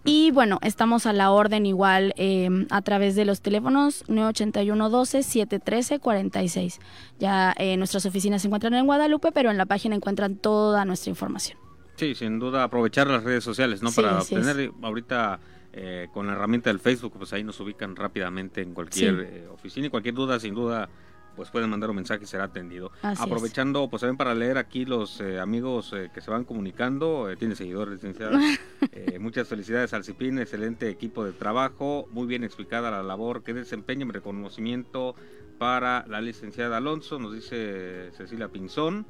y 0.04 0.32
bueno, 0.32 0.60
estamos 0.62 1.06
a 1.06 1.14
la 1.14 1.32
orden 1.32 1.66
igual 1.66 2.14
eh, 2.18 2.50
a 2.70 2.82
través 2.82 3.16
de 3.16 3.26
los 3.26 3.42
teléfonos 3.42 4.04
981 4.08 4.90
12 4.90 5.24
713 5.24 6.00
46. 6.00 6.80
Ya 7.18 7.54
eh, 7.58 7.76
nuestras 7.78 8.06
oficinas 8.06 8.42
se 8.42 8.48
encuentran 8.48 8.74
en 8.76 8.86
Guadalupe, 8.86 9.32
pero 9.32 9.50
en 9.50 9.58
la 9.58 9.66
página 9.66 9.96
encuentran 9.96 10.36
toda 10.36 10.86
nuestra 10.86 11.10
información. 11.10 11.58
Sí, 11.96 12.14
sin 12.14 12.40
duda 12.40 12.64
aprovechar 12.64 13.08
las 13.08 13.24
redes 13.24 13.44
sociales, 13.44 13.82
¿no? 13.82 13.92
Para 13.92 14.20
obtener 14.20 14.72
ahorita 14.82 15.40
eh, 15.74 16.08
con 16.14 16.28
la 16.28 16.34
herramienta 16.34 16.70
del 16.70 16.80
Facebook, 16.80 17.14
pues 17.18 17.34
ahí 17.34 17.44
nos 17.44 17.60
ubican 17.60 17.96
rápidamente 17.96 18.62
en 18.62 18.74
cualquier 18.74 19.48
oficina 19.54 19.88
y 19.88 19.90
cualquier 19.90 20.14
duda, 20.14 20.40
sin 20.40 20.54
duda 20.54 20.90
pues 21.36 21.50
pueden 21.50 21.70
mandar 21.70 21.90
un 21.90 21.98
mensaje 21.98 22.24
y 22.24 22.28
será 22.28 22.46
atendido. 22.46 22.92
Aprovechando, 23.02 23.88
pues 23.90 24.02
también 24.02 24.18
para 24.18 24.34
leer 24.34 24.58
aquí 24.58 24.86
los 24.86 25.20
eh, 25.22 25.40
amigos 25.40 25.94
eh, 25.96 26.10
que 26.14 26.22
se 26.22 26.32
van 26.32 26.44
comunicando, 26.44 27.30
eh, 27.30 27.36
tiene 27.36 27.56
seguidores, 27.56 27.96
licenciada. 27.96 28.40
muchas 29.20 29.48
felicidades 29.48 29.94
al 29.94 30.04
CIPIN, 30.04 30.40
excelente 30.40 30.90
equipo 30.90 31.24
de 31.24 31.32
trabajo, 31.32 32.08
muy 32.12 32.28
bien 32.28 32.44
explicada 32.44 32.92
la 32.92 33.04
labor 33.04 33.44
que 33.44 33.54
desempeña, 33.54 34.06
reconocimiento 34.10 35.16
para 35.58 36.06
la 36.08 36.22
licenciada 36.22 36.78
Alonso, 36.78 37.18
nos 37.18 37.34
dice 37.34 38.12
Cecilia 38.12 38.50
Pinzón. 38.50 39.06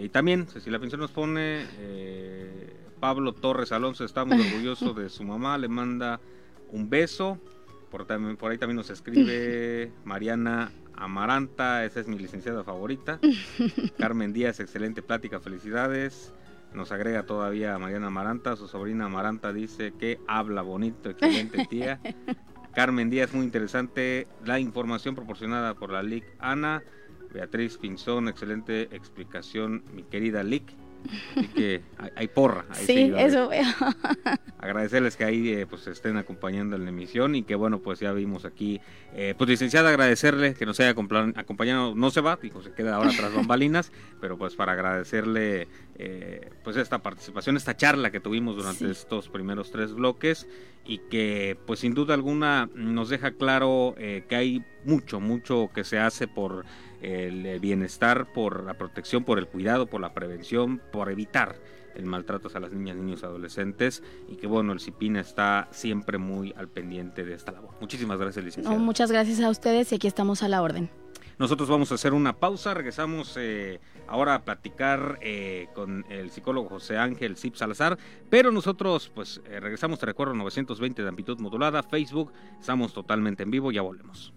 y 0.00 0.08
también 0.08 0.46
Cecilia 0.48 0.78
Pinzón 0.78 1.00
nos 1.00 1.12
pone 1.12 1.64
Pablo 3.00 3.32
Torres 3.32 3.72
Alonso, 3.72 4.04
está 4.04 4.24
muy 4.24 4.38
orgulloso 4.46 4.94
de 4.94 5.08
su 5.08 5.24
mamá, 5.24 5.56
le 5.58 5.68
manda 5.68 6.20
un 6.70 6.90
beso. 6.90 7.38
Por, 7.90 8.06
por 8.36 8.50
ahí 8.50 8.58
también 8.58 8.76
nos 8.76 8.90
escribe 8.90 9.92
Mariana 10.04 10.70
Amaranta, 10.94 11.84
esa 11.84 12.00
es 12.00 12.08
mi 12.08 12.18
licenciada 12.18 12.64
favorita. 12.64 13.20
Carmen 13.98 14.32
Díaz, 14.32 14.60
excelente 14.60 15.02
plática, 15.02 15.40
felicidades. 15.40 16.32
Nos 16.74 16.92
agrega 16.92 17.24
todavía 17.24 17.78
Mariana 17.78 18.08
Amaranta, 18.08 18.56
su 18.56 18.68
sobrina 18.68 19.06
Amaranta 19.06 19.52
dice 19.52 19.92
que 19.98 20.18
habla 20.26 20.62
bonito, 20.62 21.10
excelente 21.10 21.66
tía. 21.70 22.00
Carmen 22.74 23.08
Díaz, 23.08 23.32
muy 23.32 23.46
interesante 23.46 24.26
la 24.44 24.60
información 24.60 25.14
proporcionada 25.14 25.74
por 25.74 25.90
la 25.90 26.02
LIC 26.02 26.24
Ana. 26.38 26.82
Beatriz 27.32 27.78
Pinzón, 27.78 28.28
excelente 28.28 28.82
explicación, 28.94 29.82
mi 29.94 30.02
querida 30.02 30.42
Lick. 30.42 30.74
Así 31.36 31.48
que 31.48 31.82
hay, 32.14 32.28
porra. 32.28 32.64
sí, 32.72 33.12
eso 33.16 33.48
veo. 33.48 33.64
Agradecerles 34.58 35.16
que 35.16 35.24
ahí 35.24 35.52
eh, 35.52 35.66
pues 35.66 35.86
estén 35.86 36.16
acompañando 36.16 36.76
en 36.76 36.84
la 36.84 36.90
emisión 36.90 37.34
y 37.34 37.42
que 37.42 37.54
bueno, 37.54 37.80
pues 37.80 38.00
ya 38.00 38.12
vimos 38.12 38.44
aquí. 38.44 38.80
Eh, 39.14 39.34
pues 39.36 39.48
licenciada, 39.48 39.90
agradecerle 39.90 40.54
que 40.54 40.66
nos 40.66 40.80
haya 40.80 40.90
acompañado. 40.90 41.94
No 41.94 42.10
se 42.10 42.20
va, 42.20 42.38
dijo, 42.40 42.62
se 42.62 42.72
queda 42.72 42.96
ahora 42.96 43.10
tras 43.16 43.34
bambalinas, 43.34 43.92
pero 44.20 44.36
pues 44.36 44.54
para 44.54 44.72
agradecerle 44.72 45.68
eh, 45.96 46.50
pues 46.64 46.76
esta 46.76 47.02
participación, 47.02 47.56
esta 47.56 47.76
charla 47.76 48.10
que 48.10 48.20
tuvimos 48.20 48.56
durante 48.56 48.90
estos 48.90 49.28
primeros 49.28 49.70
tres 49.70 49.92
bloques 49.92 50.46
y 50.84 50.98
que 50.98 51.58
pues 51.66 51.80
sin 51.80 51.94
duda 51.94 52.14
alguna 52.14 52.68
nos 52.74 53.08
deja 53.08 53.32
claro 53.32 53.94
que 53.96 54.36
hay 54.36 54.64
mucho, 54.84 55.18
mucho 55.18 55.68
que 55.74 55.82
se 55.82 55.98
hace 55.98 56.28
por 56.28 56.64
el 57.00 57.60
bienestar, 57.60 58.32
por 58.32 58.64
la 58.64 58.74
protección, 58.74 59.24
por 59.24 59.38
el 59.38 59.46
cuidado, 59.46 59.86
por 59.86 60.00
la 60.00 60.14
prevención, 60.14 60.80
por 60.92 61.10
evitar 61.10 61.56
el 61.96 62.04
maltrato 62.04 62.48
a 62.54 62.60
las 62.60 62.72
niñas, 62.72 62.96
niños, 62.96 63.24
adolescentes 63.24 64.02
y 64.28 64.36
que 64.36 64.46
bueno, 64.46 64.72
el 64.72 64.80
CIPINA 64.80 65.20
está 65.20 65.68
siempre 65.70 66.18
muy 66.18 66.54
al 66.56 66.68
pendiente 66.68 67.24
de 67.24 67.34
esta 67.34 67.52
labor. 67.52 67.70
Muchísimas 67.80 68.18
gracias, 68.18 68.44
licenciada. 68.44 68.78
muchas 68.78 69.10
gracias 69.10 69.40
a 69.40 69.50
ustedes 69.50 69.90
y 69.92 69.96
aquí 69.96 70.06
estamos 70.06 70.42
a 70.42 70.48
la 70.48 70.62
orden. 70.62 70.90
Nosotros 71.38 71.68
vamos 71.68 71.92
a 71.92 71.96
hacer 71.96 72.14
una 72.14 72.34
pausa, 72.34 72.72
regresamos 72.72 73.36
eh, 73.36 73.78
ahora 74.06 74.36
a 74.36 74.44
platicar 74.44 75.18
eh, 75.20 75.68
con 75.74 76.06
el 76.08 76.30
psicólogo 76.30 76.70
José 76.70 76.96
Ángel 76.96 77.36
Zip 77.36 77.56
Salazar, 77.56 77.98
pero 78.30 78.50
nosotros 78.50 79.10
pues 79.14 79.42
eh, 79.44 79.60
regresamos, 79.60 79.98
te 79.98 80.06
recuerdo, 80.06 80.32
920 80.32 81.02
de 81.02 81.08
amplitud 81.08 81.38
modulada, 81.38 81.82
Facebook, 81.82 82.32
estamos 82.58 82.94
totalmente 82.94 83.42
en 83.42 83.50
vivo, 83.50 83.70
ya 83.70 83.82
volvemos. 83.82 84.32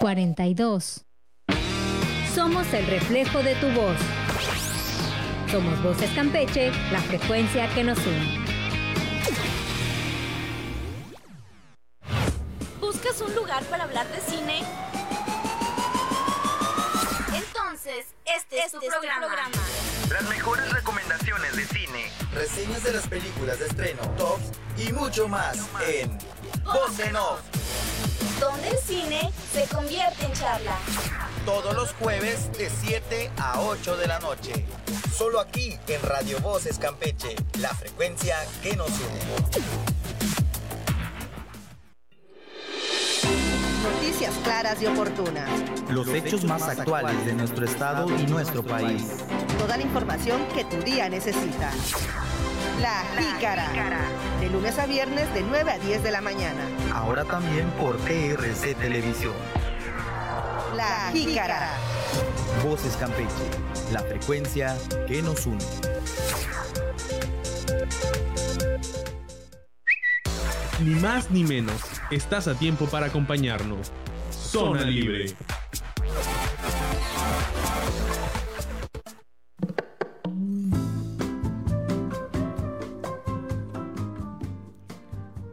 42. 0.00 1.04
Somos 2.34 2.72
el 2.74 2.86
reflejo 2.88 3.40
de 3.40 3.54
tu 3.56 3.68
voz. 3.68 3.96
Somos 5.48 5.80
Voces 5.80 6.10
Campeche, 6.10 6.72
la 6.90 6.98
frecuencia 6.98 7.68
que 7.72 7.84
nos 7.84 7.98
une. 7.98 8.44
¿Buscas 12.80 13.20
un 13.20 13.32
lugar 13.36 13.62
para 13.64 13.84
hablar 13.84 14.08
de 14.08 14.20
cine? 14.20 14.64
Entonces, 17.32 18.06
este, 18.24 18.58
es, 18.58 18.72
tu, 18.72 18.80
este 18.80 18.90
programa. 18.98 19.50
Las 20.10 20.28
mejores 20.28 20.72
recomendaciones 20.72 21.56
de 21.56 21.64
cine, 21.64 22.10
reseñas 22.34 22.82
de 22.82 22.92
las 22.92 23.06
películas 23.06 23.60
de 23.60 23.66
estreno, 23.66 24.02
tops 24.16 24.50
y 24.78 24.92
mucho 24.92 25.28
más 25.28 25.68
en 25.86 26.18
Voz 26.64 26.98
en 26.98 27.14
Off 27.14 27.57
donde 28.40 28.68
el 28.68 28.78
cine 28.78 29.32
se 29.52 29.64
convierte 29.74 30.24
en 30.24 30.32
charla. 30.32 30.76
Todos 31.44 31.74
los 31.74 31.92
jueves 31.94 32.50
de 32.52 32.70
7 32.70 33.30
a 33.38 33.60
8 33.60 33.96
de 33.96 34.06
la 34.06 34.18
noche. 34.20 34.66
Solo 35.16 35.40
aquí 35.40 35.78
en 35.88 36.02
Radio 36.02 36.38
Voces 36.40 36.78
Campeche, 36.78 37.34
la 37.58 37.70
frecuencia 37.70 38.36
que 38.62 38.76
nos 38.76 38.90
une. 38.90 39.78
Noticias 43.82 44.34
claras 44.44 44.82
y 44.82 44.86
oportunas. 44.86 45.48
Los 45.90 46.08
hechos 46.08 46.44
más 46.44 46.62
actuales 46.62 47.24
de 47.24 47.32
nuestro 47.32 47.64
estado 47.64 48.08
y 48.16 48.26
nuestro 48.26 48.62
país. 48.62 49.02
Toda 49.58 49.76
la 49.76 49.82
información 49.82 50.46
que 50.54 50.64
tu 50.64 50.76
día 50.82 51.08
necesita. 51.08 51.70
La 52.80 53.04
Jícara. 53.16 53.70
De 54.40 54.48
lunes 54.50 54.78
a 54.78 54.86
viernes 54.86 55.32
de 55.34 55.42
9 55.42 55.70
a 55.70 55.78
10 55.78 56.02
de 56.02 56.10
la 56.12 56.20
mañana. 56.20 56.60
Ahora 56.94 57.24
también 57.24 57.68
por 57.72 57.96
TRC 57.98 58.76
Televisión. 58.76 59.34
La 60.76 61.10
Jícara. 61.12 61.70
Voces 62.64 62.96
Campeche. 62.96 63.28
La 63.92 64.00
frecuencia 64.00 64.76
que 65.06 65.22
nos 65.22 65.46
une. 65.46 65.64
Ni 70.84 70.94
más 70.94 71.30
ni 71.30 71.42
menos. 71.42 71.80
Estás 72.10 72.46
a 72.46 72.54
tiempo 72.54 72.86
para 72.86 73.06
acompañarnos. 73.06 73.90
Zona 74.30 74.82
Libre. 74.84 75.34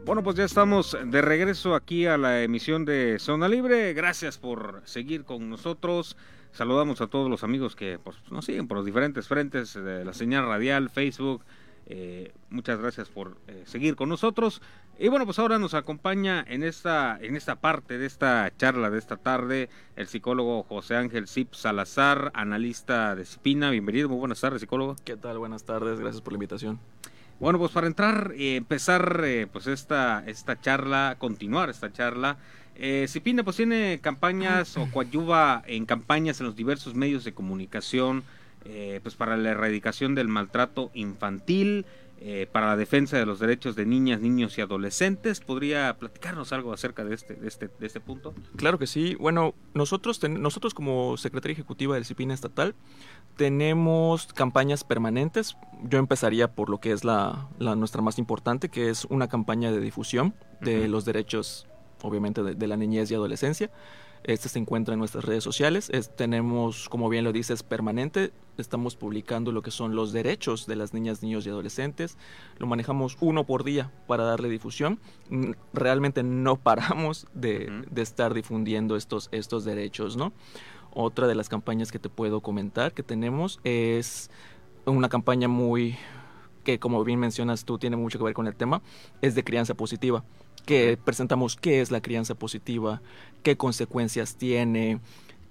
Bueno, 0.06 0.22
pues 0.22 0.36
ya 0.36 0.44
estamos 0.44 0.96
de 1.04 1.20
regreso 1.20 1.74
aquí 1.74 2.06
a 2.06 2.16
la 2.16 2.44
emisión 2.44 2.84
de 2.84 3.18
Zona 3.18 3.48
Libre. 3.48 3.92
Gracias 3.92 4.38
por 4.38 4.82
seguir 4.84 5.24
con 5.24 5.50
nosotros. 5.50 6.16
Saludamos 6.52 7.00
a 7.00 7.08
todos 7.08 7.28
los 7.28 7.42
amigos 7.42 7.74
que 7.74 7.98
pues, 7.98 8.16
nos 8.30 8.44
siguen 8.44 8.68
por 8.68 8.76
los 8.76 8.86
diferentes 8.86 9.26
frentes 9.26 9.74
de 9.74 10.04
la 10.04 10.14
señal 10.14 10.46
radial, 10.46 10.90
Facebook. 10.90 11.42
Eh, 11.86 12.32
muchas 12.50 12.78
gracias 12.78 13.08
por 13.08 13.36
eh, 13.48 13.64
seguir 13.66 13.96
con 13.96 14.08
nosotros. 14.08 14.62
Y 14.96 15.08
bueno, 15.08 15.24
pues 15.24 15.40
ahora 15.40 15.58
nos 15.58 15.74
acompaña 15.74 16.44
en 16.46 16.62
esta, 16.62 17.18
en 17.20 17.34
esta 17.34 17.56
parte 17.56 17.98
de 17.98 18.06
esta 18.06 18.52
charla 18.56 18.90
de 18.90 19.00
esta 19.00 19.16
tarde 19.16 19.70
el 19.96 20.06
psicólogo 20.06 20.62
José 20.62 20.94
Ángel 20.94 21.26
Zip 21.26 21.52
Salazar, 21.52 22.30
analista 22.32 23.16
de 23.16 23.24
Cipina. 23.24 23.72
Bienvenido, 23.72 24.08
muy 24.08 24.18
buenas 24.18 24.40
tardes, 24.40 24.60
psicólogo. 24.60 24.94
¿Qué 25.04 25.16
tal? 25.16 25.38
Buenas 25.38 25.64
tardes, 25.64 25.98
gracias 25.98 26.22
por 26.22 26.32
la 26.32 26.36
invitación. 26.36 26.78
Bueno, 27.38 27.58
pues 27.58 27.72
para 27.72 27.86
entrar 27.86 28.32
y 28.36 28.56
empezar 28.56 29.22
eh, 29.24 29.46
pues 29.52 29.66
esta, 29.66 30.24
esta 30.26 30.58
charla, 30.58 31.16
continuar 31.18 31.68
esta 31.68 31.92
charla, 31.92 32.38
eh, 32.76 33.06
Cipina 33.08 33.44
pues 33.44 33.56
tiene 33.56 34.00
campañas 34.00 34.76
o 34.76 34.90
coadyuva 34.90 35.62
en 35.66 35.84
campañas 35.84 36.40
en 36.40 36.46
los 36.46 36.56
diversos 36.56 36.94
medios 36.94 37.24
de 37.24 37.32
comunicación 37.32 38.24
eh, 38.64 39.00
pues 39.02 39.14
para 39.14 39.36
la 39.36 39.50
erradicación 39.50 40.14
del 40.14 40.28
maltrato 40.28 40.90
infantil, 40.94 41.86
eh, 42.18 42.48
para 42.50 42.68
la 42.68 42.76
defensa 42.76 43.18
de 43.18 43.26
los 43.26 43.38
derechos 43.38 43.76
de 43.76 43.84
niñas, 43.84 44.20
niños 44.20 44.56
y 44.56 44.62
adolescentes. 44.62 45.40
¿Podría 45.40 45.96
platicarnos 45.98 46.52
algo 46.52 46.72
acerca 46.72 47.04
de 47.04 47.14
este, 47.14 47.34
de 47.34 47.46
este, 47.46 47.68
de 47.68 47.86
este 47.86 48.00
punto? 48.00 48.34
Claro 48.56 48.78
que 48.78 48.86
sí. 48.86 49.14
Bueno, 49.16 49.54
nosotros, 49.74 50.22
nosotros 50.28 50.72
como 50.72 51.16
Secretaría 51.18 51.52
Ejecutiva 51.52 51.94
del 51.94 52.06
CIPINA 52.06 52.32
Estatal 52.32 52.74
tenemos 53.36 54.26
campañas 54.32 54.82
permanentes. 54.82 55.56
Yo 55.82 55.98
empezaría 55.98 56.52
por 56.52 56.70
lo 56.70 56.78
que 56.78 56.92
es 56.92 57.04
la, 57.04 57.48
nuestra 57.58 58.00
más 58.00 58.18
importante, 58.18 58.70
que 58.70 58.88
es 58.88 59.04
una 59.04 59.28
campaña 59.28 59.70
de 59.70 59.80
difusión 59.80 60.34
de 60.62 60.88
los 60.88 61.04
derechos, 61.04 61.66
obviamente, 62.02 62.42
de, 62.42 62.66
la 62.66 62.76
niñez 62.78 63.10
y 63.10 63.14
adolescencia. 63.14 63.70
Este 64.24 64.48
se 64.48 64.58
encuentra 64.58 64.94
en 64.94 64.98
nuestras 64.98 65.24
redes 65.24 65.44
sociales. 65.44 65.90
tenemos, 66.16 66.88
como 66.88 67.08
bien 67.08 67.24
lo 67.24 67.32
dices, 67.32 67.62
permanente. 67.62 68.32
Estamos 68.58 68.96
publicando 68.96 69.52
lo 69.52 69.62
que 69.62 69.70
son 69.70 69.94
los 69.94 70.12
derechos 70.12 70.66
de 70.66 70.76
las 70.76 70.94
niñas, 70.94 71.22
niños 71.22 71.46
y 71.46 71.50
adolescentes. 71.50 72.16
Lo 72.58 72.66
manejamos 72.66 73.16
uno 73.20 73.44
por 73.44 73.64
día 73.64 73.92
para 74.06 74.24
darle 74.24 74.48
difusión. 74.48 74.98
Realmente 75.72 76.22
no 76.22 76.56
paramos 76.62 77.26
de, 77.34 77.84
de 77.90 78.02
estar 78.02 78.34
difundiendo 78.34 78.96
estos, 78.96 79.28
estos 79.32 79.64
derechos, 79.64 80.16
¿no? 80.16 80.32
Otra 80.92 81.26
de 81.26 81.34
las 81.34 81.48
campañas 81.48 81.92
que 81.92 81.98
te 81.98 82.08
puedo 82.08 82.40
comentar 82.40 82.94
que 82.94 83.02
tenemos 83.02 83.60
es 83.64 84.30
una 84.86 85.08
campaña 85.08 85.46
muy 85.46 85.96
que 86.66 86.80
como 86.80 87.04
bien 87.04 87.20
mencionas 87.20 87.64
tú 87.64 87.78
tiene 87.78 87.96
mucho 87.96 88.18
que 88.18 88.24
ver 88.24 88.34
con 88.34 88.48
el 88.48 88.56
tema, 88.56 88.82
es 89.22 89.36
de 89.36 89.44
crianza 89.44 89.74
positiva, 89.74 90.24
que 90.66 90.98
presentamos 91.02 91.54
qué 91.56 91.80
es 91.80 91.92
la 91.92 92.00
crianza 92.00 92.34
positiva, 92.34 93.00
qué 93.44 93.56
consecuencias 93.56 94.34
tiene, 94.34 94.98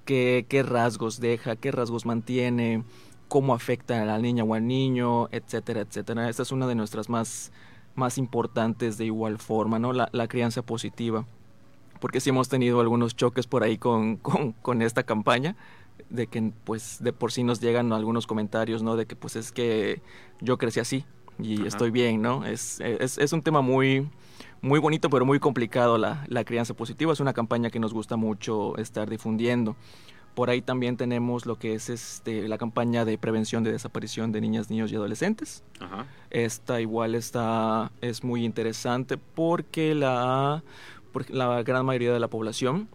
qué, 0.04 0.46
qué 0.50 0.62
rasgos 0.62 1.22
deja, 1.22 1.56
qué 1.56 1.72
rasgos 1.72 2.06
mantiene, 2.06 2.84
cómo 3.30 3.54
afecta 3.54 4.02
a 4.02 4.06
la 4.06 4.20
niña 4.20 4.44
o 4.44 4.54
al 4.56 4.68
niño, 4.68 5.30
etcétera, 5.32 5.80
etcétera. 5.82 6.30
Esta 6.30 6.44
es 6.44 6.52
una 6.52 6.68
de 6.68 6.76
nuestras 6.76 7.08
más, 7.08 7.54
más 7.96 8.18
importantes 8.18 8.98
de 8.98 9.06
igual 9.06 9.38
forma, 9.38 9.80
¿no? 9.80 9.94
La, 9.94 10.10
la 10.12 10.28
crianza 10.28 10.64
positiva 10.64 11.26
porque 12.00 12.20
sí 12.20 12.30
hemos 12.30 12.50
tenido 12.50 12.82
algunos 12.82 13.16
choques 13.16 13.48
por 13.48 13.64
ahí 13.64 13.78
con, 13.78 14.18
con, 14.18 14.82
esta 14.82 15.04
campaña, 15.04 15.56
de 16.10 16.28
que 16.28 16.52
pues 16.64 16.98
de 17.02 17.14
por 17.14 17.32
sí 17.32 17.44
nos 17.44 17.60
llegan 17.60 17.94
algunos 17.94 18.28
comentarios, 18.28 18.84
¿no? 18.84 18.96
De 18.96 19.06
que 19.06 19.16
pues 19.16 19.36
es 19.36 19.52
que 19.52 20.02
yo 20.42 20.58
crecí 20.58 20.80
así 20.80 21.06
y 21.40 21.66
estoy 21.66 21.92
bien, 21.92 22.22
¿no? 22.22 22.46
Es, 22.46 22.80
es, 22.80 23.18
es, 23.18 23.34
un 23.34 23.42
tema 23.42 23.62
muy, 23.62 24.10
muy 24.62 24.80
bonito, 24.80 25.10
pero 25.10 25.26
muy 25.26 25.40
complicado 25.40 25.98
la, 25.98 26.26
la 26.28 26.44
crianza 26.46 26.74
positiva. 26.74 27.12
Es 27.12 27.20
una 27.20 27.34
campaña 27.34 27.70
que 27.70 27.80
nos 27.80 27.94
gusta 27.94 28.16
mucho 28.16 28.78
estar 28.78 29.10
difundiendo. 29.10 29.76
Por 30.34 30.50
ahí 30.50 30.62
también 30.62 30.98
tenemos 30.98 31.46
lo 31.46 31.58
que 31.58 31.76
es 31.76 31.90
este, 31.90 32.48
la 32.48 32.58
campaña 32.58 33.06
de 33.06 33.18
prevención 33.18 33.64
de 33.64 33.72
desaparición 33.72 34.32
de 34.34 34.42
niñas, 34.42 34.70
niños 34.70 34.92
y 34.92 34.96
adolescentes. 34.96 35.64
Esta 36.30 36.82
igual 36.82 37.16
está, 37.16 37.92
es 38.02 38.24
muy 38.24 38.44
interesante 38.44 39.18
porque 39.18 39.96
la 39.96 40.64
porque 41.14 41.32
la 41.32 41.64
gran 41.64 41.86
mayoría 41.86 42.12
de 42.12 42.20
la 42.20 42.28
población 42.28 42.90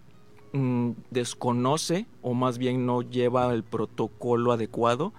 mm, 0.53 0.91
desconoce 1.11 2.07
o 2.23 2.35
más 2.35 2.59
bien 2.59 2.87
no 2.87 3.03
lleva 3.03 3.53
el 3.53 3.63
protocolo 3.65 4.53
adecuado 4.53 5.13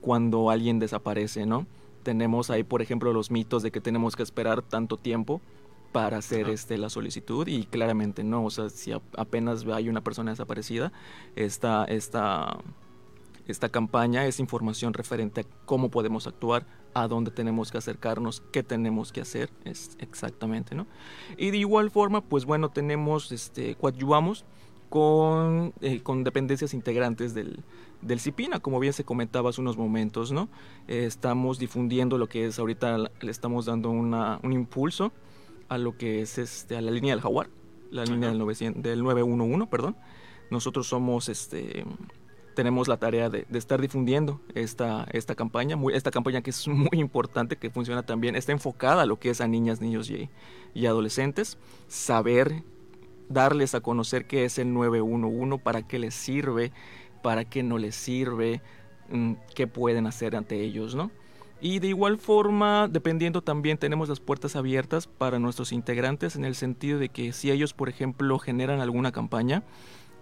cuando 0.00 0.50
alguien 0.50 0.78
desaparece, 0.78 1.46
¿no? 1.46 1.66
Tenemos 2.02 2.50
ahí, 2.50 2.64
por 2.64 2.82
ejemplo, 2.82 3.12
los 3.12 3.30
mitos 3.30 3.62
de 3.62 3.70
que 3.70 3.80
tenemos 3.80 4.16
que 4.16 4.22
esperar 4.22 4.62
tanto 4.62 4.96
tiempo 4.96 5.40
para 5.92 6.16
hacer 6.16 6.48
este 6.48 6.78
la 6.78 6.88
solicitud 6.88 7.46
y 7.46 7.66
claramente 7.66 8.24
no, 8.24 8.44
o 8.44 8.50
sea, 8.50 8.70
si 8.70 8.92
apenas 8.92 9.64
hay 9.66 9.88
una 9.88 10.02
persona 10.02 10.30
desaparecida, 10.30 10.90
esta, 11.36 11.84
esta, 11.84 12.58
esta 13.46 13.68
campaña 13.68 14.26
es 14.26 14.40
información 14.40 14.94
referente 14.94 15.42
a 15.42 15.44
cómo 15.66 15.90
podemos 15.90 16.26
actuar, 16.26 16.66
a 16.94 17.08
dónde 17.08 17.30
tenemos 17.30 17.70
que 17.70 17.78
acercarnos, 17.78 18.42
qué 18.52 18.62
tenemos 18.62 19.12
que 19.12 19.20
hacer, 19.20 19.50
es 19.64 19.96
exactamente, 19.98 20.74
¿no? 20.74 20.86
Y 21.36 21.50
de 21.50 21.58
igual 21.58 21.90
forma, 21.90 22.22
pues 22.22 22.46
bueno, 22.46 22.70
tenemos, 22.70 23.30
este, 23.30 23.74
coadyuvamos 23.76 24.44
con, 24.92 25.72
eh, 25.80 26.02
con 26.02 26.22
dependencias 26.22 26.74
integrantes 26.74 27.32
del, 27.32 27.60
del 28.02 28.20
CIPINA, 28.20 28.60
como 28.60 28.78
bien 28.78 28.92
se 28.92 29.04
comentaba 29.04 29.48
hace 29.48 29.62
unos 29.62 29.78
momentos, 29.78 30.32
¿no? 30.32 30.50
Eh, 30.86 31.06
estamos 31.06 31.58
difundiendo 31.58 32.18
lo 32.18 32.28
que 32.28 32.44
es, 32.44 32.58
ahorita 32.58 32.98
le 32.98 33.30
estamos 33.30 33.64
dando 33.64 33.88
una, 33.88 34.38
un 34.42 34.52
impulso 34.52 35.10
a 35.70 35.78
lo 35.78 35.96
que 35.96 36.20
es 36.20 36.36
este, 36.36 36.76
a 36.76 36.82
la 36.82 36.90
línea 36.90 37.14
del 37.14 37.22
Jaguar, 37.22 37.48
la 37.90 38.04
línea 38.04 38.28
del, 38.28 38.38
900, 38.38 38.82
del 38.82 39.02
911, 39.02 39.66
perdón. 39.70 39.96
Nosotros 40.50 40.88
somos, 40.88 41.30
este, 41.30 41.86
tenemos 42.54 42.86
la 42.86 42.98
tarea 42.98 43.30
de, 43.30 43.46
estar 43.54 43.80
difundiendo 43.80 44.42
esta, 44.54 45.06
esta 45.12 45.34
campaña, 45.34 45.74
muy, 45.74 45.94
esta 45.94 46.10
campaña 46.10 46.42
que 46.42 46.50
es 46.50 46.68
muy 46.68 47.00
importante, 47.00 47.56
que 47.56 47.70
funciona 47.70 48.02
también, 48.02 48.36
está 48.36 48.52
enfocada 48.52 49.00
a 49.00 49.06
lo 49.06 49.18
que 49.18 49.30
es 49.30 49.40
a 49.40 49.48
niñas, 49.48 49.80
niños 49.80 50.10
y, 50.10 50.28
y 50.74 50.84
adolescentes, 50.84 51.56
saber 51.88 52.62
darles 53.32 53.74
a 53.74 53.80
conocer 53.80 54.26
qué 54.26 54.44
es 54.44 54.58
el 54.58 54.72
911, 54.72 55.58
para 55.62 55.82
qué 55.82 55.98
les 55.98 56.14
sirve, 56.14 56.72
para 57.22 57.44
qué 57.44 57.62
no 57.62 57.78
les 57.78 57.94
sirve, 57.94 58.60
mm, 59.10 59.34
qué 59.54 59.66
pueden 59.66 60.06
hacer 60.06 60.36
ante 60.36 60.60
ellos, 60.60 60.94
¿no? 60.94 61.10
Y 61.64 61.78
de 61.78 61.86
igual 61.86 62.18
forma, 62.18 62.88
dependiendo 62.88 63.40
también, 63.40 63.78
tenemos 63.78 64.08
las 64.08 64.18
puertas 64.18 64.56
abiertas 64.56 65.06
para 65.06 65.38
nuestros 65.38 65.70
integrantes 65.70 66.34
en 66.34 66.44
el 66.44 66.56
sentido 66.56 66.98
de 66.98 67.08
que 67.08 67.32
si 67.32 67.52
ellos, 67.52 67.72
por 67.72 67.88
ejemplo, 67.88 68.36
generan 68.40 68.80
alguna 68.80 69.12
campaña, 69.12 69.62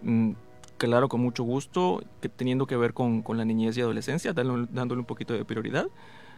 mm, 0.02 0.32
claro, 0.76 1.08
con 1.08 1.22
mucho 1.22 1.42
gusto, 1.42 2.02
que 2.20 2.28
teniendo 2.28 2.66
que 2.66 2.76
ver 2.76 2.92
con, 2.92 3.24
la 3.26 3.46
niñez 3.46 3.78
y 3.78 3.80
adolescencia, 3.80 4.34
dándole, 4.34 5.00
un 5.00 5.06
poquito 5.06 5.32
de 5.32 5.46
prioridad, 5.46 5.88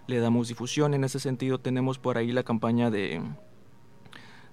le 0.07 0.21
damos 0.21 0.47
difusión. 0.47 0.95
En 0.95 1.03
ese 1.03 1.19
sentido, 1.19 1.59
tenemos 1.59 1.99
por 1.99 2.17
ahí 2.17 2.31
la 2.31 2.45
campaña 2.45 2.89
de, 2.89 3.21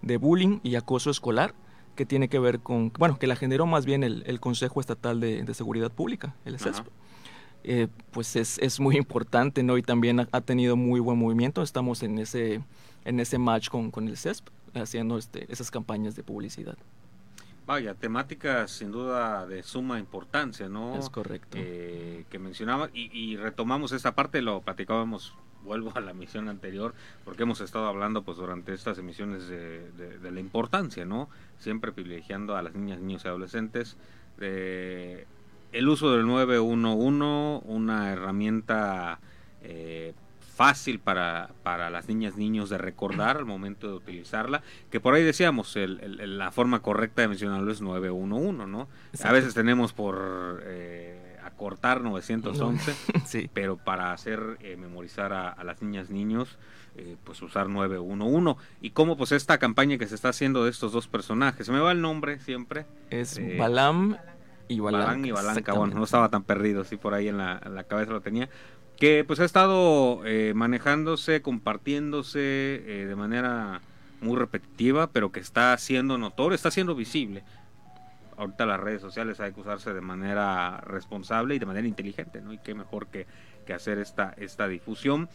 de 0.01 0.17
bullying 0.17 0.61
y 0.63 0.75
acoso 0.75 1.11
escolar, 1.11 1.53
que 1.99 2.05
tiene 2.05 2.29
que 2.29 2.39
ver 2.39 2.61
con, 2.61 2.93
bueno, 2.97 3.19
que 3.19 3.27
la 3.27 3.35
generó 3.35 3.65
más 3.65 3.85
bien 3.85 4.05
el, 4.05 4.39
Consejo 4.39 4.79
Estatal 4.79 5.19
de, 5.19 5.53
Seguridad 5.53 5.91
Pública, 5.91 6.33
el 6.45 6.57
CESP. 6.57 6.87
Eh, 7.65 7.89
pues 8.11 8.37
es, 8.37 8.57
es, 8.59 8.79
muy 8.79 8.95
importante, 8.95 9.63
¿no? 9.63 9.77
Y 9.77 9.81
también 9.81 10.21
ha, 10.31 10.39
tenido 10.39 10.77
muy 10.77 11.01
buen 11.01 11.19
movimiento. 11.19 11.61
Estamos 11.61 12.01
en 12.01 12.17
ese, 12.17 12.63
en 13.03 13.19
ese 13.19 13.37
match 13.37 13.67
con, 13.67 13.91
con 13.91 14.07
el 14.07 14.15
CESP, 14.15 14.47
haciendo 14.75 15.17
este, 15.17 15.51
esas 15.51 15.71
campañas 15.71 16.15
de 16.15 16.23
publicidad. 16.23 16.77
Vaya, 17.65 17.93
temáticas 17.95 18.71
sin 18.71 18.93
duda 18.93 19.45
de 19.45 19.61
suma 19.61 19.99
importancia, 19.99 20.69
¿no? 20.69 20.97
Es 20.97 21.09
correcto. 21.09 21.57
Eh, 21.59 22.23
que 22.29 22.39
mencionaba 22.39 22.89
y, 22.93 23.11
y, 23.11 23.35
retomamos 23.35 23.91
esta 23.91 24.15
parte, 24.15 24.41
lo 24.41 24.61
platicábamos, 24.61 25.35
vuelvo 25.63 25.91
a 25.95 26.01
la 26.01 26.13
misión 26.13 26.49
anterior, 26.49 26.93
porque 27.25 27.43
hemos 27.43 27.61
estado 27.61 27.87
hablando 27.87 28.23
pues 28.23 28.37
durante 28.37 28.73
estas 28.73 28.97
emisiones 28.97 29.47
de, 29.47 29.89
de 29.91 30.31
la 30.31 30.39
importancia, 30.39 31.05
¿no? 31.05 31.29
Siempre 31.57 31.91
privilegiando 31.91 32.55
a 32.55 32.61
las 32.61 32.73
niñas, 32.75 32.99
niños 32.99 33.25
y 33.25 33.27
adolescentes. 33.27 33.97
De, 34.37 35.27
el 35.71 35.87
uso 35.87 36.11
del 36.11 36.25
911, 36.25 37.65
una 37.67 38.11
herramienta 38.11 39.19
eh, 39.61 40.13
fácil 40.55 40.99
para, 40.99 41.51
para 41.63 41.89
las 41.89 42.07
niñas 42.07 42.35
niños 42.35 42.69
de 42.69 42.77
recordar 42.77 43.37
al 43.37 43.45
momento 43.45 43.87
de 43.87 43.93
utilizarla, 43.93 44.61
que 44.91 44.99
por 44.99 45.13
ahí 45.13 45.23
decíamos, 45.23 45.75
el, 45.77 46.37
la 46.37 46.51
forma 46.51 46.81
correcta 46.81 47.21
de 47.21 47.29
mencionarlo 47.29 47.71
es 47.71 47.81
911, 47.81 48.67
¿no? 48.67 48.87
A 49.23 49.31
veces 49.31 49.53
tenemos 49.53 49.93
por 49.93 50.61
eh, 50.65 51.28
acortar 51.49 52.01
911, 52.01 52.95
sí. 53.25 53.49
pero 53.53 53.77
para 53.77 54.13
hacer 54.13 54.57
eh, 54.61 54.75
memorizar 54.77 55.33
a, 55.33 55.63
las 55.63 55.81
niñas 55.81 56.09
niños, 56.09 56.57
pues 57.23 57.41
usar 57.41 57.69
911. 57.69 58.59
Y 58.81 58.89
cómo 58.89 59.15
pues 59.15 59.31
esta 59.31 59.57
campaña 59.57 59.97
que 59.97 60.07
se 60.07 60.15
está 60.15 60.29
haciendo 60.29 60.65
de 60.65 60.71
estos 60.71 60.91
dos 60.91 61.07
personajes, 61.07 61.65
se 61.65 61.71
me 61.71 61.79
va 61.79 61.91
el 61.91 62.01
nombre 62.01 62.39
siempre. 62.39 62.85
Es 63.09 63.39
Balam 63.57 64.17
y 64.69 64.79
Balán. 64.79 65.25
y 65.25 65.31
Balanca, 65.31 65.73
bueno, 65.73 65.95
no 65.95 66.03
estaba 66.03 66.29
tan 66.29 66.43
perdido, 66.43 66.85
sí, 66.85 66.95
por 66.95 67.13
ahí 67.13 67.27
en 67.27 67.37
la, 67.37 67.59
en 67.65 67.75
la 67.75 67.83
cabeza 67.83 68.11
lo 68.11 68.21
tenía. 68.21 68.49
Que 68.97 69.23
pues 69.25 69.39
ha 69.39 69.45
estado 69.45 70.21
eh, 70.25 70.53
manejándose, 70.55 71.41
compartiéndose 71.41 72.39
eh, 72.39 73.05
de 73.07 73.15
manera 73.15 73.81
muy 74.21 74.37
repetitiva, 74.37 75.07
pero 75.07 75.31
que 75.31 75.39
está 75.39 75.75
siendo 75.77 76.17
notorio, 76.17 76.53
está 76.53 76.69
siendo 76.69 76.95
visible. 76.95 77.43
Ahorita 78.39 78.65
las 78.65 78.79
redes 78.79 79.01
sociales 79.01 79.39
hay 79.39 79.51
que 79.51 79.59
usarse 79.59 79.93
de 79.93 80.01
manera 80.01 80.81
responsable 80.81 81.55
y 81.55 81.59
de 81.59 81.65
manera 81.65 81.87
inteligente, 81.87 82.41
¿no? 82.41 82.53
Y 82.53 82.57
qué 82.57 82.73
mejor 82.73 83.07
que, 83.07 83.27
que 83.65 83.73
hacer 83.73 83.99
esta, 83.99 84.33
esta 84.37 84.67
difusión. 84.67 85.29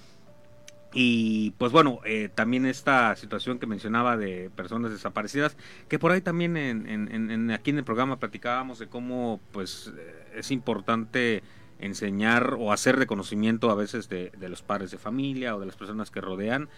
Y 0.94 1.50
pues 1.58 1.72
bueno, 1.72 2.00
eh, 2.04 2.30
también 2.32 2.66
esta 2.66 3.14
situación 3.16 3.58
que 3.58 3.66
mencionaba 3.66 4.16
de 4.16 4.48
personas 4.54 4.92
desaparecidas, 4.92 5.56
que 5.88 5.98
por 5.98 6.12
ahí 6.12 6.20
también 6.20 6.56
en, 6.56 6.86
en, 6.88 7.50
aquí 7.50 7.70
en 7.70 7.78
el 7.78 7.84
programa 7.84 8.20
platicábamos 8.20 8.78
de 8.78 8.86
cómo 8.86 9.40
pues 9.50 9.92
eh, 9.96 10.26
es 10.36 10.52
importante 10.52 11.42
enseñar 11.80 12.56
o 12.58 12.72
hacer 12.72 12.96
reconocimiento 12.96 13.70
a 13.70 13.74
veces 13.74 14.08
de, 14.08 14.30
de, 14.38 14.48
los 14.48 14.62
padres 14.62 14.92
de 14.92 14.98
familia 14.98 15.56
o 15.56 15.60
de 15.60 15.66
las 15.66 15.76
personas 15.76 16.12
que 16.12 16.20
rodean 16.20 16.68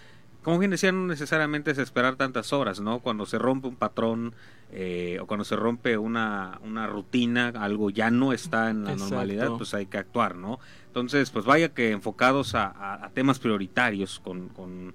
como 0.46 0.60
bien 0.60 0.70
decía, 0.70 0.92
no 0.92 1.08
necesariamente 1.08 1.72
es 1.72 1.78
esperar 1.78 2.14
tantas 2.14 2.52
horas, 2.52 2.78
¿no? 2.78 3.00
Cuando 3.00 3.26
se 3.26 3.36
rompe 3.36 3.66
un 3.66 3.74
patrón 3.74 4.32
eh, 4.70 5.18
o 5.20 5.26
cuando 5.26 5.44
se 5.44 5.56
rompe 5.56 5.98
una, 5.98 6.60
una 6.62 6.86
rutina, 6.86 7.48
algo 7.48 7.90
ya 7.90 8.12
no 8.12 8.32
está 8.32 8.70
en 8.70 8.84
la 8.84 8.94
normalidad, 8.94 9.48
pues 9.58 9.74
hay 9.74 9.86
que 9.86 9.98
actuar, 9.98 10.36
¿no? 10.36 10.60
Entonces, 10.86 11.30
pues 11.32 11.46
vaya 11.46 11.70
que 11.70 11.90
enfocados 11.90 12.54
a, 12.54 13.10
temas 13.12 13.40
prioritarios 13.40 14.20
con, 14.20 14.48
con, 14.50 14.94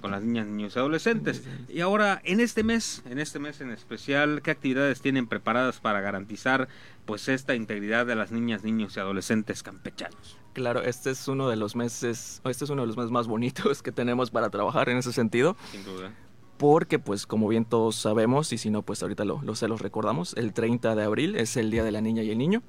con, 0.00 0.12
las 0.12 0.22
niñas, 0.22 0.46
niños 0.46 0.74
y 0.76 0.78
adolescentes. 0.78 1.46
Y 1.68 1.80
ahora, 1.80 2.22
en 2.24 2.40
este 2.40 2.64
mes, 2.64 3.02
en 3.04 3.18
este 3.18 3.38
mes 3.38 3.60
en 3.60 3.72
especial, 3.72 4.40
¿qué 4.40 4.50
actividades 4.50 5.02
tienen 5.02 5.26
preparadas 5.26 5.78
para 5.78 6.00
garantizar 6.00 6.68
pues 7.04 7.28
esta 7.28 7.54
integridad 7.54 8.06
de 8.06 8.14
las 8.14 8.32
niñas, 8.32 8.64
niños 8.64 8.96
y 8.96 9.00
adolescentes 9.00 9.62
campechanos? 9.62 10.38
Claro, 10.56 10.82
este 10.82 11.10
es 11.10 11.28
uno 11.28 11.50
de 11.50 11.56
los 11.56 11.76
meses, 11.76 12.40
este 12.42 12.64
es 12.64 12.70
uno 12.70 12.80
de 12.80 12.86
los 12.86 12.96
meses 12.96 13.10
más 13.10 13.26
bonitos 13.28 13.82
que 13.82 13.92
tenemos 13.92 14.30
para 14.30 14.48
trabajar 14.48 14.88
en 14.88 14.96
ese 14.96 15.12
sentido. 15.12 15.54
Sin 15.70 15.84
duda. 15.84 16.14
Porque, 16.56 16.98
pues, 16.98 17.26
como 17.26 17.46
bien 17.46 17.66
todos 17.66 17.96
sabemos, 17.96 18.54
y 18.54 18.56
si 18.56 18.70
no, 18.70 18.80
pues 18.80 19.02
ahorita 19.02 19.26
lo, 19.26 19.54
se 19.54 19.68
los 19.68 19.82
recordamos, 19.82 20.32
el 20.32 20.54
30 20.54 20.94
de 20.94 21.02
abril 21.02 21.36
es 21.36 21.58
el 21.58 21.70
Día 21.70 21.84
de 21.84 21.92
la 21.92 22.00
Niña 22.00 22.22
y 22.22 22.30
el 22.30 22.38
Niño. 22.38 22.62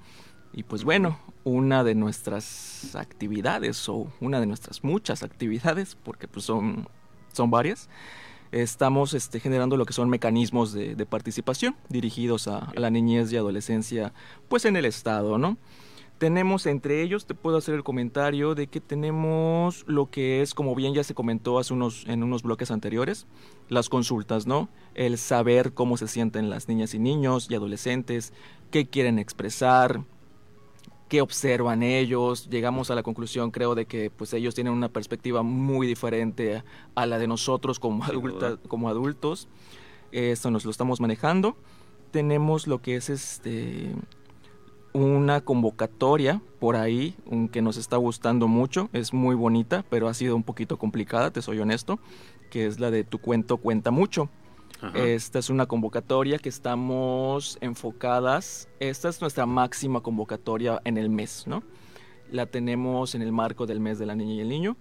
Y 0.52 0.64
pues 0.64 0.84
bueno, 0.84 1.18
una 1.46 1.86
de 1.86 1.96
nuestras 1.96 2.94
actividades, 2.94 3.88
o 3.88 4.12
una 4.20 4.42
de 4.42 4.48
nuestras 4.48 4.84
muchas 4.84 5.24
actividades, 5.24 5.96
porque 5.96 6.28
pues 6.28 6.44
son, 6.44 6.90
son 7.32 7.52
varias, 7.52 7.88
estamos 8.52 9.14
este, 9.14 9.40
generando 9.40 9.78
lo 9.78 9.86
que 9.86 9.94
son 9.94 10.10
mecanismos 10.10 10.74
de, 10.74 11.06
participación 11.06 11.78
dirigidos 11.88 12.50
a, 12.50 12.58
a, 12.58 12.80
la 12.82 12.90
niñez 12.90 13.32
y 13.32 13.38
adolescencia, 13.38 14.12
pues 14.50 14.66
en 14.66 14.76
el 14.76 14.84
Estado, 14.84 15.38
¿no? 15.38 15.58
Tenemos 16.18 16.66
entre 16.66 17.04
ellos, 17.04 17.28
te 17.28 17.36
puedo 17.36 17.58
hacer 17.58 17.76
el 17.76 17.84
comentario 17.84 18.56
de 18.56 18.66
que 18.66 18.82
tenemos 18.82 19.84
lo 19.88 20.10
que 20.10 20.42
es, 20.42 20.56
como 20.56 20.74
bien 20.74 20.96
ya 20.96 21.04
se 21.04 21.14
comentó 21.14 21.60
hace 21.60 21.74
unos, 21.74 22.06
en 22.08 22.24
unos 22.24 22.42
bloques 22.42 22.72
anteriores, 22.72 23.28
las 23.70 23.88
consultas, 23.88 24.48
¿no? 24.48 24.68
El 24.96 25.20
saber 25.20 25.74
cómo 25.74 25.96
se 25.96 26.08
sienten 26.08 26.50
las 26.50 26.68
niñas 26.68 26.96
y 26.96 27.00
niños 27.00 27.48
y 27.52 27.56
adolescentes, 27.56 28.34
qué 28.72 28.88
quieren 28.88 29.20
expresar, 29.20 30.06
qué 31.08 31.22
observan 31.22 31.84
ellos. 31.84 32.50
Llegamos 32.50 32.90
a 32.90 32.96
la 32.96 33.04
conclusión, 33.04 33.52
creo, 33.52 33.76
de 33.76 33.86
que 33.86 34.10
pues 34.10 34.34
ellos 34.34 34.56
tienen 34.56 34.74
una 34.74 34.90
perspectiva 34.90 35.44
muy 35.44 35.86
diferente 35.86 36.64
a 36.96 37.06
la 37.06 37.20
de 37.20 37.28
nosotros 37.28 37.80
como, 37.80 38.04
como 38.68 38.90
adultos. 38.90 39.48
Esto 40.12 40.50
nos 40.50 40.66
lo 40.66 40.72
estamos 40.72 41.00
manejando. 41.00 41.58
Tenemos 42.10 42.66
lo 42.66 42.82
que 42.82 42.96
es 42.96 43.10
este 43.12 43.94
una 44.94 45.42
convocatoria 45.42 46.42
por 46.60 46.76
ahí 46.76 47.16
que 47.52 47.62
nos 47.62 47.78
está 47.78 47.98
gustando 47.98 48.48
mucho, 48.48 48.90
es 48.94 49.14
muy 49.14 49.36
bonita, 49.36 49.86
pero 49.90 50.08
ha 50.08 50.14
sido 50.14 50.36
un 50.36 50.44
poquito 50.44 50.78
complicada, 50.78 51.32
te 51.32 51.42
soy 51.42 51.60
honesto, 51.60 52.00
que 52.50 52.66
es 52.66 52.80
la 52.80 52.92
de 52.92 53.04
Tu 53.04 53.20
cuento 53.20 53.58
cuenta 53.58 53.92
mucho. 53.92 54.30
Esta 54.94 55.40
es 55.40 55.50
una 55.50 55.66
convocatoria 55.66 56.38
que 56.38 56.50
estamos 56.50 57.58
enfocadas, 57.62 58.70
esta 58.80 59.10
es 59.10 59.20
nuestra 59.22 59.48
máxima 59.48 60.02
convocatoria 60.02 60.82
en 60.84 60.98
el 60.98 61.10
mes, 61.10 61.46
¿no? 61.48 61.64
La 62.32 62.46
tenemos 62.46 63.16
en 63.16 63.24
el 63.24 63.32
marco 63.32 63.66
del 63.66 63.80
mes 63.80 63.98
de 63.98 64.06
la 64.06 64.16
niña 64.16 64.36
y 64.36 64.40
el 64.42 64.50
niño 64.50 64.78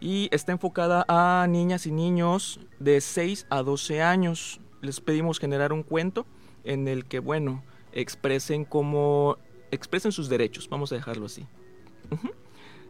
y 0.00 0.28
está 0.30 0.52
enfocada 0.52 1.04
a 1.08 1.46
niñas 1.48 1.86
y 1.86 1.92
niños 1.92 2.60
de 2.78 3.00
6 3.00 3.46
a 3.50 3.62
12 3.62 4.02
años. 4.02 4.60
Les 4.80 5.00
pedimos 5.00 5.38
generar 5.38 5.72
un 5.72 5.82
cuento 5.82 6.26
en 6.64 6.86
el 6.86 7.06
que, 7.06 7.18
bueno, 7.18 7.64
expresen 7.96 8.64
cómo 8.64 9.38
expresen 9.70 10.12
sus 10.12 10.28
derechos, 10.28 10.68
vamos 10.68 10.92
a 10.92 10.94
dejarlo 10.94 11.26
así. 11.26 11.46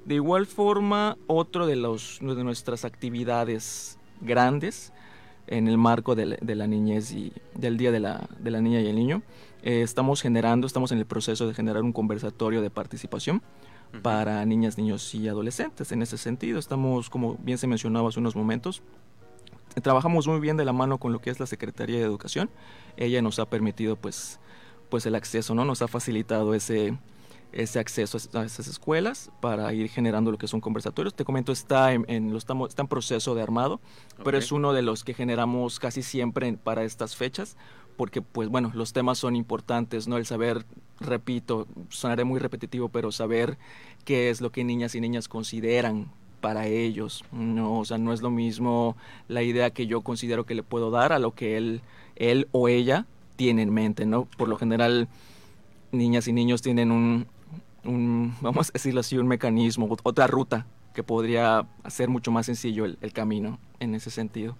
De 0.05 0.17
igual 0.17 0.47
forma, 0.47 1.17
otro 1.27 1.67
de, 1.67 1.77
los, 1.77 2.19
de 2.21 2.45
nuestras 2.45 2.85
actividades 2.85 3.99
grandes 4.21 4.93
en 5.47 5.69
el 5.69 5.79
marco 5.79 6.15
de 6.15 6.39
la, 6.43 6.67
niñez 6.67 7.13
y 7.13 7.33
del 7.55 7.77
Día 7.77 7.93
de 7.93 8.01
la, 8.01 8.29
de 8.39 8.51
la 8.51 8.61
Niña 8.61 8.81
y 8.81 8.89
el 8.89 8.97
Niño, 8.97 9.23
eh, 9.63 9.83
estamos 9.83 10.23
generando, 10.23 10.67
estamos 10.67 10.91
en 10.93 10.99
el 10.99 11.07
proceso 11.07 11.47
de 11.47 11.55
generar 11.55 11.83
un 11.83 11.93
conversatorio 11.93 12.63
de 12.63 12.71
participación 12.71 13.43
para 14.03 14.45
niñas, 14.45 14.77
niños 14.77 15.15
y 15.15 15.29
adolescentes. 15.29 15.93
En 15.93 16.03
ese 16.03 16.19
sentido, 16.19 16.59
estamos, 16.59 17.09
como 17.11 17.37
bien 17.37 17.59
se 17.59 17.69
mencionaba 17.69 18.09
hace 18.09 18.19
unos 18.19 18.35
momentos, 18.35 18.83
trabajamos 19.83 20.27
muy 20.27 20.41
bien 20.41 20.57
de 20.57 20.65
la 20.65 20.73
mano 20.73 20.99
con 20.99 21.13
lo 21.13 21.21
que 21.21 21.31
es 21.31 21.39
la 21.39 21.47
Secretaría 21.47 21.99
de 21.99 22.05
Educación. 22.05 22.51
Ella 22.97 23.23
nos 23.23 23.39
ha 23.39 23.47
permitido, 23.47 23.97
pues, 23.97 24.41
pues 24.89 25.07
el 25.07 25.15
acceso, 25.15 25.55
¿no? 25.55 25.65
Nos 25.65 25.83
ha 25.83 25.89
facilitado 25.89 26.55
ese, 26.55 26.97
ese 27.53 27.79
acceso 27.79 28.19
a 28.35 28.45
esas 28.45 28.67
escuelas 28.67 29.31
para 29.41 29.73
ir 29.73 29.89
generando 29.89 30.31
lo 30.31 30.39
que 30.39 30.49
son 30.49 30.61
conversatorios. 30.61 31.15
Te 31.15 31.25
comento, 31.25 31.53
está 31.53 31.93
en, 31.93 32.33
lo 32.33 32.39
estamos, 32.39 32.71
está 32.71 32.83
en 32.83 32.89
proceso 32.89 33.35
de 33.35 33.43
armado, 33.43 33.81
pero 34.25 34.39
es 34.39 34.53
uno 34.53 34.73
de 34.73 34.83
los 34.83 35.05
que 35.05 35.15
generamos 35.15 35.79
casi 35.79 36.03
siempre 36.03 36.53
para 36.55 36.85
estas 36.85 37.17
fechas, 37.17 37.57
porque 37.97 38.21
pues 38.23 38.49
bueno, 38.49 38.71
los 38.75 38.93
temas 38.93 39.19
son 39.19 39.37
importantes, 39.37 40.07
¿no? 40.07 40.19
El 40.19 40.27
saber, 40.27 40.67
repito, 41.01 41.67
sonaré 41.89 42.25
muy 42.25 42.41
repetitivo, 42.41 42.89
pero 42.89 43.11
saber 43.11 43.59
qué 44.05 44.31
es 44.31 44.41
lo 44.41 44.53
que 44.53 44.65
niñas 44.65 44.95
y 44.95 45.01
niñas 45.01 45.29
consideran 45.29 46.11
para 46.41 46.67
ellos, 46.67 47.25
¿no? 47.33 47.79
O 47.79 47.85
sea, 47.85 47.97
no 47.99 48.13
es 48.13 48.21
lo 48.21 48.31
mismo 48.31 48.97
la 49.29 49.43
idea 49.43 49.71
que 49.71 49.87
yo 49.87 50.03
considero 50.03 50.45
que 50.45 50.55
le 50.55 50.63
puedo 50.63 50.91
dar 50.91 51.13
a 51.13 51.19
lo 51.19 51.35
que 51.35 51.57
él, 51.57 51.81
él 52.17 52.49
o 52.53 52.69
ella 52.69 53.07
tiene 53.37 53.63
en 53.63 53.73
mente, 53.73 54.07
¿no? 54.07 54.25
Por 54.25 54.49
lo 54.49 54.57
general, 54.57 55.09
niñas 55.93 56.27
y 56.29 56.33
niños 56.33 56.63
tienen 56.63 56.91
un, 56.91 57.27
vamos 58.41 58.71
a 58.71 58.73
decirlo 58.73 59.01
así, 59.01 59.19
un 59.19 59.29
mecanismo, 59.29 59.89
otra 60.03 60.27
ruta 60.27 60.67
que 60.95 61.03
podría 61.03 61.67
hacer 61.85 62.09
mucho 62.09 62.31
más 62.31 62.47
sencillo 62.47 62.85
el, 62.87 63.13
camino 63.13 63.59
en 63.81 63.95
ese 63.95 64.11
sentido. 64.11 64.57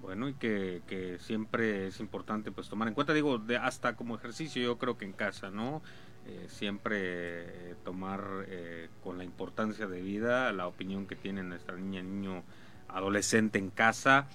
Bueno, 0.00 0.28
y 0.28 0.34
que, 0.34 1.18
siempre 1.20 1.88
es 1.88 1.98
importante 1.98 2.52
pues 2.52 2.68
tomar 2.68 2.88
en 2.88 2.94
cuenta, 2.94 3.12
digo, 3.12 3.38
de 3.38 3.56
hasta 3.56 3.96
como 3.96 4.14
ejercicio, 4.14 4.62
yo 4.62 4.78
creo 4.78 4.96
que 4.96 5.04
en 5.04 5.12
casa, 5.12 5.50
¿no? 5.50 5.82
Eh, 6.26 6.46
siempre 6.48 6.96
eh, 7.00 7.74
tomar 7.84 8.46
eh, 8.46 8.88
con 9.02 9.18
la 9.18 9.24
importancia 9.24 9.86
de 9.86 10.00
vida 10.00 10.52
la 10.52 10.66
opinión 10.66 11.06
que 11.06 11.16
tiene 11.16 11.42
nuestra 11.42 11.76
niña, 11.76 12.02
niño, 12.02 12.44
adolescente 12.88 13.58
en 13.58 13.70
casa, 13.70 14.28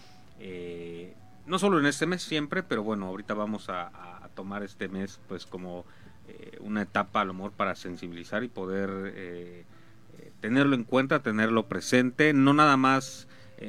no 1.50 1.58
solo 1.58 1.80
en 1.80 1.88
este 1.88 2.06
mes 2.06 2.22
siempre, 2.22 2.64
pero 2.64 2.84
bueno, 2.84 3.08
ahorita 3.08 3.34
vamos 3.34 3.70
a, 3.70 3.92
tomar 4.36 4.64
este 4.64 4.88
mes 4.88 5.20
pues 5.28 5.46
como 5.46 5.84
eh, 6.30 6.58
una 6.62 6.84
etapa 6.84 7.22
a 7.22 7.26
lo 7.26 7.34
para 7.52 7.76
sensibilizar 7.76 8.44
y 8.44 8.48
poder 8.48 8.90
eh, 9.14 9.66
eh, 10.18 10.32
tenerlo 10.40 10.76
en 10.76 10.86
cuenta, 10.86 11.22
tenerlo 11.22 11.68
presente, 11.68 12.32
no 12.32 12.54
nada 12.54 12.78
más 12.78 13.28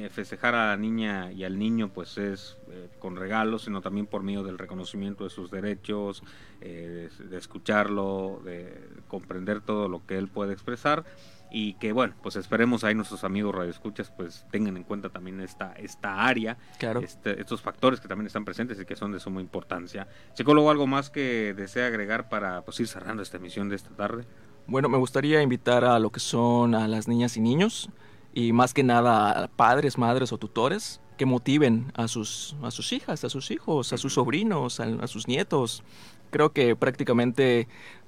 festejar 0.09 0.55
a 0.55 0.67
la 0.67 0.77
niña 0.77 1.31
y 1.31 1.43
al 1.43 1.59
niño 1.59 1.89
pues 1.93 2.17
es 2.17 2.57
con 2.99 3.15
regalos, 3.17 3.63
sino 3.63 3.81
también 3.81 4.07
por 4.07 4.23
medio 4.23 4.43
del 4.43 4.57
reconocimiento 4.57 5.25
de 5.25 5.29
sus 5.29 5.51
derechos, 5.51 6.23
de, 6.59 7.09
escucharlo, 7.33 8.41
de 8.45 8.87
comprender 9.07 9.61
todo 9.61 9.89
lo 9.89 10.05
que 10.05 10.17
él 10.17 10.27
puede 10.27 10.53
expresar 10.53 11.03
y 11.51 11.73
que 11.73 11.91
bueno, 11.91 12.15
pues 12.23 12.37
esperemos 12.37 12.83
ahí 12.83 12.95
nuestros 12.95 13.25
amigos 13.25 13.53
radioescuchas 13.53 14.09
pues 14.09 14.45
tengan 14.51 14.77
en 14.77 14.83
cuenta 14.83 15.09
también 15.09 15.41
esta, 15.41 15.73
esta 15.73 16.25
área, 16.25 16.57
este, 17.01 17.41
estos 17.41 17.61
factores 17.61 17.99
que 17.99 18.07
también 18.07 18.27
están 18.27 18.45
presentes 18.45 18.79
y 18.79 18.85
que 18.85 18.95
son 18.95 19.11
de 19.11 19.19
suma 19.19 19.41
importancia. 19.41 20.07
Psicólogo, 20.33 20.71
¿algo 20.71 20.87
más 20.87 21.09
que 21.09 21.53
desea 21.53 21.87
agregar 21.87 22.29
para 22.29 22.61
pues, 22.61 22.79
ir 22.79 22.87
cerrando 22.87 23.21
esta 23.21 23.37
emisión 23.37 23.67
de 23.67 23.75
esta 23.75 23.89
tarde? 23.89 24.23
Bueno, 24.65 24.87
me 24.87 24.97
gustaría 24.97 25.41
invitar 25.41 25.83
a 25.83 25.99
lo 25.99 26.09
que 26.11 26.21
son 26.21 26.73
a 26.73 26.87
las 26.87 27.09
niñas 27.09 27.35
y 27.35 27.41
niños 27.41 27.89
y 28.33 28.53
más 28.53 28.73
que 28.73 28.83
nada 28.83 29.49
padres, 29.55 29.97
madres 29.97 30.31
o 30.31 30.37
tutores 30.37 31.01
que 31.17 31.25
motiven 31.25 31.91
a 31.95 32.07
sus, 32.07 32.55
a 32.63 32.71
sus 32.71 32.93
hijas, 32.93 33.23
a 33.23 33.29
sus 33.29 33.51
hijos, 33.51 33.93
a 33.93 33.97
sus 33.97 34.13
sobrinos, 34.13 34.79
a 34.79 35.07
sus 35.07 35.27
nietos 35.27 35.83
creo 36.31 36.51
que 36.51 36.75
prácticamente 36.75 37.67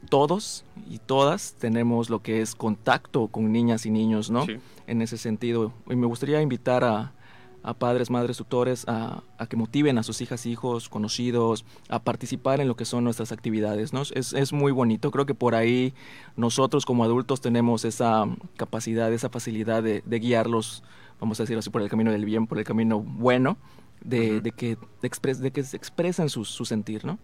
todos 0.10 0.66
y 0.90 0.98
todas 0.98 1.54
tenemos 1.60 2.10
lo 2.10 2.24
que 2.24 2.42
es 2.42 2.56
contacto 2.56 3.28
con 3.28 3.52
niñas 3.52 3.86
y 3.86 3.92
niños, 3.92 4.32
¿no? 4.32 4.48
En 4.88 5.02
ese 5.02 5.18
sentido. 5.18 5.74
Y 5.88 5.96
me 5.96 6.08
gustaría 6.08 6.42
invitar 6.42 6.84
a, 6.84 7.14
padres, 7.74 8.10
madres, 8.10 8.38
tutores 8.38 8.86
a, 8.88 9.24
que 9.50 9.56
motiven 9.56 9.98
a 9.98 10.04
sus 10.04 10.20
hijas, 10.20 10.46
hijos, 10.46 10.90
conocidos 10.90 11.64
a 11.88 12.04
participar 12.04 12.60
en 12.60 12.68
lo 12.68 12.76
que 12.76 12.84
son 12.84 13.06
nuestras 13.06 13.32
actividades, 13.32 13.94
¿no? 13.94 14.02
Es, 14.02 14.34
es 14.34 14.52
muy 14.52 14.74
bonito. 14.74 15.12
Creo 15.12 15.26
que 15.26 15.34
por 15.34 15.56
ahí 15.56 15.94
nosotros 16.36 16.86
como 16.86 17.06
adultos 17.06 17.40
tenemos 17.40 17.86
esa 17.86 18.26
capacidad, 18.58 19.12
esa 19.14 19.30
facilidad 19.30 19.82
de, 19.82 20.02
guiarlos, 20.06 20.84
vamos 21.22 21.40
a 21.40 21.44
decir 21.44 21.58
así, 21.58 21.70
por 21.70 21.82
el 21.82 21.90
camino 21.90 22.12
del 22.12 22.26
bien, 22.26 22.48
por 22.48 22.60
el 22.60 22.66
camino 22.66 23.00
bueno, 23.00 23.58
de, 24.02 24.42
que, 24.58 24.78
de, 25.02 25.34
de 25.36 25.52
que 25.52 25.64
se 25.64 25.78
expresen 25.78 26.28
su, 26.30 26.44
su 26.44 26.66
sentir, 26.66 27.06
¿no? 27.06 27.18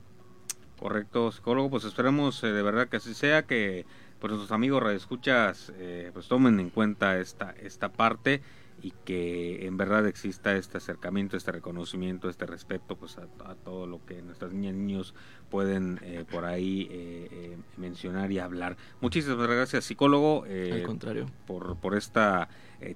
Correcto, 0.79 1.33
psicólogo, 1.33 1.69
pues 1.69 1.83
esperemos 1.83 2.41
eh, 2.45 2.53
de 2.53 2.61
verdad 2.61 2.87
que 2.87 2.97
así 2.97 3.13
sea, 3.13 3.45
que 3.45 3.85
pues 4.19 4.31
nuestros 4.31 4.53
amigos 4.53 4.81
radioescuchas 4.81 5.73
eh, 5.75 6.09
pues 6.13 6.29
tomen 6.29 6.57
en 6.61 6.69
cuenta 6.69 7.19
esta, 7.19 7.51
esta 7.51 7.89
parte 7.89 8.41
y 8.81 8.91
que 9.05 9.65
en 9.65 9.77
verdad 9.77 10.07
exista 10.07 10.55
este 10.55 10.77
acercamiento, 10.77 11.37
este 11.37 11.51
reconocimiento, 11.51 12.29
este 12.29 12.45
respeto 12.45 12.95
pues 12.95 13.17
a, 13.17 13.55
todo 13.55 13.87
lo 13.87 14.05
que 14.05 14.21
nuestras 14.21 14.53
niñas 14.53 14.75
y 14.75 14.77
niños 14.77 15.13
pueden 15.49 15.99
eh, 16.03 16.25
por 16.29 16.45
ahí 16.45 16.87
eh, 16.91 17.57
mencionar 17.77 18.31
y 18.31 18.39
hablar. 18.39 18.77
Muchísimas 19.01 19.47
gracias 19.47 19.85
psicólogo 19.85 20.45
Al 20.45 20.83
contrario. 20.83 21.25
por, 21.45 21.77
por 21.77 21.95
esta 21.95 22.49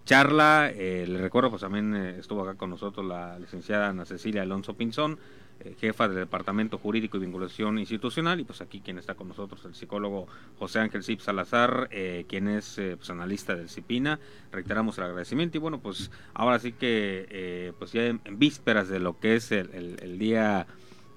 charla. 0.06 0.72
le 0.72 1.18
recuerdo 1.18 1.50
pues 1.50 1.62
también 1.62 1.96
estuvo 1.96 2.42
acá 2.42 2.56
con 2.56 2.70
nosotros 2.70 3.06
la 3.06 3.38
licenciada 3.40 3.90
Ana 3.90 4.06
Cecilia 4.06 4.44
Alonso 4.44 4.76
Pinzón 4.76 5.14
eh, 5.14 5.43
jefa 5.80 6.08
del 6.08 6.18
Departamento 6.18 6.78
Jurídico 6.78 7.18
y 7.18 7.22
Vinculación 7.22 7.80
Institucional, 7.80 8.40
y 8.40 8.44
pues 8.44 8.62
aquí 8.62 8.82
quien 8.82 8.98
está 8.98 9.16
con 9.16 9.30
nosotros, 9.30 9.64
el 9.66 9.76
psicólogo 9.76 10.28
José 10.60 10.80
Ángel 10.80 11.04
Zip 11.04 11.20
Salazar, 11.20 11.88
eh, 11.92 12.26
quien 12.28 12.48
es 12.48 12.78
eh, 12.78 12.96
pues, 12.98 13.10
analista 13.10 13.56
del 13.56 13.70
CIPINA. 13.70 14.20
Reiteramos 14.52 14.98
el 14.98 15.06
agradecimiento 15.06 15.58
y 15.58 15.62
bueno, 15.62 15.80
pues 15.80 16.12
ahora 16.34 16.60
sí 16.60 16.74
que 16.74 17.74
pues 17.80 17.92
ya 17.92 18.06
en, 18.06 18.22
vísperas 18.34 18.90
de 18.90 19.00
lo 19.00 19.20
que 19.20 19.36
es 19.36 19.52
el, 19.52 19.98
el 20.02 20.20
día... 20.20 20.68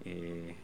el 0.04 0.54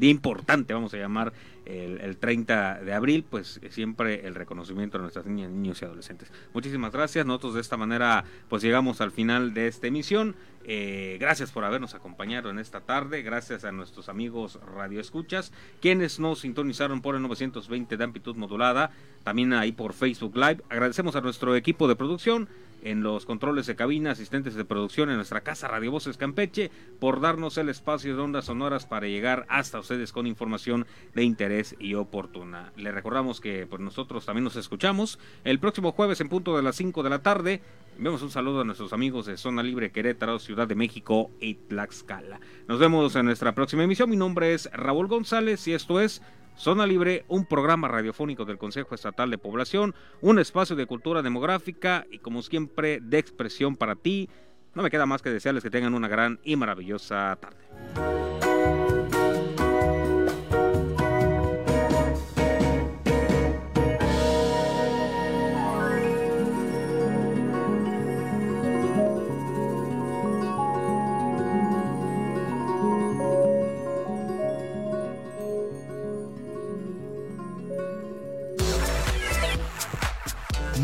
día 0.00 0.10
importante, 0.10 0.72
vamos 0.72 0.94
a 0.94 0.96
llamar 0.96 1.32
el, 1.68 2.00
el, 2.00 2.16
30 2.16 2.80
de 2.82 2.92
abril, 2.94 3.24
pues 3.28 3.60
siempre 3.70 4.26
el 4.26 4.34
reconocimiento 4.34 4.98
a 4.98 5.00
nuestras 5.00 5.26
niñas, 5.26 5.50
niños 5.50 5.80
y 5.82 5.84
adolescentes. 5.84 6.32
Muchísimas 6.54 6.92
gracias. 6.92 7.26
Nosotros 7.26 7.54
de 7.54 7.60
esta 7.60 7.76
manera 7.76 8.24
pues 8.48 8.62
llegamos 8.62 9.00
al 9.00 9.12
final 9.12 9.54
de 9.54 9.68
esta 9.68 9.86
emisión. 9.86 10.34
Eh, 10.70 11.16
gracias 11.18 11.50
por 11.50 11.64
habernos 11.64 11.94
acompañado 11.94 12.50
en 12.50 12.58
esta 12.58 12.80
tarde. 12.80 13.22
Gracias 13.22 13.64
a 13.64 13.72
nuestros 13.72 14.10
amigos 14.10 14.58
Radio 14.74 15.00
Escuchas, 15.00 15.50
quienes 15.80 16.20
nos 16.20 16.40
sintonizaron 16.40 17.00
por 17.00 17.14
el 17.14 17.22
920 17.22 17.96
de 17.96 18.04
amplitud 18.04 18.36
modulada, 18.36 18.90
también 19.24 19.54
ahí 19.54 19.72
por 19.72 19.94
Facebook 19.94 20.36
Live. 20.36 20.62
Agradecemos 20.68 21.16
a 21.16 21.22
nuestro 21.22 21.56
equipo 21.56 21.88
de 21.88 21.96
producción 21.96 22.48
en 22.82 23.02
los 23.02 23.24
controles 23.24 23.66
de 23.66 23.76
cabina, 23.76 24.12
asistentes 24.12 24.54
de 24.54 24.64
producción 24.64 25.10
en 25.10 25.16
nuestra 25.16 25.40
casa 25.40 25.68
Radio 25.68 25.90
Voces 25.90 26.16
Campeche, 26.16 26.70
por 27.00 27.20
darnos 27.20 27.58
el 27.58 27.70
espacio 27.70 28.14
de 28.14 28.22
ondas 28.22 28.44
sonoras 28.44 28.86
para 28.86 29.08
llegar 29.08 29.46
hasta 29.48 29.80
ustedes 29.80 30.12
con 30.12 30.26
información 30.26 30.86
de 31.14 31.24
interés 31.24 31.57
y 31.78 31.94
oportuna. 31.94 32.72
Le 32.76 32.92
recordamos 32.92 33.40
que 33.40 33.66
pues, 33.66 33.80
nosotros 33.80 34.26
también 34.26 34.44
nos 34.44 34.56
escuchamos 34.56 35.18
el 35.44 35.58
próximo 35.58 35.92
jueves 35.92 36.20
en 36.20 36.28
punto 36.28 36.56
de 36.56 36.62
las 36.62 36.76
5 36.76 37.02
de 37.02 37.10
la 37.10 37.22
tarde 37.22 37.62
Enviamos 37.98 38.22
un 38.22 38.30
saludo 38.30 38.60
a 38.60 38.64
nuestros 38.64 38.92
amigos 38.92 39.26
de 39.26 39.36
Zona 39.36 39.60
Libre 39.60 39.90
Querétaro, 39.90 40.38
Ciudad 40.38 40.68
de 40.68 40.76
México 40.76 41.32
y 41.40 41.54
Tlaxcala. 41.54 42.38
Nos 42.68 42.78
vemos 42.78 43.16
en 43.16 43.26
nuestra 43.26 43.56
próxima 43.56 43.82
emisión. 43.82 44.08
Mi 44.08 44.14
nombre 44.16 44.54
es 44.54 44.70
Raúl 44.72 45.08
González 45.08 45.66
y 45.66 45.72
esto 45.72 46.00
es 46.00 46.22
Zona 46.56 46.86
Libre, 46.86 47.24
un 47.26 47.44
programa 47.44 47.88
radiofónico 47.88 48.44
del 48.44 48.56
Consejo 48.56 48.94
Estatal 48.94 49.32
de 49.32 49.38
Población, 49.38 49.96
un 50.20 50.38
espacio 50.38 50.76
de 50.76 50.86
cultura 50.86 51.22
demográfica 51.22 52.06
y 52.08 52.20
como 52.20 52.42
siempre 52.42 53.00
de 53.00 53.18
expresión 53.18 53.74
para 53.74 53.96
ti. 53.96 54.30
No 54.76 54.84
me 54.84 54.90
queda 54.90 55.04
más 55.04 55.20
que 55.20 55.30
desearles 55.30 55.64
que 55.64 55.70
tengan 55.70 55.94
una 55.94 56.06
gran 56.06 56.38
y 56.44 56.54
maravillosa 56.54 57.36
tarde. 57.40 58.27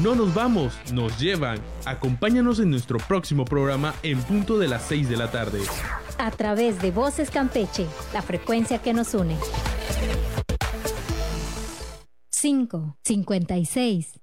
No 0.04 0.14
nos 0.14 0.34
vamos, 0.34 0.74
nos 0.92 1.18
llevan. 1.18 1.58
Acompáñanos 1.86 2.60
en 2.60 2.68
nuestro 2.68 2.98
próximo 2.98 3.46
programa 3.46 3.94
en 4.02 4.20
punto 4.20 4.58
de 4.58 4.68
las 4.68 4.82
6 4.82 5.08
de 5.08 5.16
la 5.16 5.30
tarde. 5.30 5.60
A 6.18 6.30
través 6.30 6.82
de 6.82 6.90
Voces 6.90 7.30
Campeche, 7.30 7.86
la 8.12 8.20
frecuencia 8.20 8.82
que 8.82 8.92
nos 8.92 9.14
une. 9.14 9.38
5, 12.28 12.98
56, 13.02 14.20